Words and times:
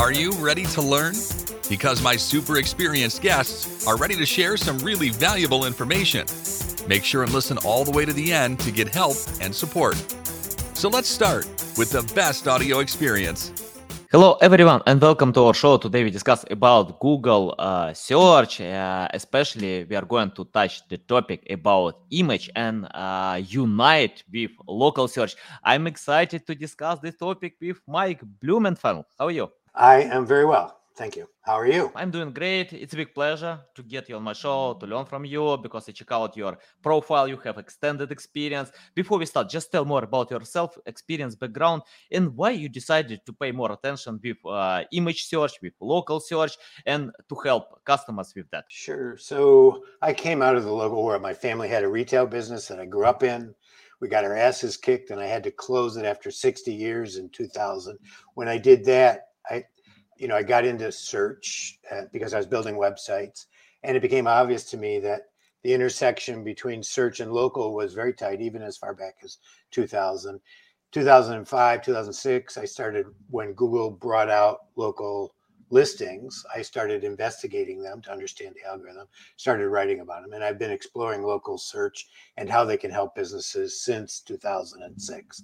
Are 0.00 0.12
you 0.12 0.32
ready 0.32 0.64
to 0.64 0.80
learn? 0.80 1.12
Because 1.68 2.00
my 2.00 2.16
super 2.16 2.56
experienced 2.56 3.20
guests 3.20 3.86
are 3.86 3.98
ready 3.98 4.16
to 4.16 4.24
share 4.24 4.56
some 4.56 4.78
really 4.78 5.10
valuable 5.10 5.66
information. 5.66 6.24
Make 6.88 7.04
sure 7.04 7.22
and 7.22 7.30
listen 7.34 7.58
all 7.66 7.84
the 7.84 7.90
way 7.90 8.06
to 8.06 8.12
the 8.14 8.32
end 8.32 8.60
to 8.60 8.70
get 8.70 8.88
help 8.88 9.18
and 9.42 9.54
support. 9.54 9.96
So 10.72 10.88
let's 10.88 11.06
start 11.06 11.44
with 11.76 11.90
the 11.90 12.10
best 12.14 12.48
audio 12.48 12.78
experience. 12.78 13.52
Hello 14.10 14.38
everyone 14.40 14.80
and 14.86 15.02
welcome 15.02 15.34
to 15.34 15.44
our 15.44 15.54
show. 15.54 15.76
Today 15.76 16.02
we 16.02 16.10
discuss 16.10 16.46
about 16.50 16.98
Google 16.98 17.54
uh, 17.58 17.92
search. 17.92 18.62
Uh, 18.62 19.06
especially 19.12 19.84
we 19.84 19.96
are 19.96 20.06
going 20.06 20.30
to 20.30 20.46
touch 20.46 20.80
the 20.88 20.96
topic 20.96 21.46
about 21.50 22.00
image 22.10 22.48
and 22.56 22.88
uh, 22.94 23.38
unite 23.46 24.24
with 24.32 24.50
local 24.66 25.08
search. 25.08 25.36
I'm 25.62 25.86
excited 25.86 26.46
to 26.46 26.54
discuss 26.54 27.00
this 27.00 27.16
topic 27.18 27.56
with 27.60 27.82
Mike 27.86 28.22
Blumenthal. 28.40 29.06
How 29.18 29.26
are 29.26 29.30
you? 29.30 29.50
I 29.74 30.02
am 30.02 30.26
very 30.26 30.44
well. 30.44 30.80
Thank 30.96 31.16
you. 31.16 31.26
How 31.42 31.54
are 31.54 31.66
you? 31.66 31.90
I'm 31.94 32.10
doing 32.10 32.30
great. 32.30 32.74
It's 32.74 32.92
a 32.92 32.96
big 32.96 33.14
pleasure 33.14 33.58
to 33.74 33.82
get 33.82 34.08
you 34.10 34.16
on 34.16 34.22
my 34.22 34.34
show, 34.34 34.74
to 34.74 34.86
learn 34.86 35.06
from 35.06 35.24
you, 35.24 35.56
because 35.56 35.88
I 35.88 35.92
check 35.92 36.12
out 36.12 36.36
your 36.36 36.58
profile. 36.82 37.26
You 37.26 37.38
have 37.38 37.56
extended 37.56 38.12
experience. 38.12 38.70
Before 38.94 39.18
we 39.18 39.24
start, 39.24 39.48
just 39.48 39.72
tell 39.72 39.86
more 39.86 40.04
about 40.04 40.30
yourself, 40.30 40.76
experience, 40.84 41.36
background, 41.36 41.82
and 42.12 42.36
why 42.36 42.50
you 42.50 42.68
decided 42.68 43.24
to 43.24 43.32
pay 43.32 43.50
more 43.50 43.72
attention 43.72 44.20
with 44.22 44.36
uh, 44.44 44.82
image 44.92 45.24
search, 45.24 45.52
with 45.62 45.72
local 45.80 46.20
search, 46.20 46.58
and 46.84 47.10
to 47.30 47.34
help 47.36 47.82
customers 47.84 48.34
with 48.36 48.50
that. 48.50 48.64
Sure. 48.68 49.16
So 49.16 49.84
I 50.02 50.12
came 50.12 50.42
out 50.42 50.56
of 50.56 50.64
the 50.64 50.72
local 50.72 51.02
world. 51.02 51.22
My 51.22 51.34
family 51.34 51.68
had 51.68 51.82
a 51.82 51.88
retail 51.88 52.26
business 52.26 52.68
that 52.68 52.78
I 52.78 52.84
grew 52.84 53.06
up 53.06 53.22
in. 53.22 53.54
We 54.00 54.08
got 54.08 54.24
our 54.24 54.36
asses 54.36 54.76
kicked, 54.76 55.10
and 55.10 55.20
I 55.20 55.26
had 55.26 55.44
to 55.44 55.50
close 55.50 55.96
it 55.96 56.04
after 56.04 56.30
60 56.30 56.72
years 56.74 57.16
in 57.16 57.30
2000. 57.30 57.98
When 58.34 58.48
I 58.48 58.58
did 58.58 58.84
that, 58.84 59.29
I 59.48 59.64
you 60.20 60.28
know, 60.28 60.36
I 60.36 60.42
got 60.42 60.66
into 60.66 60.92
search 60.92 61.78
uh, 61.90 62.02
because 62.12 62.34
I 62.34 62.36
was 62.36 62.46
building 62.46 62.74
websites, 62.74 63.46
and 63.82 63.96
it 63.96 64.02
became 64.02 64.26
obvious 64.26 64.64
to 64.64 64.76
me 64.76 65.00
that 65.00 65.22
the 65.62 65.72
intersection 65.72 66.44
between 66.44 66.82
search 66.82 67.20
and 67.20 67.32
local 67.32 67.74
was 67.74 67.94
very 67.94 68.12
tight, 68.12 68.42
even 68.42 68.62
as 68.62 68.76
far 68.76 68.94
back 68.94 69.16
as 69.24 69.38
2000. 69.70 70.38
2005, 70.92 71.82
2006, 71.82 72.58
I 72.58 72.64
started 72.64 73.06
when 73.30 73.54
Google 73.54 73.90
brought 73.92 74.28
out 74.28 74.58
local 74.76 75.34
listings. 75.70 76.44
I 76.54 76.62
started 76.62 77.04
investigating 77.04 77.80
them 77.80 78.02
to 78.02 78.12
understand 78.12 78.56
the 78.56 78.68
algorithm, 78.68 79.06
started 79.36 79.68
writing 79.68 80.00
about 80.00 80.22
them, 80.22 80.32
and 80.32 80.42
I've 80.42 80.58
been 80.58 80.72
exploring 80.72 81.22
local 81.22 81.56
search 81.58 82.08
and 82.36 82.50
how 82.50 82.64
they 82.64 82.76
can 82.76 82.90
help 82.90 83.14
businesses 83.14 83.80
since 83.80 84.20
2006 84.20 85.42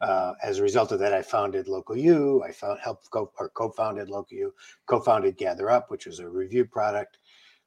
uh, 0.00 0.34
as 0.42 0.58
a 0.58 0.62
result 0.62 0.92
of 0.92 0.98
that, 1.00 1.12
I 1.12 1.22
founded 1.22 1.66
LocalU. 1.66 2.44
I 2.44 2.52
found 2.52 2.78
helped 2.80 3.10
co- 3.10 3.32
or 3.38 3.50
co-founded 3.50 4.08
LocalU, 4.08 4.50
co-founded 4.86 5.36
Gather 5.36 5.70
Up, 5.70 5.90
which 5.90 6.06
was 6.06 6.20
a 6.20 6.28
review 6.28 6.64
product. 6.64 7.18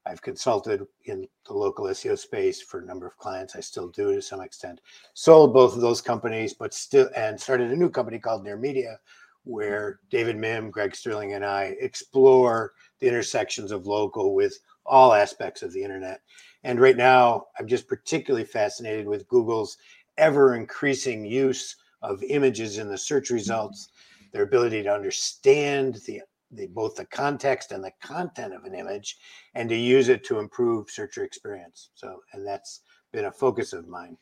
I've 0.05 0.21
consulted 0.21 0.85
in 1.05 1.27
the 1.45 1.53
local 1.53 1.85
SEO 1.85 2.17
space 2.17 2.61
for 2.61 2.79
a 2.79 2.85
number 2.85 3.05
of 3.05 3.17
clients. 3.17 3.55
I 3.55 3.59
still 3.59 3.89
do 3.89 4.13
to 4.15 4.21
some 4.21 4.41
extent. 4.41 4.81
Sold 5.13 5.53
both 5.53 5.75
of 5.75 5.81
those 5.81 6.01
companies, 6.01 6.53
but 6.53 6.73
still, 6.73 7.09
and 7.15 7.39
started 7.39 7.71
a 7.71 7.75
new 7.75 7.89
company 7.89 8.17
called 8.17 8.43
Near 8.43 8.57
Media, 8.57 8.99
where 9.43 9.99
David 10.09 10.37
Mihm, 10.37 10.71
Greg 10.71 10.95
Sterling, 10.95 11.33
and 11.33 11.45
I 11.45 11.75
explore 11.79 12.73
the 12.99 13.07
intersections 13.07 13.71
of 13.71 13.85
local 13.85 14.33
with 14.33 14.57
all 14.85 15.13
aspects 15.13 15.61
of 15.61 15.71
the 15.71 15.83
internet. 15.83 16.21
And 16.63 16.79
right 16.79 16.97
now, 16.97 17.45
I'm 17.59 17.67
just 17.67 17.87
particularly 17.87 18.45
fascinated 18.45 19.07
with 19.07 19.27
Google's 19.27 19.77
ever 20.17 20.55
increasing 20.55 21.25
use 21.25 21.75
of 22.01 22.23
images 22.23 22.77
in 22.77 22.87
the 22.89 22.97
search 22.97 23.29
results, 23.29 23.89
their 24.31 24.43
ability 24.43 24.83
to 24.83 24.93
understand 24.93 25.95
the, 26.07 26.21
the 26.51 26.67
both 26.67 26.95
the 26.95 27.05
context 27.05 27.71
and 27.71 27.83
the 27.83 27.91
content 28.01 28.53
of 28.53 28.63
an 28.65 28.75
image, 28.75 29.17
and 29.55 29.69
to 29.69 29.75
use 29.75 30.09
it 30.09 30.23
to 30.25 30.39
improve 30.39 30.89
searcher 30.89 31.23
experience. 31.23 31.89
So, 31.95 32.21
and 32.33 32.45
that's 32.45 32.81
been 33.11 33.25
a 33.25 33.31
focus 33.31 33.73
of 33.73 33.87
mine 33.87 34.17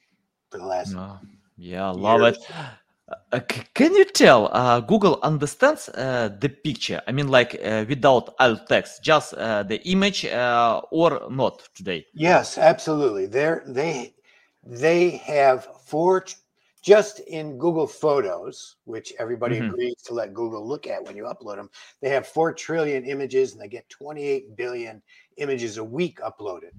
for 0.50 0.58
the 0.58 0.66
last. 0.66 0.96
Oh, 0.98 1.20
yeah, 1.58 1.90
love 1.90 2.22
it. 2.22 2.38
Uh, 3.32 3.40
can 3.74 3.96
you 3.96 4.06
tell 4.06 4.50
uh, 4.54 4.80
Google 4.82 5.20
understands 5.24 5.90
uh, 5.90 6.30
the 6.40 6.50
picture? 6.50 7.02
I 7.08 7.12
mean, 7.12 7.28
like 7.28 7.60
uh, 7.64 7.86
without 7.88 8.36
alt 8.40 8.68
text, 8.68 9.04
just 9.04 9.34
uh, 9.34 9.64
the 9.64 9.82
image, 9.88 10.26
uh, 10.26 10.82
or 10.92 11.28
not 11.30 11.68
today? 11.74 12.06
Yes, 12.14 12.58
absolutely. 12.58 13.26
They 13.26 13.58
they 13.66 14.14
they 14.64 15.10
have 15.26 15.68
four 15.86 16.26
just 16.82 17.20
in 17.20 17.58
Google 17.58 17.88
Photos, 17.88 18.78
which 18.86 19.14
everybody 19.20 19.58
mm-hmm. 19.58 19.70
agrees 19.70 20.02
to 20.06 20.14
let 20.14 20.34
Google 20.34 20.66
look 20.68 20.88
at 20.88 21.04
when 21.04 21.16
you 21.16 21.24
upload 21.24 21.58
them, 21.58 21.70
they 22.02 22.10
have 22.10 22.28
4 22.28 22.54
trillion 22.54 23.06
images 23.06 23.54
and 23.54 23.62
they 23.62 23.68
get 23.68 23.90
28 23.90 24.56
billion 24.56 25.02
images 25.38 25.78
a 25.78 25.84
week 25.84 26.20
uploaded. 26.20 26.72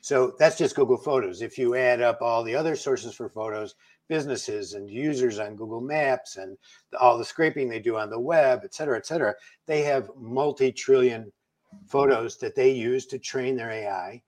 So 0.00 0.34
that's 0.38 0.58
just 0.58 0.74
Google 0.74 0.96
Photos. 0.96 1.42
If 1.42 1.56
you 1.58 1.76
add 1.76 2.00
up 2.00 2.22
all 2.22 2.42
the 2.42 2.56
other 2.56 2.74
sources 2.74 3.14
for 3.14 3.28
photos, 3.28 3.76
businesses 4.08 4.74
and 4.74 4.90
users 4.90 5.38
on 5.38 5.54
Google 5.54 5.80
Maps 5.80 6.36
and 6.36 6.58
all 7.00 7.16
the 7.16 7.24
scraping 7.24 7.68
they 7.68 7.78
do 7.78 7.96
on 7.96 8.10
the 8.10 8.18
web, 8.18 8.62
et 8.64 8.74
cetera, 8.74 8.96
et 8.96 9.06
cetera, 9.06 9.34
they 9.66 9.82
have 9.82 10.10
multi 10.18 10.72
trillion 10.72 11.30
photos 11.86 12.36
that 12.38 12.54
they 12.54 12.70
use 12.70 13.06
to 13.06 13.18
train 13.18 13.56
their 13.56 13.70
AI. 13.70 14.20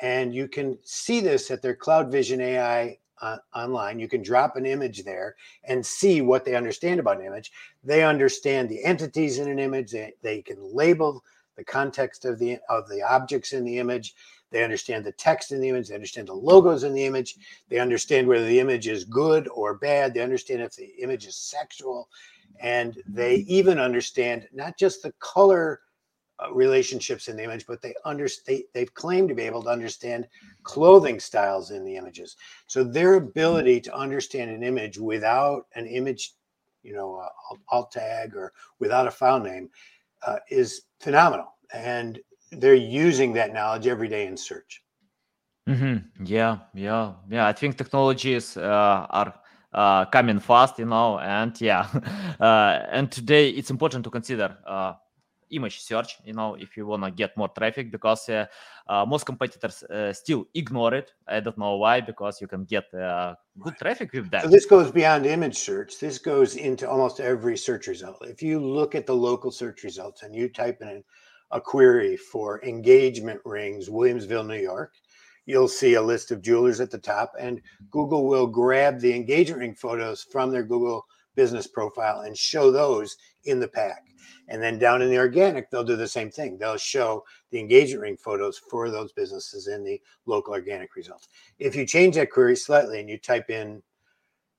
And 0.00 0.34
you 0.34 0.46
can 0.46 0.78
see 0.82 1.20
this 1.20 1.50
at 1.50 1.62
their 1.62 1.74
Cloud 1.74 2.12
Vision 2.12 2.40
AI 2.40 2.98
uh, 3.20 3.38
online. 3.54 3.98
You 3.98 4.08
can 4.08 4.22
drop 4.22 4.56
an 4.56 4.66
image 4.66 5.04
there 5.04 5.36
and 5.64 5.84
see 5.84 6.20
what 6.20 6.44
they 6.44 6.54
understand 6.54 7.00
about 7.00 7.20
an 7.20 7.26
image. 7.26 7.52
They 7.82 8.04
understand 8.04 8.68
the 8.68 8.84
entities 8.84 9.38
in 9.38 9.48
an 9.48 9.58
image. 9.58 9.92
They, 9.92 10.14
they 10.22 10.42
can 10.42 10.58
label 10.60 11.22
the 11.56 11.64
context 11.64 12.24
of 12.24 12.38
the 12.38 12.58
of 12.68 12.88
the 12.88 13.02
objects 13.02 13.52
in 13.52 13.64
the 13.64 13.78
image. 13.78 14.14
They 14.50 14.62
understand 14.62 15.04
the 15.04 15.12
text 15.12 15.52
in 15.52 15.60
the 15.60 15.68
image. 15.68 15.88
They 15.88 15.94
understand 15.94 16.28
the 16.28 16.34
logos 16.34 16.84
in 16.84 16.92
the 16.92 17.04
image. 17.04 17.36
They 17.68 17.78
understand 17.78 18.26
whether 18.26 18.46
the 18.46 18.60
image 18.60 18.86
is 18.88 19.04
good 19.04 19.48
or 19.48 19.74
bad. 19.74 20.14
They 20.14 20.20
understand 20.20 20.62
if 20.62 20.76
the 20.76 20.92
image 21.00 21.26
is 21.26 21.36
sexual, 21.36 22.08
and 22.60 22.96
they 23.06 23.36
even 23.48 23.78
understand 23.78 24.48
not 24.52 24.78
just 24.78 25.02
the 25.02 25.12
color 25.18 25.80
relationships 26.52 27.28
in 27.28 27.36
the 27.36 27.44
image, 27.44 27.66
but 27.66 27.80
they 27.80 27.94
understand 28.04 28.62
they've 28.72 28.92
claimed 28.94 29.28
to 29.28 29.34
be 29.34 29.42
able 29.42 29.62
to 29.62 29.68
understand 29.68 30.26
clothing 30.62 31.20
styles 31.20 31.70
in 31.70 31.84
the 31.84 31.96
images. 31.96 32.36
So 32.66 32.84
their 32.84 33.14
ability 33.14 33.80
to 33.82 33.94
understand 33.94 34.50
an 34.50 34.62
image 34.62 34.98
without 34.98 35.66
an 35.74 35.86
image, 35.86 36.34
you 36.82 36.94
know, 36.94 37.16
uh, 37.16 37.56
alt 37.68 37.92
tag 37.92 38.34
or 38.34 38.52
without 38.78 39.06
a 39.06 39.10
file 39.10 39.40
name 39.40 39.70
uh, 40.26 40.38
is 40.50 40.82
phenomenal, 41.00 41.56
and 41.72 42.18
they're 42.52 42.74
using 42.74 43.32
that 43.34 43.52
knowledge 43.52 43.86
every 43.86 44.08
day 44.08 44.26
in 44.26 44.36
search. 44.36 44.82
Mm-hmm. 45.68 46.24
Yeah, 46.24 46.58
yeah, 46.74 47.12
yeah. 47.30 47.46
I 47.46 47.52
think 47.52 47.78
technologies 47.78 48.56
uh, 48.56 49.06
are 49.08 49.34
uh, 49.72 50.04
coming 50.06 50.38
fast, 50.38 50.78
you 50.78 50.84
know, 50.84 51.18
and 51.18 51.58
yeah, 51.60 51.88
uh, 52.40 52.86
and 52.90 53.10
today 53.10 53.48
it's 53.50 53.70
important 53.70 54.04
to 54.04 54.10
consider 54.10 54.56
uh, 54.66 54.94
image 55.56 55.80
search 55.80 56.18
you 56.24 56.32
know 56.32 56.54
if 56.54 56.76
you 56.76 56.86
want 56.86 57.02
to 57.04 57.10
get 57.10 57.36
more 57.36 57.48
traffic 57.48 57.90
because 57.90 58.28
uh, 58.28 58.46
uh, 58.86 59.04
most 59.06 59.24
competitors 59.24 59.82
uh, 59.84 60.12
still 60.12 60.46
ignore 60.54 60.94
it. 60.94 61.12
I 61.26 61.40
don't 61.40 61.56
know 61.56 61.76
why 61.76 62.00
because 62.02 62.40
you 62.40 62.46
can 62.46 62.64
get 62.64 62.84
good 62.90 63.76
traffic 63.80 64.12
with 64.12 64.30
that. 64.30 64.42
So 64.42 64.48
this 64.48 64.66
goes 64.66 64.90
beyond 64.90 65.24
image 65.24 65.56
search. 65.56 65.98
This 65.98 66.18
goes 66.18 66.56
into 66.56 66.88
almost 66.88 67.18
every 67.18 67.56
search 67.56 67.86
result. 67.86 68.18
If 68.22 68.42
you 68.42 68.60
look 68.60 68.94
at 68.94 69.06
the 69.06 69.14
local 69.14 69.50
search 69.50 69.84
results 69.84 70.22
and 70.22 70.34
you 70.34 70.48
type 70.48 70.82
in 70.82 71.02
a 71.50 71.60
query 71.60 72.16
for 72.16 72.62
engagement 72.64 73.40
rings 73.44 73.88
williamsville 73.88 74.46
new 74.46 74.60
york 74.60 74.92
you'll 75.46 75.68
see 75.68 75.94
a 75.94 76.02
list 76.02 76.30
of 76.30 76.42
jewelers 76.42 76.80
at 76.80 76.90
the 76.90 76.98
top 76.98 77.32
and 77.38 77.60
google 77.90 78.26
will 78.26 78.46
grab 78.46 78.98
the 78.98 79.14
engagement 79.14 79.60
ring 79.60 79.74
photos 79.74 80.26
from 80.32 80.50
their 80.50 80.64
google 80.64 81.04
business 81.36 81.66
profile 81.66 82.20
and 82.20 82.36
show 82.36 82.70
those 82.70 83.16
in 83.44 83.60
the 83.60 83.68
pack 83.68 84.02
and 84.48 84.62
then 84.62 84.78
down 84.78 85.02
in 85.02 85.10
the 85.10 85.18
organic, 85.18 85.70
they'll 85.70 85.84
do 85.84 85.96
the 85.96 86.08
same 86.08 86.30
thing. 86.30 86.58
They'll 86.58 86.76
show 86.76 87.24
the 87.50 87.60
engagement 87.60 88.02
ring 88.02 88.16
photos 88.16 88.58
for 88.58 88.90
those 88.90 89.12
businesses 89.12 89.68
in 89.68 89.84
the 89.84 90.00
local 90.26 90.54
organic 90.54 90.96
results. 90.96 91.28
If 91.58 91.74
you 91.74 91.86
change 91.86 92.16
that 92.16 92.30
query 92.30 92.56
slightly 92.56 93.00
and 93.00 93.08
you 93.08 93.18
type 93.18 93.50
in 93.50 93.82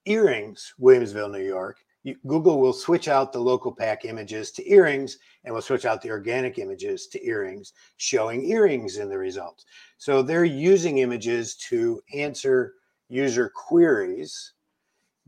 earrings, 0.05 0.73
Williamsville, 0.79 1.31
New 1.31 1.45
York, 1.45 1.79
you, 2.03 2.15
Google 2.27 2.61
will 2.61 2.73
switch 2.73 3.07
out 3.07 3.33
the 3.33 3.39
local 3.39 3.71
pack 3.71 4.05
images 4.05 4.51
to 4.51 4.71
earrings 4.71 5.17
and 5.43 5.53
will 5.53 5.61
switch 5.61 5.85
out 5.85 6.01
the 6.01 6.11
organic 6.11 6.59
images 6.59 7.07
to 7.07 7.25
earrings, 7.25 7.73
showing 7.97 8.45
earrings 8.45 8.97
in 8.97 9.09
the 9.09 9.17
results. 9.17 9.65
So 9.97 10.21
they're 10.21 10.45
using 10.45 10.99
images 10.99 11.55
to 11.69 12.01
answer 12.13 12.75
user 13.09 13.51
queries 13.53 14.53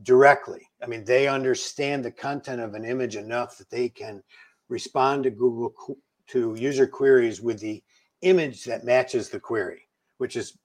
directly. 0.03 0.67
I 0.81 0.87
mean, 0.87 1.03
they 1.03 1.27
understand 1.27 2.03
the 2.05 2.11
content 2.11 2.61
of 2.61 2.73
an 2.73 2.85
image 2.85 3.15
enough 3.15 3.57
that 3.57 3.69
they 3.69 3.89
can 3.89 4.23
respond 4.69 5.23
to 5.23 5.31
Google 5.31 5.73
to 6.27 6.55
user 6.55 6.87
queries 6.87 7.41
with 7.41 7.59
the 7.59 7.81
image 8.21 8.63
that 8.65 8.83
matches 8.83 9.29
the 9.29 9.39
query, 9.39 9.87
which 10.17 10.35
is 10.35 10.57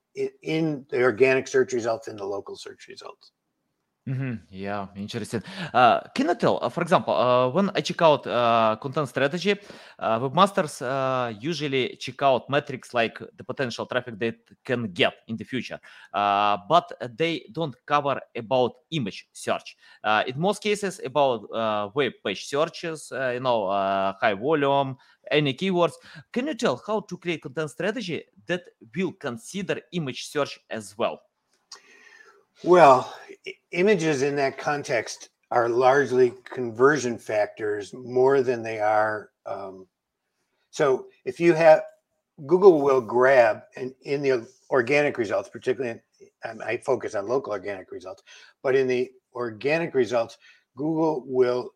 in 0.42 0.84
the 0.90 1.02
organic 1.02 1.48
search 1.48 1.72
results 1.72 2.08
in 2.08 2.16
the 2.16 2.24
local 2.24 2.56
search 2.56 2.88
results. 2.88 3.32
Hmm 4.06 4.34
Yeah, 4.50 4.88
interesting. 4.96 5.42
Uh, 5.72 6.00
can 6.12 6.26
you 6.26 6.34
tell, 6.34 6.58
uh, 6.60 6.68
for 6.68 6.82
example, 6.82 7.14
uh, 7.14 7.48
when 7.50 7.70
I 7.76 7.80
check 7.82 8.02
out 8.02 8.26
uh, 8.26 8.74
content 8.82 9.08
strategy, 9.08 9.54
uh, 10.00 10.18
webmasters 10.18 10.82
uh, 10.82 11.32
usually 11.38 11.96
check 12.00 12.20
out 12.20 12.50
metrics 12.50 12.92
like 12.94 13.16
the 13.36 13.44
potential 13.44 13.86
traffic 13.86 14.18
they 14.18 14.32
can 14.64 14.90
get 14.92 15.14
in 15.28 15.36
the 15.36 15.44
future, 15.44 15.78
uh, 16.12 16.56
but 16.68 16.90
they 17.16 17.46
don't 17.52 17.76
cover 17.86 18.20
about 18.34 18.72
image 18.90 19.28
search. 19.32 19.76
Uh, 20.02 20.24
in 20.26 20.34
most 20.40 20.60
cases, 20.64 21.00
about 21.04 21.46
uh, 21.54 21.88
web 21.94 22.12
page 22.26 22.46
searches, 22.46 23.12
uh, 23.12 23.30
you 23.34 23.40
know, 23.40 23.66
uh, 23.68 24.14
high 24.20 24.34
volume, 24.34 24.96
any 25.30 25.54
keywords. 25.54 25.92
Can 26.32 26.48
you 26.48 26.54
tell 26.54 26.82
how 26.84 27.00
to 27.02 27.16
create 27.18 27.42
content 27.42 27.70
strategy 27.70 28.24
that 28.46 28.62
will 28.96 29.12
consider 29.12 29.80
image 29.92 30.26
search 30.26 30.58
as 30.68 30.98
well? 30.98 31.20
Well, 32.64 33.12
images 33.72 34.22
in 34.22 34.36
that 34.36 34.56
context 34.56 35.30
are 35.50 35.68
largely 35.68 36.32
conversion 36.44 37.18
factors 37.18 37.92
more 37.92 38.40
than 38.42 38.62
they 38.62 38.78
are. 38.78 39.30
Um, 39.46 39.86
so 40.70 41.06
if 41.24 41.40
you 41.40 41.54
have 41.54 41.82
Google 42.46 42.80
will 42.80 43.00
grab 43.00 43.62
and 43.76 43.92
in 44.02 44.22
the 44.22 44.46
organic 44.70 45.18
results, 45.18 45.48
particularly 45.48 46.00
in, 46.44 46.62
I 46.62 46.76
focus 46.78 47.14
on 47.14 47.28
local 47.28 47.52
organic 47.52 47.90
results, 47.90 48.22
but 48.62 48.76
in 48.76 48.86
the 48.86 49.10
organic 49.34 49.94
results, 49.94 50.38
Google 50.76 51.24
will 51.26 51.74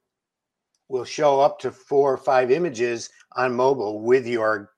will 0.88 1.04
show 1.04 1.40
up 1.40 1.58
to 1.58 1.72
four 1.72 2.12
or 2.12 2.16
five 2.16 2.52
images 2.52 3.10
on 3.32 3.54
mobile 3.54 4.00
with 4.00 4.24
your 4.24 4.70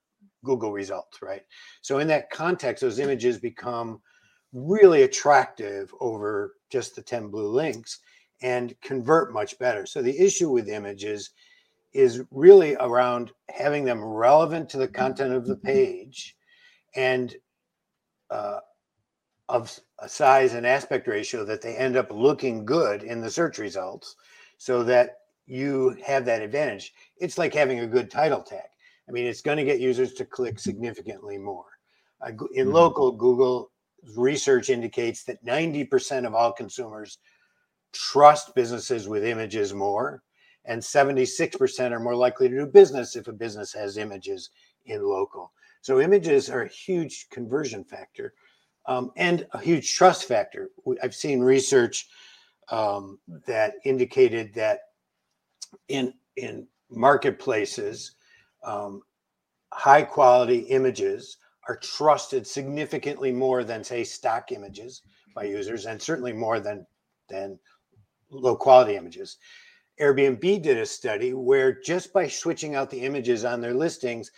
Google 0.43 0.72
results, 0.72 1.20
right? 1.20 1.43
So 1.82 1.99
in 1.99 2.08
that 2.08 2.31
context, 2.31 2.81
those 2.81 2.99
images 2.99 3.38
become 3.38 4.00
really 4.52 5.02
attractive 5.02 5.92
over 6.00 6.54
just 6.70 6.96
the 6.96 7.02
10 7.02 7.28
blue 7.28 7.48
links 7.48 8.00
and 8.42 8.74
convert 8.80 9.32
much 9.32 9.58
better. 9.58 9.84
So 9.86 10.02
the 10.02 10.18
issue 10.18 10.50
with 10.50 10.68
images 10.68 11.30
is 11.92 12.22
really 12.30 12.76
around 12.76 13.32
having 13.48 13.84
them 13.84 14.04
relevant 14.04 14.68
to 14.70 14.78
the 14.78 14.88
content 14.88 15.32
of 15.32 15.46
the 15.46 15.56
page 15.56 16.36
and 16.94 17.34
uh, 18.30 18.60
of 19.48 19.78
a 20.00 20.08
size 20.08 20.54
and 20.54 20.66
aspect 20.66 21.08
ratio 21.08 21.44
that 21.44 21.62
they 21.62 21.76
end 21.76 21.96
up 21.96 22.10
looking 22.10 22.64
good 22.64 23.02
in 23.02 23.20
the 23.20 23.30
search 23.30 23.58
results 23.58 24.16
so 24.58 24.82
that 24.84 25.16
you 25.46 25.96
have 26.04 26.24
that 26.26 26.42
advantage. 26.42 26.92
It's 27.16 27.38
like 27.38 27.54
having 27.54 27.80
a 27.80 27.86
good 27.86 28.10
title 28.10 28.42
tag. 28.42 28.68
I 29.08 29.12
mean, 29.12 29.26
it's 29.26 29.40
going 29.40 29.56
to 29.56 29.64
get 29.64 29.80
users 29.80 30.12
to 30.14 30.26
click 30.26 30.58
significantly 30.58 31.38
more. 31.38 31.64
Uh, 32.20 32.32
in 32.52 32.68
Mhm. 32.68 32.72
local, 32.74 33.12
Google 33.12 33.70
research 34.16 34.70
indicates 34.70 35.24
that 35.24 35.44
90% 35.44 36.26
of 36.26 36.34
all 36.34 36.52
consumers 36.52 37.18
trust 37.92 38.54
businesses 38.54 39.08
with 39.08 39.24
images 39.24 39.74
more, 39.74 40.22
and 40.64 40.80
76% 40.80 41.92
are 41.92 42.00
more 42.00 42.14
likely 42.14 42.48
to 42.48 42.56
do 42.56 42.66
business 42.66 43.16
if 43.16 43.28
a 43.28 43.32
business 43.32 43.72
has 43.72 43.96
images 43.96 44.50
in 44.86 45.02
local. 45.02 45.52
So, 45.80 46.00
images 46.00 46.50
are 46.50 46.62
a 46.62 46.68
huge 46.68 47.28
conversion 47.30 47.84
factor 47.84 48.34
um, 48.86 49.12
and 49.16 49.46
a 49.52 49.58
huge 49.58 49.94
trust 49.94 50.24
factor. 50.26 50.70
I've 51.02 51.14
seen 51.14 51.40
research 51.40 52.08
um, 52.70 53.18
that 53.46 53.74
indicated 53.84 54.52
that 54.54 54.80
in 55.88 56.12
in 56.36 56.66
marketplaces, 56.90 58.12
um, 58.64 59.02
high 59.72 60.02
quality 60.02 60.58
images 60.58 61.38
are 61.69 61.76
trusted 61.76 62.47
significantly 62.47 63.31
more 63.31 63.62
than 63.62 63.85
say 63.85 64.03
stock 64.03 64.50
images 64.53 65.03
by 65.35 65.44
users, 65.44 65.87
and 65.87 66.00
certainly 66.00 66.32
more 66.32 66.59
than 66.59 66.87
than 67.29 67.59
low 68.31 68.56
quality 68.56 68.97
images. 68.97 69.38
Airbnb 70.00 70.62
did 70.62 70.79
a 70.79 70.87
study 70.87 71.35
where 71.35 71.81
just 71.81 72.12
by 72.12 72.26
switching 72.26 72.75
out 72.75 72.91
the 72.91 73.00
images 73.00 73.44
on 73.44 73.61
their 73.61 73.75
listings 73.75 74.31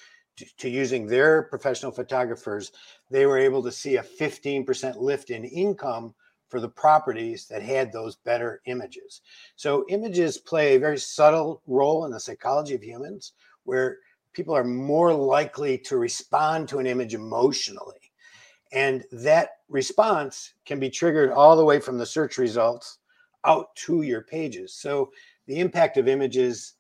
to, 0.58 0.68
using 0.68 1.06
their 1.06 1.42
professional 1.42 1.92
photographers, 1.92 2.72
they 3.10 3.26
were 3.26 3.38
able 3.38 3.62
to 3.62 3.70
see 3.70 3.96
a 3.96 4.02
15% 4.02 4.96
lift 4.96 5.30
in 5.30 5.44
income 5.44 6.14
for 6.48 6.60
the 6.60 6.68
properties 6.68 7.46
that 7.46 7.62
had 7.62 7.92
those 7.92 8.16
better 8.16 8.60
images. 8.66 9.20
So 9.56 9.84
images 9.88 10.38
play 10.38 10.74
a 10.74 10.80
very 10.80 10.98
subtle 10.98 11.62
role 11.66 12.06
in 12.06 12.10
the 12.10 12.18
psychology 12.18 12.74
of 12.74 12.82
humans 12.82 13.34
where 13.64 13.98
people 14.32 14.54
are 14.54 14.64
more 14.64 15.12
likely 15.12 15.78
to 15.78 15.96
respond 15.96 16.68
to 16.68 16.78
an 16.78 16.86
image 16.86 17.14
emotionally. 17.14 18.12
And 18.72 19.04
that 19.10 19.50
response 19.68 20.54
can 20.64 20.78
be 20.78 20.90
triggered 20.90 21.32
all 21.32 21.56
the 21.56 21.64
way 21.64 21.80
from 21.80 21.98
the 21.98 22.06
search 22.06 22.38
results 22.38 22.98
out 23.44 23.74
to 23.74 24.02
your 24.02 24.22
pages. 24.22 24.74
So 24.74 25.10
the 25.46 25.58
impact 25.58 25.96
of 25.96 26.06
images 26.06 26.74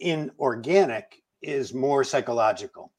in 0.00 0.30
organic 0.38 1.22
is 1.42 1.74
more 1.74 2.02
psychological. 2.02 2.92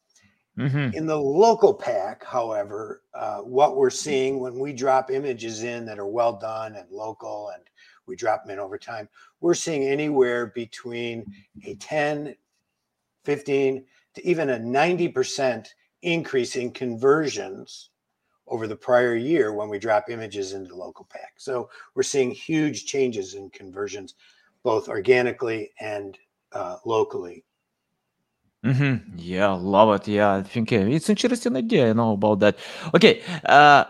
hmm 0.56 0.90
In 0.94 1.06
the 1.06 1.18
local 1.19 1.74
pack, 1.74 2.24
however, 2.24 3.04
uh, 3.13 3.40
what 3.40 3.75
we're 3.75 3.90
seeing 3.90 4.40
when 4.40 4.60
we 4.60 4.74
drop 4.74 5.12
images 5.12 5.63
in 5.63 5.86
that 5.86 6.00
are 6.00 6.07
well 6.07 6.34
done 6.34 6.75
and 6.75 6.90
local 6.90 7.51
and 7.54 7.63
we 8.06 8.16
drop 8.16 8.44
them 8.44 8.51
in 8.51 8.60
over 8.60 8.78
time, 8.78 9.07
we're 9.40 9.54
seeing 9.54 9.84
anywhere 9.84 10.48
between 10.48 11.25
a 11.66 11.75
10, 11.75 12.36
15 13.29 13.85
to 14.15 14.27
even 14.27 14.49
a 14.49 14.57
90% 14.57 15.67
increase 16.01 16.55
in 16.55 16.71
conversions 16.71 17.91
over 18.47 18.65
the 18.65 18.75
prior 18.75 19.15
year 19.15 19.53
when 19.53 19.69
we 19.69 19.77
drop 19.77 20.09
images 20.09 20.53
into 20.53 20.75
local 20.75 21.05
pack. 21.05 21.33
So 21.37 21.69
we're 21.93 22.01
seeing 22.03 22.31
huge 22.31 22.85
changes 22.85 23.35
in 23.35 23.51
conversions, 23.51 24.15
both 24.63 24.89
organically 24.89 25.71
and 25.79 26.17
uh, 26.53 26.77
locally. 26.85 27.45
hmm 28.63 28.95
Yeah, 29.15 29.51
love 29.53 29.95
it. 29.95 30.07
Yeah, 30.07 30.35
I 30.35 30.43
think 30.43 30.71
uh, 30.73 30.77
it's 30.77 31.09
interesting 31.09 31.55
idea. 31.55 31.89
I 31.89 31.93
know 31.93 32.13
about 32.13 32.39
that. 32.39 32.57
Okay, 32.93 33.21
uh, 33.45 33.85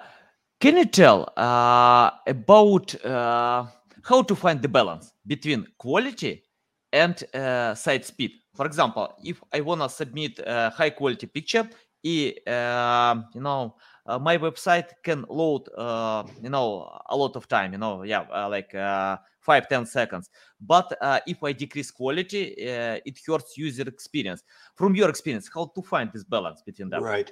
can 0.59 0.77
you 0.77 0.86
tell 0.86 1.31
uh, 1.38 2.12
about 2.27 2.94
uh, 3.06 3.65
how 4.03 4.21
to 4.24 4.36
find 4.36 4.62
the 4.62 4.68
balance 4.68 5.13
between 5.25 5.65
quality 5.77 6.44
and 6.91 7.24
uh, 7.33 7.74
site 7.75 8.06
speed? 8.06 8.31
For 8.60 8.66
example, 8.66 9.16
if 9.24 9.42
I 9.54 9.62
wanna 9.62 9.88
submit 9.88 10.38
a 10.46 10.70
high 10.70 10.90
quality 10.90 11.28
picture, 11.28 11.70
и, 12.04 12.36
uh, 12.46 13.16
you 13.34 13.40
know, 13.40 13.78
uh, 14.06 14.20
my 14.20 14.38
website 14.38 14.90
can 15.02 15.24
load, 15.30 15.70
uh, 15.78 16.26
you 16.44 16.50
know, 16.50 16.92
a 17.10 17.16
lot 17.16 17.38
of 17.38 17.48
time. 17.48 17.72
You 17.72 17.78
know, 17.78 18.04
yeah, 18.04 18.26
uh, 18.36 18.50
like 18.50 18.76
uh, 18.76 19.16
five 19.40 19.70
ten 19.70 19.86
seconds. 19.86 20.30
But 20.60 20.92
uh, 21.00 21.22
if 21.26 21.42
I 21.42 21.54
decrease 21.54 21.90
quality, 21.90 22.52
uh, 22.68 23.00
it 23.06 23.18
hurts 23.26 23.58
user 23.58 23.88
experience. 23.88 24.44
From 24.75 24.94
your 24.94 25.08
experience, 25.08 25.50
how 25.56 25.72
to 25.74 25.82
find 25.82 26.12
this 26.12 26.25
balance 26.25 26.62
between 26.62 26.89
them? 26.89 27.01
Right. 27.01 27.32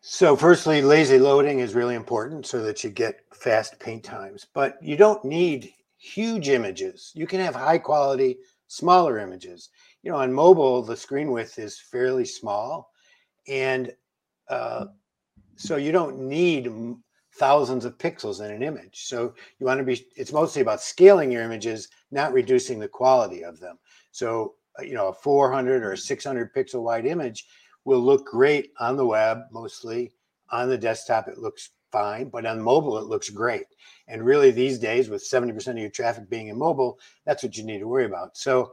So, 0.00 0.34
firstly, 0.34 0.82
lazy 0.82 1.20
loading 1.20 1.60
is 1.60 1.76
really 1.76 1.94
important 1.94 2.46
so 2.46 2.64
that 2.64 2.82
you 2.82 2.90
get 2.90 3.20
fast 3.32 3.78
paint 3.78 4.02
times, 4.02 4.44
but 4.52 4.76
you 4.82 4.96
don't 4.96 5.24
need 5.24 5.72
huge 5.98 6.48
images. 6.48 7.12
You 7.14 7.28
can 7.28 7.38
have 7.38 7.54
high 7.54 7.78
quality, 7.78 8.38
smaller 8.66 9.18
images. 9.18 9.70
You 10.06 10.12
know, 10.12 10.18
on 10.18 10.32
mobile, 10.32 10.82
the 10.82 10.96
screen 10.96 11.32
width 11.32 11.58
is 11.58 11.80
fairly 11.80 12.24
small. 12.24 12.92
And 13.48 13.92
uh, 14.48 14.84
so 15.56 15.78
you 15.78 15.90
don't 15.90 16.20
need 16.20 16.70
thousands 17.34 17.84
of 17.84 17.98
pixels 17.98 18.40
in 18.40 18.52
an 18.52 18.62
image. 18.62 19.02
So 19.06 19.34
you 19.58 19.66
want 19.66 19.80
to 19.80 19.84
be, 19.84 20.06
it's 20.14 20.32
mostly 20.32 20.62
about 20.62 20.80
scaling 20.80 21.32
your 21.32 21.42
images, 21.42 21.88
not 22.12 22.32
reducing 22.32 22.78
the 22.78 22.86
quality 22.86 23.42
of 23.42 23.58
them. 23.58 23.80
So, 24.12 24.54
uh, 24.78 24.84
you 24.84 24.94
know, 24.94 25.08
a 25.08 25.12
400 25.12 25.82
or 25.82 25.90
a 25.90 25.98
600 25.98 26.54
pixel 26.54 26.84
wide 26.84 27.04
image 27.04 27.48
will 27.84 27.98
look 27.98 28.26
great 28.26 28.70
on 28.78 28.96
the 28.96 29.06
web, 29.06 29.40
mostly 29.50 30.12
on 30.50 30.68
the 30.68 30.78
desktop, 30.78 31.26
it 31.26 31.38
looks 31.38 31.70
fine, 31.90 32.28
but 32.28 32.46
on 32.46 32.60
mobile, 32.60 32.96
it 32.98 33.06
looks 33.06 33.28
great. 33.28 33.66
And 34.06 34.24
really, 34.24 34.52
these 34.52 34.78
days, 34.78 35.08
with 35.08 35.28
70% 35.28 35.66
of 35.66 35.78
your 35.78 35.90
traffic 35.90 36.30
being 36.30 36.46
in 36.46 36.56
mobile, 36.56 37.00
that's 37.24 37.42
what 37.42 37.56
you 37.56 37.64
need 37.64 37.80
to 37.80 37.88
worry 37.88 38.04
about. 38.04 38.36
So, 38.36 38.70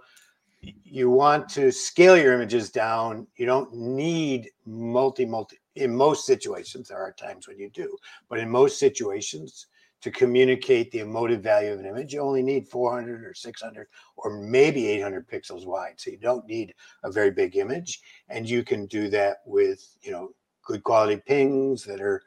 you 0.84 1.10
want 1.10 1.50
to 1.50 1.72
scale 1.72 2.18
your 2.18 2.34
images 2.34 2.70
down. 2.70 3.28
You 3.36 3.46
don't 3.46 3.74
need 3.74 4.50
multi, 4.66 5.26
multi, 5.26 5.60
in 5.76 5.96
most 5.96 6.26
situations, 6.26 6.90
there 6.90 7.00
are 7.00 7.14
times 7.14 7.48
when 7.48 7.58
you 7.58 7.70
do, 7.70 7.98
but 8.30 8.40
in 8.40 8.50
most 8.50 8.80
situations, 8.80 9.68
to 10.04 10.12
communicate 10.12 10.92
the 10.92 11.00
emotive 11.00 11.42
value 11.42 11.72
of 11.72 11.80
an 11.80 11.86
image, 11.86 12.14
you 12.14 12.20
only 12.20 12.44
need 12.44 12.68
400 12.68 13.24
or 13.24 13.34
600 13.34 13.88
or 14.18 14.38
maybe 14.38 14.86
800 14.90 15.26
pixels 15.30 15.66
wide. 15.66 15.94
So 15.96 16.12
you 16.12 16.18
don't 16.18 16.46
need 16.46 16.76
a 17.06 17.12
very 17.12 17.32
big 17.32 17.56
image, 17.56 18.02
and 18.28 18.48
you 18.48 18.66
can 18.66 18.86
do 18.88 19.10
that 19.12 19.38
with 19.46 19.96
you 20.02 20.12
know 20.12 20.34
good 20.66 20.84
quality 20.84 21.22
PNGs 21.28 21.86
that 21.86 22.02
are 22.02 22.22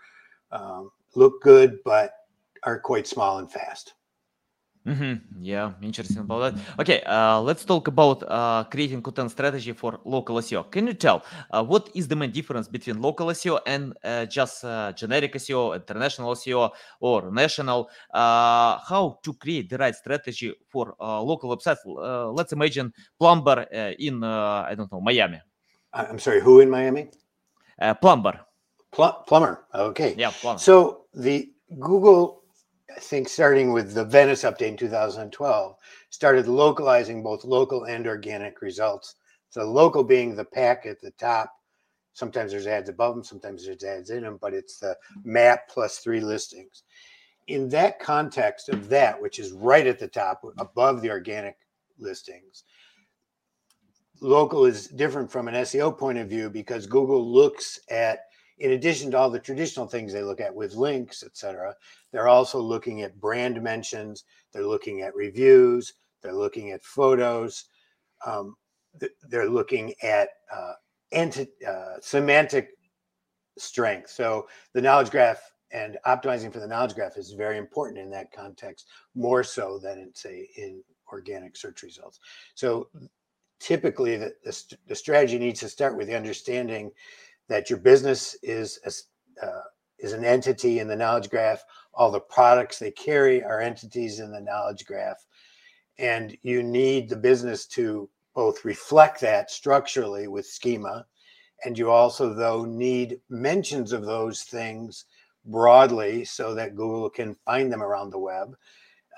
um, 0.52 0.90
look 1.14 1.42
good 1.42 1.78
but 1.84 2.12
are 2.62 2.80
quite 2.80 3.06
small 3.06 3.38
and 3.38 3.52
fast. 3.52 3.92
Mm-hmm. 4.86 5.42
Yeah, 5.42 5.72
interesting 5.82 6.18
about 6.18 6.54
that. 6.54 6.54
Okay, 6.78 7.02
uh, 7.02 7.40
let's 7.40 7.64
talk 7.64 7.88
about 7.88 8.22
uh, 8.22 8.62
creating 8.70 9.02
content 9.02 9.32
strategy 9.32 9.72
for 9.72 9.98
local 10.04 10.36
SEO. 10.36 10.70
Can 10.70 10.86
you 10.86 10.94
tell 10.94 11.24
uh, 11.50 11.64
what 11.64 11.90
is 11.94 12.06
the 12.06 12.14
main 12.14 12.30
difference 12.30 12.68
between 12.68 13.02
local 13.02 13.26
SEO 13.26 13.58
and 13.66 13.94
uh, 14.04 14.26
just 14.26 14.64
uh, 14.64 14.92
generic 14.92 15.34
SEO, 15.34 15.74
international 15.74 16.34
SEO, 16.34 16.70
or 17.00 17.32
national? 17.32 17.90
Uh, 18.14 18.78
how 18.78 19.18
to 19.24 19.34
create 19.34 19.68
the 19.68 19.76
right 19.76 19.94
strategy 19.94 20.54
for 20.68 20.94
local 21.00 21.54
websites? 21.54 21.82
let's 22.36 22.52
imagine 22.52 22.92
plumber 23.18 23.62
in 23.98 24.22
I 24.22 24.74
don't 24.76 24.90
know 24.92 25.00
Miami. 25.00 25.40
I'm 25.92 26.20
sorry, 26.20 26.40
who 26.40 26.60
in 26.60 26.70
Miami? 26.70 27.10
plumber. 28.00 28.40
Pl- 28.92 29.24
plumber. 29.26 29.64
Okay. 29.74 30.14
Yeah, 30.16 30.30
plumber. 30.30 30.60
So 30.60 31.06
the 31.12 31.50
Google 31.80 32.45
I 32.94 33.00
think 33.00 33.28
starting 33.28 33.72
with 33.72 33.94
the 33.94 34.04
Venice 34.04 34.42
update 34.42 34.68
in 34.68 34.76
2012, 34.76 35.76
started 36.10 36.46
localizing 36.46 37.22
both 37.22 37.44
local 37.44 37.84
and 37.84 38.06
organic 38.06 38.62
results. 38.62 39.16
So 39.50 39.70
local 39.70 40.04
being 40.04 40.34
the 40.34 40.44
pack 40.44 40.86
at 40.86 41.00
the 41.00 41.10
top. 41.12 41.52
Sometimes 42.12 42.52
there's 42.52 42.66
ads 42.66 42.88
above 42.88 43.14
them, 43.14 43.24
sometimes 43.24 43.66
there's 43.66 43.84
ads 43.84 44.10
in 44.10 44.22
them, 44.22 44.38
but 44.40 44.54
it's 44.54 44.78
the 44.78 44.96
map 45.24 45.68
plus 45.68 45.98
three 45.98 46.20
listings. 46.20 46.84
In 47.48 47.68
that 47.70 48.00
context 48.00 48.68
of 48.68 48.88
that, 48.88 49.20
which 49.20 49.38
is 49.38 49.52
right 49.52 49.86
at 49.86 49.98
the 49.98 50.08
top 50.08 50.42
above 50.58 51.02
the 51.02 51.10
organic 51.10 51.56
listings, 51.98 52.64
local 54.20 54.64
is 54.64 54.88
different 54.88 55.30
from 55.30 55.48
an 55.48 55.54
SEO 55.54 55.96
point 55.96 56.18
of 56.18 56.28
view 56.28 56.48
because 56.48 56.86
Google 56.86 57.30
looks 57.30 57.80
at 57.90 58.20
in 58.58 58.72
addition 58.72 59.10
to 59.10 59.18
all 59.18 59.30
the 59.30 59.38
traditional 59.38 59.86
things 59.86 60.12
they 60.12 60.22
look 60.22 60.40
at 60.40 60.54
with 60.54 60.74
links, 60.74 61.22
et 61.22 61.36
cetera, 61.36 61.74
they're 62.12 62.28
also 62.28 62.60
looking 62.60 63.02
at 63.02 63.20
brand 63.20 63.62
mentions, 63.62 64.24
they're 64.52 64.66
looking 64.66 65.02
at 65.02 65.14
reviews, 65.14 65.94
they're 66.22 66.32
looking 66.32 66.70
at 66.70 66.84
photos, 66.84 67.66
um, 68.24 68.56
they're 69.28 69.48
looking 69.48 69.92
at 70.02 70.28
uh, 70.54 70.72
uh, 71.14 71.94
semantic 72.00 72.70
strength. 73.58 74.10
So 74.10 74.48
the 74.72 74.80
knowledge 74.80 75.10
graph 75.10 75.52
and 75.70 75.98
optimizing 76.06 76.52
for 76.52 76.60
the 76.60 76.66
knowledge 76.66 76.94
graph 76.94 77.16
is 77.16 77.32
very 77.32 77.58
important 77.58 77.98
in 77.98 78.10
that 78.10 78.32
context, 78.32 78.86
more 79.14 79.44
so 79.44 79.78
than 79.78 79.98
in, 79.98 80.14
say, 80.14 80.48
in 80.56 80.82
organic 81.12 81.56
search 81.56 81.82
results. 81.82 82.20
So 82.54 82.88
typically 83.60 84.16
the, 84.16 84.32
the, 84.44 84.76
the 84.86 84.94
strategy 84.94 85.38
needs 85.38 85.60
to 85.60 85.68
start 85.68 85.96
with 85.96 86.06
the 86.06 86.16
understanding 86.16 86.90
that 87.48 87.70
your 87.70 87.78
business 87.78 88.36
is 88.42 88.78
a, 88.84 89.46
uh, 89.46 89.62
is 89.98 90.12
an 90.12 90.24
entity 90.24 90.78
in 90.78 90.88
the 90.88 90.96
knowledge 90.96 91.30
graph. 91.30 91.62
All 91.94 92.10
the 92.10 92.20
products 92.20 92.78
they 92.78 92.90
carry 92.90 93.42
are 93.42 93.60
entities 93.60 94.20
in 94.20 94.30
the 94.30 94.40
knowledge 94.40 94.84
graph, 94.84 95.24
and 95.98 96.36
you 96.42 96.62
need 96.62 97.08
the 97.08 97.16
business 97.16 97.66
to 97.68 98.08
both 98.34 98.64
reflect 98.64 99.20
that 99.22 99.50
structurally 99.50 100.28
with 100.28 100.46
schema, 100.46 101.06
and 101.64 101.78
you 101.78 101.90
also 101.90 102.34
though 102.34 102.64
need 102.64 103.18
mentions 103.30 103.92
of 103.92 104.04
those 104.04 104.42
things 104.42 105.06
broadly 105.46 106.24
so 106.24 106.54
that 106.54 106.76
Google 106.76 107.08
can 107.08 107.34
find 107.46 107.72
them 107.72 107.82
around 107.82 108.10
the 108.10 108.18
web. 108.18 108.54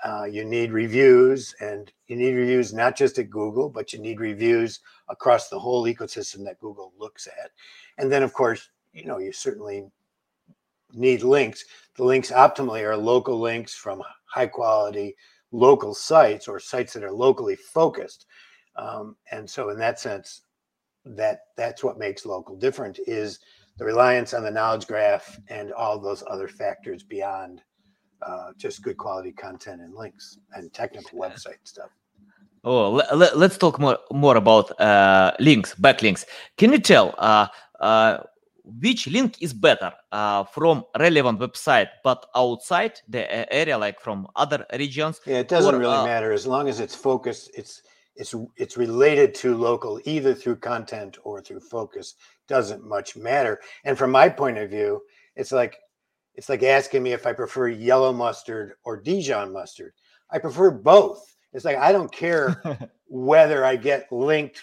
Uh, 0.03 0.23
you 0.23 0.45
need 0.45 0.71
reviews, 0.71 1.53
and 1.59 1.91
you 2.07 2.15
need 2.15 2.33
reviews 2.33 2.73
not 2.73 2.95
just 2.95 3.19
at 3.19 3.29
Google, 3.29 3.69
but 3.69 3.91
you 3.91 3.99
need 3.99 4.19
reviews 4.19 4.79
across 5.09 5.49
the 5.49 5.59
whole 5.59 5.83
ecosystem 5.83 6.45
that 6.45 6.59
Google 6.59 6.93
looks 6.97 7.27
at. 7.27 7.51
And 7.97 8.11
then, 8.11 8.23
of 8.23 8.33
course, 8.33 8.69
you 8.93 9.05
know, 9.05 9.17
you 9.19 9.31
certainly 9.31 9.87
need 10.93 11.23
links. 11.23 11.65
The 11.95 12.03
links 12.03 12.31
optimally 12.31 12.83
are 12.83 12.95
local 12.95 13.39
links 13.39 13.75
from 13.75 14.01
high 14.25 14.47
quality 14.47 15.15
local 15.51 15.93
sites 15.93 16.47
or 16.47 16.59
sites 16.59 16.93
that 16.93 17.03
are 17.03 17.11
locally 17.11 17.55
focused. 17.55 18.25
Um, 18.75 19.15
and 19.31 19.49
so, 19.49 19.69
in 19.69 19.79
that 19.79 19.99
sense, 19.99 20.41
that 21.05 21.41
that's 21.57 21.83
what 21.83 21.97
makes 21.99 22.25
local 22.25 22.55
different 22.55 22.99
is 23.07 23.39
the 23.77 23.85
reliance 23.85 24.33
on 24.33 24.43
the 24.43 24.51
knowledge 24.51 24.87
graph 24.87 25.39
and 25.49 25.71
all 25.73 25.99
those 25.99 26.23
other 26.29 26.47
factors 26.47 27.03
beyond 27.03 27.61
uh, 28.21 28.51
just 28.57 28.81
good 28.81 28.97
quality 28.97 29.31
content 29.31 29.81
and 29.81 29.93
links 29.95 30.39
and 30.53 30.73
technical 30.73 31.19
website 31.19 31.59
stuff. 31.63 31.89
Oh, 32.63 32.91
let, 32.91 33.33
us 33.33 33.57
talk 33.57 33.79
more 33.79 33.97
more 34.11 34.35
about 34.35 34.79
uh, 34.81 35.31
links, 35.39 35.75
backlinks. 35.75 36.25
Can 36.57 36.73
you 36.73 36.79
tell 36.79 37.15
uh, 37.17 37.47
uh, 37.79 38.17
which 38.81 39.07
link 39.07 39.41
is 39.41 39.53
better 39.53 39.91
uh, 40.11 40.43
from 40.43 40.83
relevant 40.99 41.39
website 41.39 41.87
but 42.03 42.25
outside 42.35 42.99
the 43.07 43.53
area 43.53 43.77
like 43.77 43.99
from 43.99 44.27
other 44.35 44.65
regions 44.73 45.19
yeah 45.25 45.39
it 45.39 45.47
doesn't 45.47 45.75
or, 45.75 45.79
really 45.79 45.95
uh, 45.95 46.05
matter 46.05 46.31
as 46.31 46.45
long 46.45 46.67
as 46.67 46.79
it's 46.79 46.95
focused 46.95 47.49
it's 47.55 47.81
it's 48.15 48.35
it's 48.57 48.77
related 48.77 49.33
to 49.33 49.55
local 49.55 49.99
either 50.05 50.33
through 50.33 50.55
content 50.55 51.17
or 51.23 51.41
through 51.41 51.59
focus 51.59 52.15
doesn't 52.47 52.83
much 52.83 53.15
matter 53.15 53.59
and 53.85 53.97
from 53.97 54.11
my 54.11 54.29
point 54.29 54.57
of 54.57 54.69
view 54.69 55.01
it's 55.35 55.51
like 55.51 55.77
it's 56.39 56.47
like 56.47 56.63
asking 56.63 57.03
me 57.03 57.11
if 57.11 57.27
i 57.27 57.33
prefer 57.33 57.67
yellow 57.67 58.13
mustard 58.13 58.75
or 58.85 58.95
dijon 58.95 59.51
mustard 59.51 59.91
i 60.31 60.39
prefer 60.39 60.71
both 60.71 61.35
it's 61.51 61.65
like 61.65 61.75
i 61.75 61.91
don't 61.91 62.13
care 62.13 62.63
whether 63.07 63.65
i 63.65 63.75
get 63.75 64.09
linked 64.09 64.61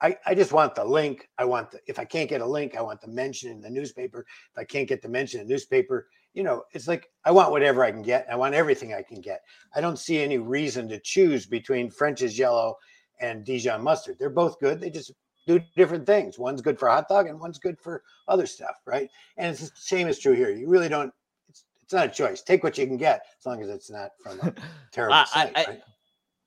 I, 0.00 0.16
I 0.24 0.36
just 0.36 0.52
want 0.52 0.76
the 0.76 0.84
link. 0.84 1.28
I 1.38 1.44
want 1.44 1.72
the, 1.72 1.80
if 1.88 1.98
I 1.98 2.04
can't 2.04 2.28
get 2.28 2.40
a 2.40 2.46
link, 2.46 2.76
I 2.76 2.82
want 2.82 3.00
the 3.00 3.08
mention 3.08 3.50
in 3.50 3.60
the 3.60 3.68
newspaper. 3.68 4.24
If 4.52 4.56
I 4.56 4.62
can't 4.62 4.88
get 4.88 5.02
the 5.02 5.08
mention 5.08 5.40
in 5.40 5.48
the 5.48 5.52
newspaper, 5.52 6.06
you 6.34 6.44
know, 6.44 6.62
it's 6.72 6.86
like 6.86 7.08
I 7.24 7.32
want 7.32 7.50
whatever 7.50 7.82
I 7.82 7.90
can 7.90 8.02
get. 8.02 8.24
I 8.30 8.36
want 8.36 8.54
everything 8.54 8.94
I 8.94 9.02
can 9.02 9.20
get. 9.20 9.40
I 9.74 9.80
don't 9.80 9.98
see 9.98 10.20
any 10.20 10.38
reason 10.38 10.88
to 10.90 11.00
choose 11.00 11.46
between 11.46 11.90
French's 11.90 12.38
yellow 12.38 12.76
and 13.20 13.44
Dijon 13.44 13.82
mustard. 13.82 14.20
They're 14.20 14.30
both 14.30 14.60
good. 14.60 14.80
They 14.80 14.88
just 14.88 15.10
do 15.48 15.60
different 15.74 16.06
things. 16.06 16.38
One's 16.38 16.60
good 16.60 16.78
for 16.78 16.88
hot 16.88 17.08
dog 17.08 17.26
and 17.26 17.40
one's 17.40 17.58
good 17.58 17.78
for 17.80 18.02
other 18.28 18.46
stuff, 18.46 18.76
right? 18.86 19.08
And 19.38 19.46
it's 19.50 19.70
the 19.70 19.70
same 19.74 20.06
is 20.06 20.18
true 20.18 20.34
here. 20.34 20.50
You 20.50 20.68
really 20.68 20.90
don't. 20.96 21.12
It's, 21.48 21.64
it's 21.82 21.94
not 21.94 22.06
a 22.06 22.14
choice. 22.20 22.42
Take 22.42 22.62
what 22.62 22.76
you 22.78 22.86
can 22.86 22.98
get 22.98 23.22
as 23.38 23.46
long 23.46 23.62
as 23.62 23.68
it's 23.70 23.90
not 23.90 24.10
from 24.22 24.38
a 24.40 24.54
terrible 24.92 25.14
I, 25.14 25.24
site. 25.24 25.52
I, 25.56 25.64
right? 25.64 25.82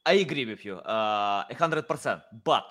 I, 0.05 0.13
agree 0.25 0.45
with 0.45 0.63
you, 0.63 0.75
uh, 0.77 1.43
hundred 1.63 1.87
percent. 1.87 2.21
But 2.43 2.67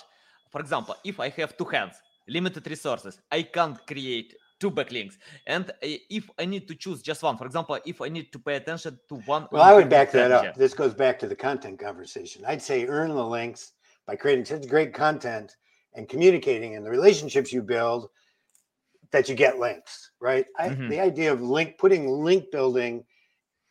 for 0.53 0.61
example, 0.61 0.95
if 1.05 1.19
I 1.21 1.29
have 1.31 1.57
two 1.57 1.65
hands, 1.65 1.97
limited 2.29 2.65
resources, 2.67 3.21
I 3.31 3.43
can't 3.43 3.79
create 3.87 4.35
two 4.61 4.71
backlinks. 4.71 5.15
And 5.47 5.65
if 5.83 6.31
I 6.39 6.45
need 6.45 6.69
to 6.69 6.75
choose 6.77 7.03
just 7.03 7.23
one, 7.23 7.37
for 7.37 7.47
example, 7.47 7.77
if 7.85 8.01
I 8.01 8.09
need 8.09 8.31
to 8.33 8.39
pay 8.39 8.57
attention 8.57 8.99
to 9.09 9.15
one. 9.35 9.49
Well, 9.51 9.63
I 9.63 9.73
would 9.75 9.89
back 9.89 10.13
that 10.13 10.31
up. 10.31 10.55
This 10.55 10.75
goes 10.75 10.95
back 10.95 11.19
to 11.21 11.27
the 11.27 11.37
content 11.37 11.79
conversation. 11.81 12.45
I'd 12.47 12.63
say 12.63 12.87
earn 12.87 13.11
the 13.11 13.27
links 13.39 13.73
by 14.07 14.15
creating 14.17 14.45
such 14.45 14.69
great 14.69 14.93
content 14.93 15.57
and 15.95 16.09
communicating 16.09 16.77
and 16.77 16.85
the 16.85 16.91
relationships 16.91 17.53
you 17.53 17.63
build 17.63 18.09
that 19.11 19.29
you 19.29 19.35
get 19.35 19.59
links, 19.59 20.11
right? 20.21 20.47
Mm-hmm. 20.61 20.89
The 20.89 21.01
idea 21.01 21.33
of 21.33 21.43
link 21.43 21.79
putting 21.79 22.09
link 22.09 22.51
building 22.53 23.05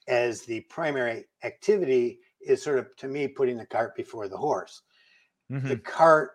as 0.08 0.42
the 0.42 0.62
primary 0.62 1.26
activity 1.44 2.20
is 2.42 2.62
sort 2.64 2.80
of 2.80 2.96
to 2.98 3.08
me 3.08 3.28
putting 3.28 3.58
the 3.58 3.66
cart 3.66 3.96
before 3.96 4.28
the 4.28 4.38
horse. 4.38 4.82
Mm-hmm. 5.52 5.68
The 5.68 5.78
cart 5.78 6.32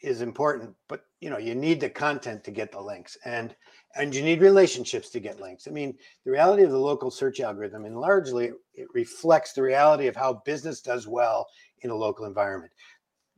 is 0.00 0.20
important, 0.20 0.74
but 0.88 1.04
you 1.20 1.30
know, 1.30 1.38
you 1.38 1.54
need 1.54 1.80
the 1.80 1.88
content 1.88 2.44
to 2.44 2.50
get 2.50 2.70
the 2.70 2.80
links 2.80 3.16
and 3.24 3.56
and 3.96 4.14
you 4.14 4.22
need 4.22 4.40
relationships 4.40 5.08
to 5.10 5.20
get 5.20 5.40
links. 5.40 5.66
I 5.66 5.70
mean, 5.70 5.96
the 6.24 6.30
reality 6.30 6.62
of 6.62 6.70
the 6.70 6.78
local 6.78 7.10
search 7.10 7.40
algorithm 7.40 7.84
and 7.84 7.98
largely 7.98 8.50
it 8.74 8.88
reflects 8.92 9.52
the 9.52 9.62
reality 9.62 10.06
of 10.06 10.16
how 10.16 10.42
business 10.44 10.80
does 10.80 11.06
well 11.06 11.46
in 11.82 11.90
a 11.90 11.94
local 11.94 12.26
environment. 12.26 12.72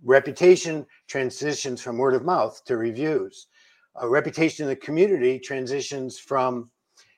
Reputation 0.05 0.87
transitions 1.09 1.81
from 1.81 1.99
word 1.99 2.15
of 2.15 2.25
mouth 2.25 2.63
to 2.67 2.77
reviews. 2.77 3.49
A 3.97 4.09
reputation 4.09 4.65
in 4.65 4.69
the 4.69 4.77
community 4.77 5.39
transitions 5.39 6.19
from 6.19 6.71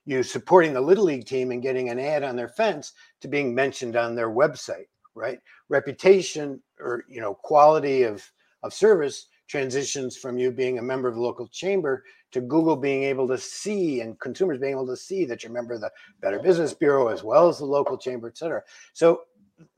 you 0.05 0.23
supporting 0.23 0.73
the 0.73 0.81
little 0.81 1.05
league 1.05 1.27
team 1.27 1.51
and 1.51 1.61
getting 1.61 1.91
an 1.91 1.99
ad 1.99 2.23
on 2.23 2.37
their 2.37 2.49
fence 2.49 2.93
to 3.21 3.29
being 3.29 3.55
mentioned 3.55 3.97
on 3.97 4.15
their 4.15 4.31
website, 4.31 4.87
right? 5.15 5.39
Reputation 5.69 6.63
or 6.81 7.05
you 7.09 7.21
know 7.21 7.35
quality 7.35 8.05
of 8.05 8.25
of 8.63 8.73
service 8.73 9.27
transitions 9.49 10.17
from 10.17 10.39
you 10.39 10.51
being 10.51 10.79
a 10.79 10.83
member 10.83 11.09
of 11.09 11.15
the 11.15 11.21
local 11.21 11.49
chamber 11.49 12.05
to 12.31 12.41
Google 12.41 12.77
being 12.77 13.03
able 13.03 13.27
to 13.29 13.39
see 13.39 14.01
and 14.03 14.19
consumers 14.21 14.59
being 14.59 14.73
able 14.73 14.87
to 14.87 14.97
see 14.97 15.25
that 15.25 15.43
you're 15.43 15.51
a 15.51 15.55
member 15.55 15.75
of 15.75 15.81
the 15.81 15.91
Better 16.21 16.39
Business 16.39 16.75
Bureau 16.75 17.09
as 17.09 17.25
well 17.25 17.49
as 17.49 17.59
the 17.59 17.65
local 17.65 17.97
chamber, 17.97 18.29
et 18.29 18.37
cetera. 18.37 18.63
So 18.93 19.23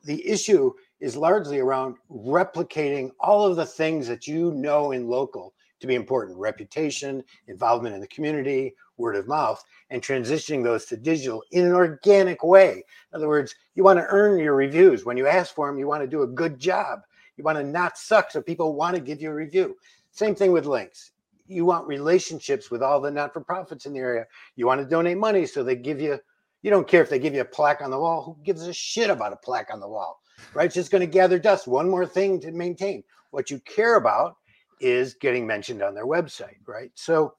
the 0.05 0.27
issue 0.27 0.73
is 1.01 1.17
largely 1.17 1.59
around 1.59 1.97
replicating 2.11 3.11
all 3.21 3.47
of 3.47 3.57
the 3.57 3.67
things 3.67 4.07
that 4.09 4.27
you 4.27 4.53
know 4.53 4.93
in 4.93 5.09
local 5.09 5.55
to 5.81 5.87
be 5.87 5.95
important 5.95 6.39
reputation, 6.39 7.25
involvement 7.49 7.95
in 7.95 8.01
the 8.01 8.07
community, 8.09 8.75
word 8.99 9.17
of 9.17 9.27
mouth, 9.27 9.65
and 9.89 10.03
transitioning 10.03 10.63
those 10.63 10.85
to 10.85 10.97
digital 10.97 11.43
in 11.53 11.65
an 11.65 11.73
organic 11.73 12.45
way. 12.45 12.85
In 13.13 13.17
other 13.17 13.29
words, 13.29 13.55
you 13.75 13.83
want 13.83 13.99
to 13.99 14.07
earn 14.11 14.39
your 14.39 14.55
reviews. 14.55 15.05
When 15.05 15.17
you 15.17 15.27
ask 15.27 15.55
for 15.55 15.67
them, 15.67 15.79
you 15.79 15.89
want 15.89 16.03
to 16.03 16.07
do 16.07 16.23
a 16.23 16.27
good 16.27 16.59
job. 16.59 17.01
You 17.37 17.45
want 17.45 17.59
to 17.59 17.65
not 17.65 17.97
suck 17.97 18.31
so 18.31 18.43
people 18.43 18.75
want 18.75 18.95
to 18.95 19.01
give 19.01 19.23
you 19.23 19.31
a 19.31 19.35
review. 19.35 19.77
Same 20.13 20.35
thing 20.35 20.53
with 20.53 20.67
links. 20.67 21.13
You 21.49 21.65
want 21.65 21.89
relationships 21.89 22.71
with 22.71 22.83
all 22.83 23.01
the 23.01 23.11
not 23.11 23.33
for 23.33 23.41
profits 23.41 23.87
in 23.87 23.95
the 23.95 24.01
area. 24.01 24.27
You 24.57 24.67
want 24.67 24.81
to 24.83 24.87
donate 24.87 25.17
money 25.17 25.47
so 25.47 25.65
they 25.65 25.77
give 25.77 26.01
you, 26.01 26.19
You 26.63 26.71
don't 26.71 26.87
care 26.87 27.03
if 27.03 27.09
they 27.09 27.19
give 27.19 27.35
you 27.35 27.41
a 27.41 27.47
plaque 27.47 27.81
on 27.81 27.91
the 27.91 27.99
wall. 27.99 28.23
Who 28.23 28.37
gives 28.45 28.67
a 28.67 28.73
shit 28.73 29.09
about 29.09 29.33
a 29.33 29.37
plaque 29.37 29.73
on 29.73 29.81
the 29.81 29.89
wall? 29.89 30.20
Right? 30.55 30.67
It's 30.67 30.75
just 30.75 30.91
going 30.91 31.01
to 31.01 31.07
gather 31.07 31.39
dust. 31.39 31.69
One 31.69 31.89
more 31.89 32.07
thing 32.07 32.41
to 32.41 32.51
maintain. 32.53 33.05
What 33.31 33.51
you 33.51 33.61
care 33.61 33.97
about 33.97 34.37
is 34.81 35.15
getting 35.15 35.47
mentioned 35.47 35.83
on 35.83 35.95
their 35.95 36.07
website, 36.07 36.57
right? 36.67 36.91
So, 36.95 37.35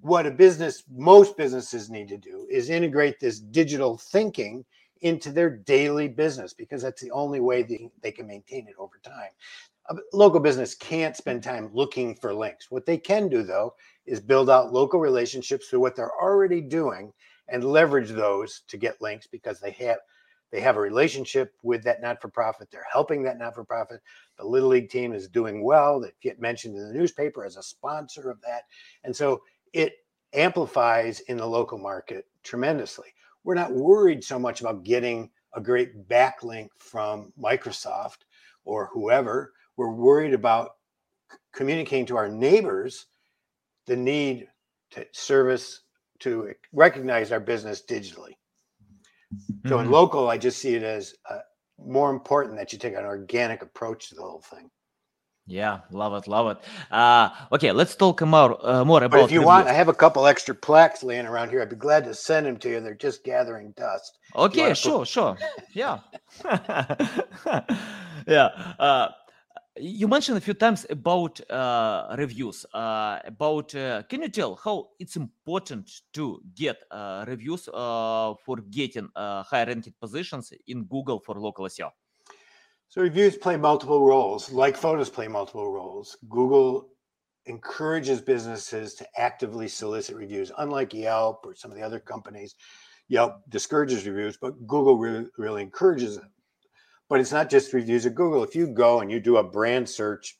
what 0.00 0.26
a 0.26 0.30
business, 0.30 0.84
most 0.90 1.36
businesses 1.36 1.90
need 1.90 2.08
to 2.08 2.16
do 2.16 2.46
is 2.50 2.70
integrate 2.70 3.20
this 3.20 3.38
digital 3.38 3.98
thinking 3.98 4.64
into 5.02 5.30
their 5.30 5.50
daily 5.50 6.08
business 6.08 6.52
because 6.52 6.82
that's 6.82 7.00
the 7.00 7.10
only 7.10 7.40
way 7.40 7.62
they, 7.62 7.90
they 8.02 8.12
can 8.12 8.26
maintain 8.26 8.66
it 8.68 8.74
over 8.78 8.98
time. 9.02 9.30
A 9.90 9.96
local 10.12 10.40
business 10.40 10.74
can't 10.74 11.16
spend 11.16 11.42
time 11.42 11.70
looking 11.72 12.14
for 12.14 12.34
links. 12.34 12.70
What 12.70 12.86
they 12.86 12.98
can 12.98 13.28
do, 13.28 13.42
though, 13.42 13.74
is 14.06 14.20
build 14.20 14.48
out 14.48 14.72
local 14.72 15.00
relationships 15.00 15.68
through 15.68 15.80
what 15.80 15.96
they're 15.96 16.14
already 16.20 16.60
doing 16.60 17.12
and 17.48 17.64
leverage 17.64 18.10
those 18.10 18.62
to 18.68 18.76
get 18.76 19.00
links 19.00 19.26
because 19.26 19.58
they 19.58 19.72
have 19.72 19.98
they 20.50 20.60
have 20.60 20.76
a 20.76 20.80
relationship 20.80 21.54
with 21.62 21.82
that 21.84 22.00
not-for-profit 22.00 22.68
they're 22.70 22.86
helping 22.90 23.22
that 23.22 23.38
not-for-profit 23.38 24.00
the 24.38 24.44
little 24.44 24.68
league 24.68 24.90
team 24.90 25.12
is 25.12 25.28
doing 25.28 25.62
well 25.64 26.00
they 26.00 26.10
get 26.22 26.40
mentioned 26.40 26.76
in 26.76 26.86
the 26.86 26.94
newspaper 26.94 27.44
as 27.44 27.56
a 27.56 27.62
sponsor 27.62 28.30
of 28.30 28.40
that 28.42 28.62
and 29.04 29.14
so 29.14 29.42
it 29.72 29.94
amplifies 30.34 31.20
in 31.20 31.36
the 31.36 31.46
local 31.46 31.78
market 31.78 32.26
tremendously 32.42 33.08
we're 33.44 33.54
not 33.54 33.72
worried 33.72 34.22
so 34.22 34.38
much 34.38 34.60
about 34.60 34.84
getting 34.84 35.30
a 35.54 35.60
great 35.60 36.08
backlink 36.08 36.68
from 36.78 37.32
microsoft 37.40 38.18
or 38.64 38.88
whoever 38.92 39.52
we're 39.76 39.92
worried 39.92 40.34
about 40.34 40.72
communicating 41.52 42.06
to 42.06 42.16
our 42.16 42.28
neighbors 42.28 43.06
the 43.86 43.96
need 43.96 44.46
to 44.90 45.06
service 45.12 45.82
to 46.20 46.52
recognize 46.72 47.32
our 47.32 47.40
business 47.40 47.82
digitally. 47.88 48.34
So 49.66 49.76
mm-hmm. 49.76 49.86
in 49.86 49.90
local, 49.90 50.28
I 50.28 50.38
just 50.38 50.58
see 50.58 50.74
it 50.74 50.82
as 50.82 51.14
uh, 51.28 51.38
more 51.78 52.10
important 52.10 52.56
that 52.56 52.72
you 52.72 52.78
take 52.78 52.94
an 52.94 53.04
organic 53.04 53.62
approach 53.62 54.08
to 54.08 54.14
the 54.16 54.22
whole 54.22 54.42
thing. 54.42 54.70
Yeah, 55.46 55.80
love 55.90 56.14
it, 56.14 56.28
love 56.28 56.56
it. 56.56 56.92
Uh, 56.92 57.30
okay, 57.50 57.72
let's 57.72 57.96
talk 57.96 58.20
more 58.22 58.64
uh, 58.64 58.84
more 58.84 59.02
about. 59.02 59.18
But 59.18 59.24
if 59.24 59.32
you 59.32 59.42
want, 59.42 59.66
I 59.66 59.72
have 59.72 59.88
a 59.88 59.94
couple 59.94 60.26
extra 60.26 60.54
plaques 60.54 61.02
laying 61.02 61.26
around 61.26 61.50
here. 61.50 61.60
I'd 61.60 61.70
be 61.70 61.76
glad 61.76 62.04
to 62.04 62.14
send 62.14 62.46
them 62.46 62.56
to 62.58 62.68
you. 62.68 62.80
They're 62.80 62.94
just 62.94 63.24
gathering 63.24 63.72
dust. 63.76 64.16
Okay, 64.36 64.74
sure, 64.74 65.00
put... 65.00 65.08
sure. 65.08 65.36
Yeah, 65.72 65.98
yeah. 68.28 68.74
Uh, 68.78 69.08
you 69.76 70.08
mentioned 70.08 70.36
a 70.36 70.40
few 70.40 70.54
times 70.54 70.84
about 70.90 71.40
uh, 71.50 72.14
reviews 72.18 72.66
uh, 72.74 73.18
about 73.24 73.74
uh, 73.74 74.02
can 74.08 74.22
you 74.22 74.28
tell 74.28 74.56
how 74.56 74.88
it's 74.98 75.16
important 75.16 75.88
to 76.12 76.40
get 76.54 76.76
uh, 76.90 77.24
reviews 77.26 77.68
uh, 77.68 78.34
for 78.44 78.56
getting 78.70 79.08
uh, 79.14 79.42
high 79.44 79.64
ranked 79.64 79.92
positions 80.00 80.52
in 80.66 80.84
google 80.84 81.20
for 81.20 81.34
local 81.36 81.66
seo 81.66 81.90
so 82.90 83.00
reviews 83.02 83.36
play 83.36 83.56
multiple 83.56 84.04
roles 84.04 84.50
like 84.50 84.76
photos 84.76 85.08
play 85.08 85.28
multiple 85.28 85.70
roles. 85.70 86.16
Google 86.28 86.88
encourages 87.46 88.20
businesses 88.20 88.94
to 88.94 89.06
actively 89.16 89.68
solicit 89.68 90.16
reviews 90.16 90.50
unlike 90.58 90.92
yelp 90.92 91.46
or 91.46 91.54
some 91.54 91.70
of 91.70 91.76
the 91.76 91.84
other 91.84 92.00
companies. 92.00 92.56
Yelp 93.06 93.42
discourages 93.48 94.08
reviews 94.08 94.36
but 94.36 94.66
google 94.66 94.98
really, 94.98 95.26
really 95.38 95.62
encourages 95.62 96.16
them 96.16 96.32
but 97.10 97.20
it's 97.20 97.32
not 97.32 97.50
just 97.50 97.74
reviews 97.74 98.06
at 98.06 98.14
Google. 98.14 98.44
If 98.44 98.54
you 98.54 98.68
go 98.68 99.00
and 99.00 99.10
you 99.10 99.18
do 99.18 99.36
a 99.36 99.42
brand 99.42 99.90
search 99.90 100.38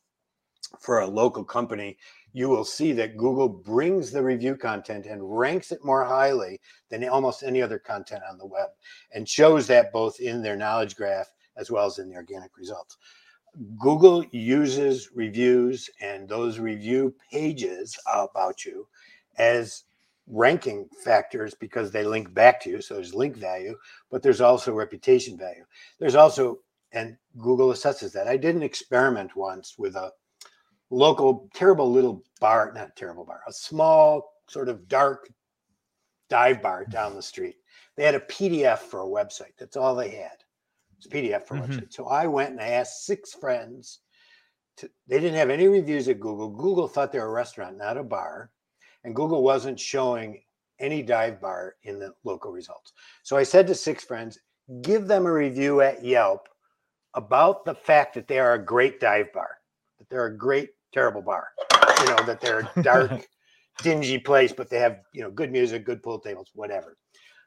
for 0.79 1.01
a 1.01 1.07
local 1.07 1.45
company, 1.45 1.99
you 2.33 2.49
will 2.49 2.65
see 2.65 2.93
that 2.93 3.17
Google 3.17 3.49
brings 3.49 4.13
the 4.13 4.23
review 4.23 4.57
content 4.57 5.05
and 5.05 5.37
ranks 5.37 5.73
it 5.73 5.85
more 5.85 6.05
highly 6.05 6.61
than 6.89 7.07
almost 7.09 7.43
any 7.43 7.61
other 7.61 7.81
content 7.81 8.23
on 8.31 8.39
the 8.39 8.47
web 8.47 8.69
and 9.13 9.29
shows 9.29 9.67
that 9.67 9.93
both 9.93 10.21
in 10.21 10.43
their 10.43 10.57
knowledge 10.57 10.95
graph 10.95 11.33
as 11.57 11.73
well 11.73 11.87
as 11.87 11.99
in 11.99 12.09
the 12.09 12.15
organic 12.15 12.57
results. 12.57 12.97
Google 13.81 14.25
uses 14.31 15.11
reviews 15.13 15.91
and 16.01 16.29
those 16.29 16.61
review 16.61 17.13
pages 17.33 17.99
about 18.07 18.65
you 18.65 18.87
as 19.39 19.83
ranking 20.31 20.89
factors 21.05 21.55
because 21.55 21.91
they 21.91 22.05
link 22.05 22.33
back 22.33 22.61
to 22.61 22.71
you. 22.71 22.81
So 22.81 22.95
there's 22.95 23.15
link 23.15 23.37
value, 23.37 23.77
but 24.11 24.23
there's 24.23 24.41
also 24.41 24.73
reputation 24.73 25.37
value. 25.37 25.65
There's 25.99 26.15
also, 26.15 26.61
and 26.93 27.17
Google 27.39 27.69
assesses 27.69 28.13
that. 28.13 28.29
I 28.29 28.37
did 28.37 28.55
an 28.55 28.63
experiment 28.63 29.37
once 29.37 29.77
with 29.79 29.97
a 29.97 30.13
local, 30.91 31.49
terrible 31.55 31.91
little 31.91 32.23
bar, 32.41 32.73
not 32.75 32.97
terrible 32.97 33.25
bar, 33.25 33.41
a 33.49 33.53
small, 33.53 34.33
sort 34.49 34.69
of 34.69 34.89
dark 34.89 35.29
dive 36.29 36.63
bar 36.63 36.85
down 36.85 37.15
the 37.15 37.23
street. 37.23 37.57
They 37.97 38.05
had 38.05 38.15
a 38.15 38.21
PDF 38.21 38.79
for 38.79 39.03
a 39.03 39.07
website. 39.07 39.57
That's 39.59 39.77
all 39.77 39.95
they 39.95 40.11
had. 40.11 40.37
It's 40.97 41.07
a 41.07 41.11
PDF 41.11 41.47
for 41.47 41.57
a 41.57 41.61
mm-hmm. 41.61 41.73
website. 41.73 41.93
So 41.93 42.07
I 42.07 42.27
went 42.27 42.51
and 42.51 42.61
I 42.61 42.69
asked 42.69 43.05
six 43.05 43.35
friends. 43.35 44.01
To, 44.77 44.91
they 45.09 45.19
didn't 45.19 45.37
have 45.37 45.51
any 45.51 45.67
reviews 45.67 46.09
at 46.09 46.21
Google. 46.21 46.49
Google 46.49 46.89
thought 46.89 47.13
they 47.13 47.19
were 47.19 47.27
a 47.27 47.31
restaurant, 47.31 47.77
not 47.77 47.97
a 47.97 48.05
bar 48.05 48.51
and 49.05 49.15
Google 49.15 49.43
wasn't 49.43 49.79
showing 49.79 50.43
any 50.79 51.03
dive 51.03 51.41
bar 51.41 51.77
in 51.85 51.99
the 51.99 52.13
local 52.25 52.51
results. 52.51 52.93
So 53.23 53.37
I 53.37 53.43
said 53.43 53.67
to 53.67 53.75
six 53.75 54.05
friends, 54.05 54.39
give 54.83 55.07
them 55.07 55.27
a 55.27 55.33
review 55.33 55.81
at 55.81 56.05
Yelp 56.05 56.49
about 57.15 57.65
the 57.65 57.75
fact 57.75 58.15
that 58.15 58.29
they 58.29 58.39
are 58.39 58.55
a 58.55 58.65
great 58.65 59.01
dive 59.01 59.33
bar, 59.33 59.59
that 59.99 60.09
they're 60.09 60.27
a 60.27 60.37
great, 60.37 60.71
terrible 60.93 61.23
bar, 61.23 61.49
you 62.01 62.07
know, 62.07 62.23
that 62.25 62.41
they're 62.41 62.71
a 62.77 62.83
dark, 62.83 63.27
dingy 63.83 64.19
place, 64.19 64.53
but 64.53 64.71
they 64.71 64.79
have, 64.79 65.01
you 65.13 65.23
know, 65.23 65.31
good 65.31 65.51
music, 65.51 65.85
good 65.85 66.03
pool 66.03 66.19
tables, 66.19 66.51
whatever. 66.55 66.97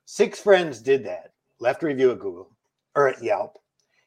Six 0.06 0.40
friends 0.40 0.82
did 0.82 1.06
that, 1.06 1.32
left 1.60 1.84
a 1.84 1.88
review 1.88 2.12
at 2.12 2.20
Google 2.20 2.56
or 2.96 3.08
at 3.08 3.24
Yelp. 3.24 3.58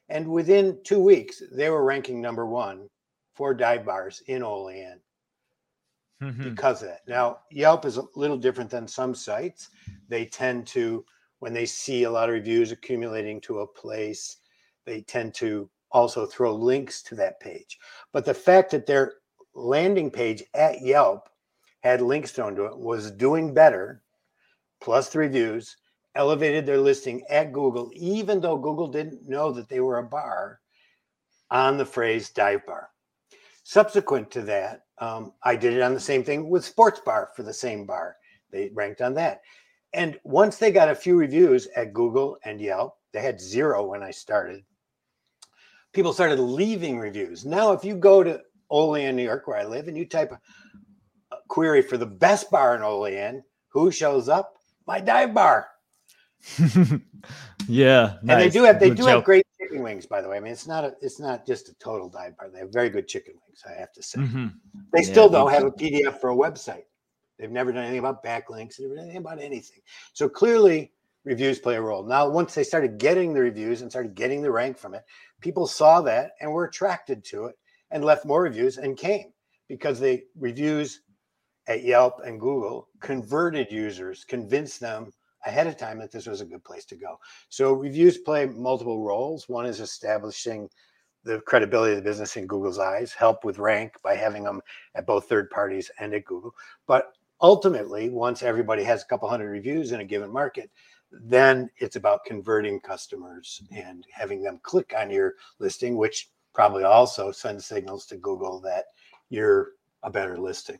And 0.09 0.29
within 0.29 0.79
two 0.85 1.01
weeks, 1.01 1.43
they 1.53 1.71
were 1.71 1.85
ranking 1.85 2.21
number 2.21 2.47
one 2.47 2.89
for 3.35 3.55
dive 3.55 3.85
bars 3.85 4.23
in 4.29 4.43
Olean 4.43 5.01
mm-hmm. 6.23 6.43
because 6.43 6.83
of 6.83 6.89
that. 6.89 7.07
Now, 7.07 7.41
Yelp 7.51 7.85
is 7.85 7.97
a 7.97 8.05
little 8.15 8.37
different 8.37 8.71
than 8.71 8.89
some 8.89 9.15
sites. 9.15 9.71
They 10.09 10.27
tend 10.27 10.67
to, 10.69 11.05
when 11.39 11.53
they 11.53 11.67
see 11.67 12.05
a 12.05 12.11
lot 12.11 12.29
of 12.29 12.35
reviews 12.35 12.73
accumulating 12.73 13.41
to 13.43 13.61
a 13.61 13.67
place, 13.67 14.39
they 14.85 15.03
tend 15.03 15.35
to 15.35 15.69
also 15.91 16.27
throw 16.27 16.55
links 16.55 17.03
to 17.03 17.15
that 17.17 17.41
page. 17.41 17.79
But 18.13 18.25
the 18.25 18.35
fact 18.35 18.71
that 18.73 18.87
their 18.87 19.15
landing 19.55 20.11
page 20.11 20.43
at 20.55 20.83
Yelp 20.83 21.29
had 21.81 22.01
links 22.03 22.33
thrown 22.33 22.55
to 22.57 22.67
it 22.67 22.79
was 22.79 23.11
doing 23.11 23.55
better, 23.55 24.03
plus 24.81 25.09
the 25.09 25.19
reviews, 25.19 25.77
elevated 26.15 26.67
their 26.67 26.79
listing 26.79 27.23
at 27.29 27.53
Google, 27.53 27.91
even 27.95 28.41
though 28.41 28.57
Google 28.57 28.89
didn't 28.89 29.29
know 29.29 29.53
that 29.53 29.69
they 29.69 29.81
were 29.81 29.99
a 29.99 30.03
bar 30.03 30.61
on 31.51 31.77
the 31.77 31.85
phrase 31.85 32.31
dive 32.31 32.67
bar. 32.67 32.91
Subsequent 33.69 34.31
to 34.31 34.43
that, 34.43 34.83
um, 34.99 35.33
I 35.43 35.57
did 35.57 35.73
it 35.73 35.83
on 35.83 35.93
the 35.93 35.99
same 35.99 36.23
thing 36.23 36.49
with 36.49 36.65
Sports 36.65 37.01
Bar 37.05 37.31
for 37.35 37.43
the 37.43 37.53
same 37.53 37.85
bar. 37.85 38.15
They 38.53 38.71
ranked 38.73 39.03
on 39.03 39.13
that. 39.15 39.41
And 39.93 40.21
once 40.23 40.57
they 40.57 40.71
got 40.71 40.89
a 40.89 40.95
few 40.95 41.17
reviews 41.17 41.67
at 41.75 41.93
Google 41.93 42.39
and 42.45 42.61
Yelp, 42.61 42.97
they 43.13 43.21
had 43.21 43.41
zero 43.41 43.85
when 43.85 44.05
I 44.05 44.13
started. 44.13 44.63
People 45.93 46.13
started 46.13 46.39
leaving 46.39 46.97
reviews. 46.97 47.45
Now, 47.45 47.73
if 47.73 47.85
you 47.85 47.97
go 47.97 48.23
to 48.23 48.41
Olean, 48.71 49.17
New 49.17 49.25
York, 49.25 49.49
where 49.49 49.59
I 49.59 49.65
live, 49.65 49.89
and 49.89 49.99
you 49.99 50.07
type 50.07 50.31
a 50.31 51.37
query 51.49 51.83
for 51.83 51.97
the 51.97 52.07
best 52.07 52.53
bar 52.53 52.77
in 52.77 52.83
Olean, 52.83 53.43
who 53.67 53.91
shows 53.91 54.29
up? 54.29 54.55
My 54.87 55.01
dive 55.01 55.35
bar. 55.35 55.67
yeah, 57.67 58.19
and 58.21 58.41
they 58.41 58.49
do 58.49 58.63
have 58.63 58.79
they 58.79 58.91
Good 58.91 58.99
do 58.99 59.03
joke. 59.03 59.09
have 59.09 59.25
great 59.25 59.47
chicken 59.69 59.83
wings, 59.83 60.07
by 60.07 60.21
the 60.21 60.29
way. 60.29 60.37
I 60.37 60.41
mean, 60.41 60.53
it's 60.53 60.67
not 60.67 60.85
a 60.85 60.95
it's 61.01 61.21
not 61.21 61.47
just 61.47 61.69
a 61.69 61.75
total 61.75 62.09
dive 62.09 62.37
bar. 62.37 62.51
They 62.51 62.61
have 62.61 62.73
very 62.73 62.91
good 62.91 63.09
chicken 63.09 63.35
wings, 63.47 63.63
I 63.67 63.79
have 63.79 63.93
to 63.93 64.03
say. 64.03 64.21
Mm-hmm. 64.21 64.47
They 64.93 65.03
yeah, 65.03 65.07
still 65.07 65.29
don't 65.29 65.51
have 65.51 65.65
a 65.65 65.71
PDF 65.71 66.21
for 66.21 66.31
a 66.31 66.37
website. 66.37 66.85
They've 67.39 67.51
never 67.51 67.73
done 67.73 67.83
anything 67.83 67.99
about 67.99 68.25
backlinks, 68.25 68.81
never 68.81 68.95
done 68.95 69.05
anything 69.05 69.21
about 69.21 69.41
anything. 69.41 69.81
So 70.15 70.29
clearly, 70.29 70.93
reviews 71.25 71.59
play 71.59 71.77
a 71.77 71.83
role. 71.83 72.03
Now, 72.03 72.29
once 72.29 72.55
they 72.55 72.65
started 72.65 72.99
getting 72.99 73.35
the 73.35 73.41
reviews 73.41 73.83
and 73.83 73.91
started 73.91 74.15
getting 74.15 74.41
the 74.41 74.51
rank 74.51 74.79
from 74.79 74.95
it, 74.95 75.05
people 75.41 75.67
saw 75.67 76.01
that 76.03 76.33
and 76.41 76.51
were 76.51 76.65
attracted 76.65 77.25
to 77.25 77.47
it 77.47 77.59
and 77.91 78.05
left 78.05 78.25
more 78.25 78.43
reviews 78.43 78.79
and 78.79 78.97
came 78.97 79.33
because 79.69 80.01
the 80.01 80.23
reviews 80.39 81.03
at 81.67 81.83
Yelp 81.83 82.21
and 82.25 82.41
Google 82.41 82.89
converted 83.01 83.71
users, 83.71 84.25
convinced 84.25 84.81
them 84.81 85.13
ahead 85.47 85.67
of 85.67 85.77
time 85.77 85.99
that 85.99 86.13
this 86.13 86.27
was 86.27 86.41
a 86.41 86.47
good 86.47 86.65
place 86.65 86.85
to 86.87 86.97
go. 86.97 87.19
So 87.49 87.73
reviews 87.73 88.19
play 88.19 88.47
multiple 88.47 89.03
roles. 89.03 89.49
One 89.49 89.67
is 89.67 89.81
establishing 89.81 90.69
the 91.25 91.41
credibility 91.41 91.93
of 91.93 91.97
the 91.97 92.09
business 92.09 92.37
in 92.37 92.47
Google's 92.47 92.79
eyes, 92.79 93.13
help 93.13 93.45
with 93.45 93.59
rank 93.59 93.95
by 94.03 94.15
having 94.15 94.45
them 94.45 94.61
at 94.95 95.07
both 95.07 95.29
third 95.29 95.51
parties 95.51 95.91
and 95.99 96.15
at 96.15 96.25
Google. 96.25 96.55
But 96.87 97.13
ultimately, 97.41 98.11
once 98.11 98.43
everybody 98.43 98.85
has 98.85 99.03
a 99.03 99.07
couple 99.07 99.29
hundred 99.29 99.51
reviews 99.51 99.93
in 99.93 100.01
a 100.01 100.05
given 100.05 100.33
market, 100.33 100.71
then 101.11 101.69
it's 101.79 101.97
about 101.97 102.25
converting 102.25 102.81
customers 102.81 103.63
and 103.75 104.05
having 104.13 104.43
them 104.43 104.61
click 104.63 104.95
on 104.97 105.11
your 105.11 105.35
listing, 105.59 105.97
which 105.97 106.31
probably 106.55 106.85
also 106.85 107.33
sends 107.33 107.67
signals 107.67 108.07
to 108.07 108.17
Google 108.17 108.61
that 108.61 108.87
you're 109.29 109.73
a 110.03 110.11
better 110.11 110.39
listing. 110.39 110.79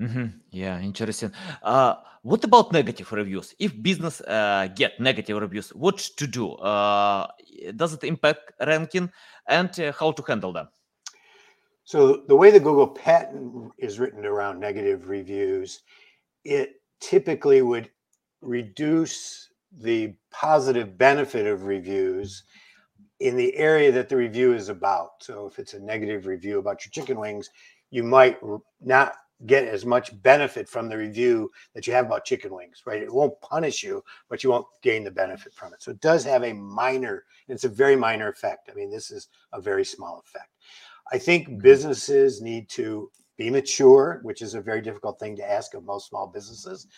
Mm-hmm. 0.00 0.26
Yeah, 0.50 0.80
interesting. 0.80 1.32
Uh, 1.62 1.96
what 2.22 2.44
about 2.44 2.72
negative 2.72 3.10
reviews? 3.12 3.54
If 3.58 3.80
business 3.82 4.20
uh, 4.20 4.68
get 4.74 5.00
negative 5.00 5.40
reviews, 5.40 5.70
what 5.70 5.98
to 5.98 6.26
do? 6.26 6.52
Uh, 6.52 7.26
does 7.74 7.94
it 7.94 8.04
impact 8.04 8.52
ranking, 8.64 9.10
and 9.48 9.80
uh, 9.80 9.92
how 9.98 10.12
to 10.12 10.22
handle 10.22 10.52
them? 10.52 10.68
So 11.84 12.22
the 12.28 12.36
way 12.36 12.50
the 12.50 12.60
Google 12.60 12.86
patent 12.86 13.72
is 13.78 13.98
written 13.98 14.24
around 14.24 14.60
negative 14.60 15.08
reviews, 15.08 15.80
it 16.44 16.82
typically 17.00 17.62
would 17.62 17.90
reduce 18.40 19.48
the 19.72 20.14
positive 20.30 20.96
benefit 20.96 21.46
of 21.46 21.64
reviews 21.64 22.44
in 23.20 23.36
the 23.36 23.56
area 23.56 23.90
that 23.90 24.08
the 24.08 24.16
review 24.16 24.54
is 24.54 24.68
about. 24.68 25.10
So 25.20 25.46
if 25.46 25.58
it's 25.58 25.74
a 25.74 25.80
negative 25.80 26.26
review 26.26 26.58
about 26.58 26.84
your 26.84 26.90
chicken 26.90 27.18
wings, 27.18 27.50
you 27.90 28.02
might 28.02 28.38
not 28.80 29.14
get 29.46 29.66
as 29.66 29.86
much 29.86 30.20
benefit 30.22 30.68
from 30.68 30.88
the 30.88 30.96
review 30.96 31.50
that 31.74 31.86
you 31.86 31.92
have 31.92 32.06
about 32.06 32.24
chicken 32.24 32.52
wings, 32.52 32.82
right? 32.86 33.02
It 33.02 33.12
won't 33.12 33.40
punish 33.40 33.82
you, 33.82 34.02
but 34.28 34.42
you 34.42 34.50
won't 34.50 34.66
gain 34.82 35.04
the 35.04 35.10
benefit 35.10 35.54
from 35.54 35.72
it. 35.72 35.82
So 35.82 35.92
it 35.92 36.00
does 36.00 36.24
have 36.24 36.42
a 36.42 36.52
minor, 36.52 37.24
it's 37.46 37.64
a 37.64 37.68
very 37.68 37.94
minor 37.94 38.28
effect. 38.28 38.68
I 38.70 38.74
mean, 38.74 38.90
this 38.90 39.10
is 39.10 39.28
a 39.52 39.60
very 39.60 39.84
small 39.84 40.22
effect. 40.26 40.50
I 41.12 41.18
think 41.18 41.62
businesses 41.62 42.42
need 42.42 42.68
to 42.70 43.10
be 43.36 43.48
mature, 43.48 44.18
which 44.22 44.42
is 44.42 44.54
a 44.54 44.60
very 44.60 44.82
difficult 44.82 45.20
thing 45.20 45.36
to 45.36 45.48
ask 45.48 45.74
of 45.74 45.84
most 45.84 46.08
small 46.08 46.26
businesses 46.26 46.88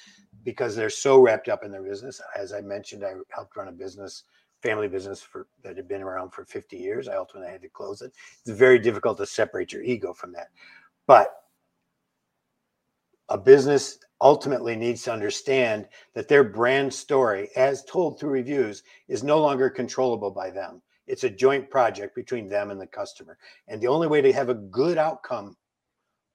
because 0.43 0.75
they're 0.75 0.89
so 0.89 1.21
wrapped 1.21 1.49
up 1.49 1.63
in 1.63 1.71
their 1.71 1.83
business. 1.83 2.21
As 2.35 2.53
I 2.55 2.63
mentioned, 2.63 3.05
I 3.05 3.13
helped 3.29 3.57
run 3.57 3.69
a 3.69 3.73
business, 3.73 4.25
family 4.63 4.89
business 4.89 5.21
for 5.21 5.47
that 5.63 5.77
had 5.77 5.87
been 5.87 6.03
around 6.03 6.31
for 6.31 6.47
50 6.47 6.79
years. 6.79 7.09
I 7.09 7.17
ultimately 7.17 7.53
had 7.53 7.61
to 7.63 7.69
close 7.69 8.01
it. 8.01 8.13
It's 8.41 8.59
very 8.59 8.79
difficult 8.79 9.19
to 9.19 9.27
separate 9.27 9.73
your 9.73 9.83
ego 9.83 10.15
from 10.15 10.33
that. 10.33 10.49
But 11.07 11.35
a 13.31 13.39
business 13.39 13.99
ultimately 14.21 14.77
needs 14.77 15.03
to 15.05 15.13
understand 15.13 15.89
that 16.15 16.29
their 16.29 16.45
brand 16.45 16.93
story, 16.93 17.49
as 17.57 17.85
told 17.85 18.19
through 18.19 18.31
reviews, 18.31 18.83
is 19.09 19.23
no 19.23 19.41
longer 19.41 19.71
controllable 19.71 20.31
by 20.31 20.51
them. 20.51 20.83
It's 21.07 21.25
a 21.25 21.31
joint 21.31 21.71
project 21.71 22.15
between 22.15 22.49
them 22.49 22.71
and 22.71 22.81
the 22.81 22.87
customer. 22.87 23.39
And 23.69 23.81
the 23.81 23.89
only 23.89 24.09
way 24.09 24.21
to 24.21 24.33
have 24.33 24.49
a 24.49 24.55
good 24.55 24.99
outcome 24.99 25.57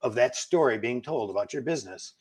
of 0.02 0.16
that 0.16 0.36
story 0.36 0.78
being 0.78 1.02
told 1.02 1.30
about 1.30 1.54
your 1.54 1.62
business 1.62 2.14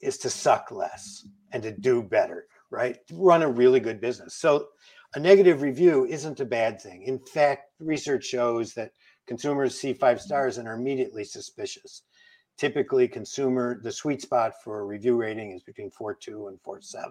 is 0.00 0.18
to 0.18 0.30
suck 0.30 0.70
less 0.70 1.26
and 1.52 1.62
to 1.62 1.70
do 1.70 2.02
better, 2.02 2.46
right? 2.70 2.98
Run 3.12 3.42
a 3.42 3.48
really 3.48 3.80
good 3.80 4.00
business. 4.00 4.34
So 4.34 4.68
a 5.14 5.20
negative 5.20 5.62
review 5.62 6.06
isn't 6.06 6.40
a 6.40 6.44
bad 6.44 6.80
thing. 6.80 7.02
In 7.02 7.18
fact, 7.18 7.70
research 7.78 8.24
shows 8.24 8.74
that 8.74 8.92
consumers 9.26 9.78
see 9.78 9.92
five 9.92 10.20
stars 10.20 10.58
and 10.58 10.66
are 10.66 10.74
immediately 10.74 11.24
suspicious 11.24 12.02
typically 12.56 13.08
consumer 13.08 13.80
the 13.82 13.92
sweet 13.92 14.22
spot 14.22 14.52
for 14.62 14.86
review 14.86 15.16
rating 15.16 15.52
is 15.52 15.62
between 15.62 15.90
4.2 15.90 16.48
and 16.48 16.62
4.7 16.62 17.10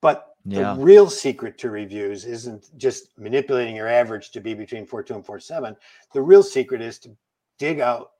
but 0.00 0.34
yeah. 0.44 0.74
the 0.74 0.80
real 0.80 1.08
secret 1.08 1.58
to 1.58 1.70
reviews 1.70 2.24
isn't 2.24 2.76
just 2.76 3.18
manipulating 3.18 3.74
your 3.74 3.88
average 3.88 4.30
to 4.30 4.40
be 4.40 4.54
between 4.54 4.86
4.2 4.86 5.16
and 5.16 5.26
4.7 5.26 5.76
the 6.12 6.22
real 6.22 6.42
secret 6.42 6.80
is 6.80 6.98
to 6.98 7.10
dig 7.58 7.80
out 7.80 8.10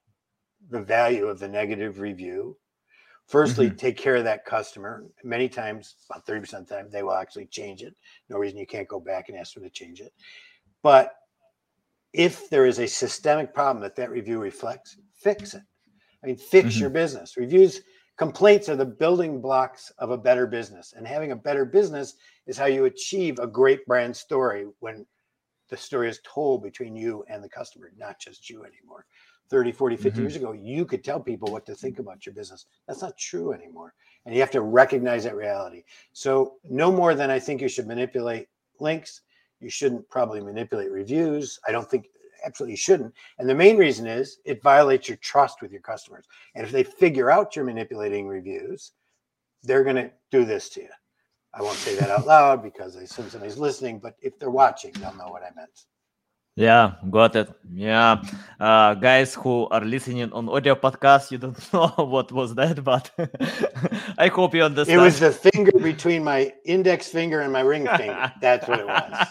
the 0.71 0.81
value 0.81 1.27
of 1.27 1.39
the 1.39 1.49
negative 1.49 2.01
review. 2.01 2.57
Firstly 3.27 3.67
mm-hmm. 3.67 3.77
take 3.77 3.97
care 3.97 4.17
of 4.17 4.25
that 4.25 4.45
customer. 4.45 5.05
Many 5.25 5.49
times 5.49 5.97
about 6.09 6.27
30% 6.27 6.55
of 6.55 6.69
the 6.69 6.75
time 6.75 6.89
they 6.91 7.03
will 7.03 7.15
actually 7.15 7.47
change 7.47 7.83
it. 7.83 7.95
No 8.29 8.39
reason 8.39 8.59
you 8.59 8.67
can't 8.67 8.89
go 8.89 9.01
back 9.01 9.29
and 9.29 9.37
ask 9.37 9.55
them 9.55 9.65
to 9.65 9.71
change 9.71 10.01
it. 10.01 10.13
But 10.83 11.13
if 12.13 12.49
there 12.49 12.67
is 12.67 12.79
a 12.79 12.87
systemic 12.87 13.53
problem 13.53 13.83
that 13.83 13.97
that 13.97 14.11
review 14.11 14.39
reflects 14.41 14.97
fix 15.17 15.55
it. 15.55 15.63
I 16.23 16.27
mean, 16.27 16.37
fix 16.37 16.71
mm-hmm. 16.71 16.81
your 16.81 16.91
business. 16.91 17.37
Reviews, 17.37 17.83
complaints 18.17 18.69
are 18.69 18.77
the 18.77 18.85
building 18.85 19.41
blocks 19.41 19.93
of 19.99 20.11
a 20.11 20.19
better 20.19 20.47
business. 20.47 20.95
And 20.97 21.07
having 21.07 21.33
a 21.33 21.37
better 21.37 21.65
business 21.65 22.15
is 22.47 22.57
how 22.57 22.67
you 22.67 22.87
achieve 22.87 23.39
a 23.39 23.47
great 23.47 23.87
brand 23.87 24.17
story 24.17 24.67
when 24.81 25.07
the 25.69 25.77
story 25.77 26.09
is 26.09 26.21
told 26.25 26.63
between 26.63 26.97
you 26.97 27.25
and 27.29 27.43
the 27.43 27.49
customer, 27.49 27.93
not 27.97 28.19
just 28.19 28.49
you 28.49 28.65
anymore. 28.65 29.07
30, 29.49 29.73
40, 29.73 29.97
50 29.97 30.11
mm-hmm. 30.11 30.21
years 30.23 30.37
ago, 30.37 30.53
you 30.53 30.85
could 30.85 31.05
tell 31.05 31.21
people 31.21 31.53
what 31.53 31.67
to 31.67 31.75
think 31.75 31.99
about 31.99 32.27
your 32.27 32.35
business. 32.35 32.67
That's 32.89 33.03
not 33.03 33.17
true 33.17 33.53
anymore. 33.53 33.95
And 34.25 34.35
you 34.35 34.41
have 34.41 34.51
to 34.53 34.61
recognize 34.61 35.25
that 35.25 35.37
reality. 35.37 35.85
So, 36.13 36.55
no 36.65 36.91
more 36.91 37.15
than 37.15 37.31
I 37.31 37.39
think 37.39 37.61
you 37.61 37.69
should 37.69 37.87
manipulate 37.87 38.49
links. 38.81 39.23
You 39.61 39.71
shouldn't 39.71 40.09
probably 40.11 40.41
manipulate 40.41 40.91
reviews. 40.91 41.61
I 41.67 41.73
don't 41.73 41.89
think 41.89 42.07
absolutely 42.47 42.77
shouldn't. 42.77 43.13
And 43.39 43.49
the 43.49 43.55
main 43.55 43.77
reason 43.77 44.07
is 44.07 44.39
it 44.45 44.63
violates 44.63 45.09
your 45.09 45.19
trust 45.19 45.61
with 45.61 45.73
your 45.73 45.81
customers. 45.83 46.25
And 46.55 46.65
if 46.65 46.71
they 46.73 46.85
figure 46.85 47.31
out 47.31 47.57
you're 47.57 47.65
manipulating 47.65 48.27
reviews, 48.27 48.93
they're 49.63 49.85
going 49.85 49.97
to 49.97 50.11
do 50.31 50.45
this 50.45 50.69
to 50.71 50.83
you. 50.83 50.89
I 51.53 51.63
won't 51.63 51.77
say 51.77 51.97
that 51.97 52.11
out 52.11 52.27
loud 52.35 52.63
because 52.63 52.97
I 52.97 53.01
assume 53.01 53.29
somebody's 53.29 53.59
listening, 53.59 53.99
but 53.99 54.15
if 54.23 54.39
they're 54.39 54.51
watching, 54.51 54.93
they'll 54.93 55.15
know 55.17 55.29
what 55.29 55.43
I 55.43 55.51
meant. 55.57 55.85
Yeah, 56.59 56.95
got 57.11 57.37
it. 57.37 57.51
Yeah, 57.71 58.23
uh, 58.59 58.95
guys 58.95 59.35
who 59.35 59.69
are 59.69 59.85
listening 59.85 60.33
on 60.33 60.49
audio 60.49 60.75
podcast, 60.75 61.31
you 61.31 61.37
don't 61.37 61.73
know 61.73 61.89
what 61.99 62.33
was 62.33 62.55
that, 62.55 62.83
but 62.83 63.11
I 64.19 64.29
hope 64.29 64.55
you 64.55 64.63
understand. 64.63 64.99
It 64.99 65.05
was 65.05 65.21
the 65.21 65.33
finger 65.33 65.73
between 65.79 66.25
my 66.25 66.55
index 66.65 67.09
finger 67.09 67.43
and 67.43 67.53
my 67.53 67.61
ring 67.61 67.87
finger. 67.99 68.33
That's 68.41 68.67
what 68.67 68.81
it 68.81 68.87
was. 68.87 69.27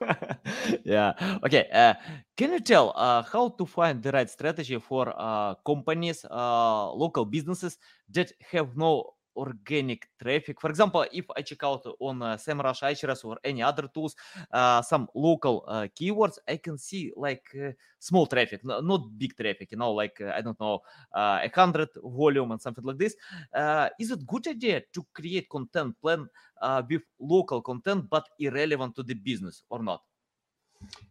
yeah. 0.84 1.12
Okay. 1.44 1.68
Uh, 1.72 1.94
can 2.36 2.52
you 2.52 2.60
tell 2.60 2.92
uh, 2.96 3.22
how 3.22 3.48
to 3.56 3.66
find 3.66 4.02
the 4.02 4.12
right 4.12 4.28
strategy 4.28 4.78
for 4.78 5.12
uh, 5.16 5.54
companies, 5.66 6.24
local 6.30 7.24
businesses 7.24 7.78
that 8.10 8.32
have 8.50 8.76
no 8.76 9.15
organic 9.36 10.08
traffic. 10.20 10.60
For 10.60 10.70
example, 10.70 11.06
if 11.12 11.26
I 11.36 11.42
check 11.42 11.62
out 11.62 11.86
on 12.00 12.22
uh, 12.22 12.36
SEMrush, 12.36 12.82
Ahrefs, 12.82 13.24
or 13.24 13.38
any 13.44 13.62
other 13.62 13.88
tools, 13.92 14.16
uh, 14.50 14.82
some 14.82 15.08
local 15.14 15.64
uh, 15.68 15.88
keywords, 15.94 16.38
I 16.48 16.56
can 16.56 16.78
see 16.78 17.12
like 17.16 17.44
uh, 17.54 17.72
small 17.98 18.26
traffic, 18.26 18.64
no, 18.64 18.80
not 18.80 19.18
big 19.18 19.36
traffic, 19.36 19.70
you 19.70 19.78
know, 19.78 19.92
like, 19.92 20.20
I 20.20 20.40
don't 20.40 20.58
know, 20.58 20.80
a 21.14 21.50
hundred 21.54 21.90
volume 22.02 22.52
and 22.52 22.60
something 22.60 22.84
like 22.84 22.98
this. 22.98 23.14
Is 24.00 24.10
it 24.10 24.26
good 24.26 24.46
idea 24.48 24.82
to 24.92 25.06
create 25.12 25.48
content 25.48 25.94
plan 26.00 26.26
with 26.88 27.02
local 27.20 27.62
content, 27.62 28.08
but 28.10 28.24
irrelevant 28.38 28.96
to 28.96 29.02
the 29.02 29.14
business 29.14 29.62
or 29.68 29.82
not? 29.82 30.02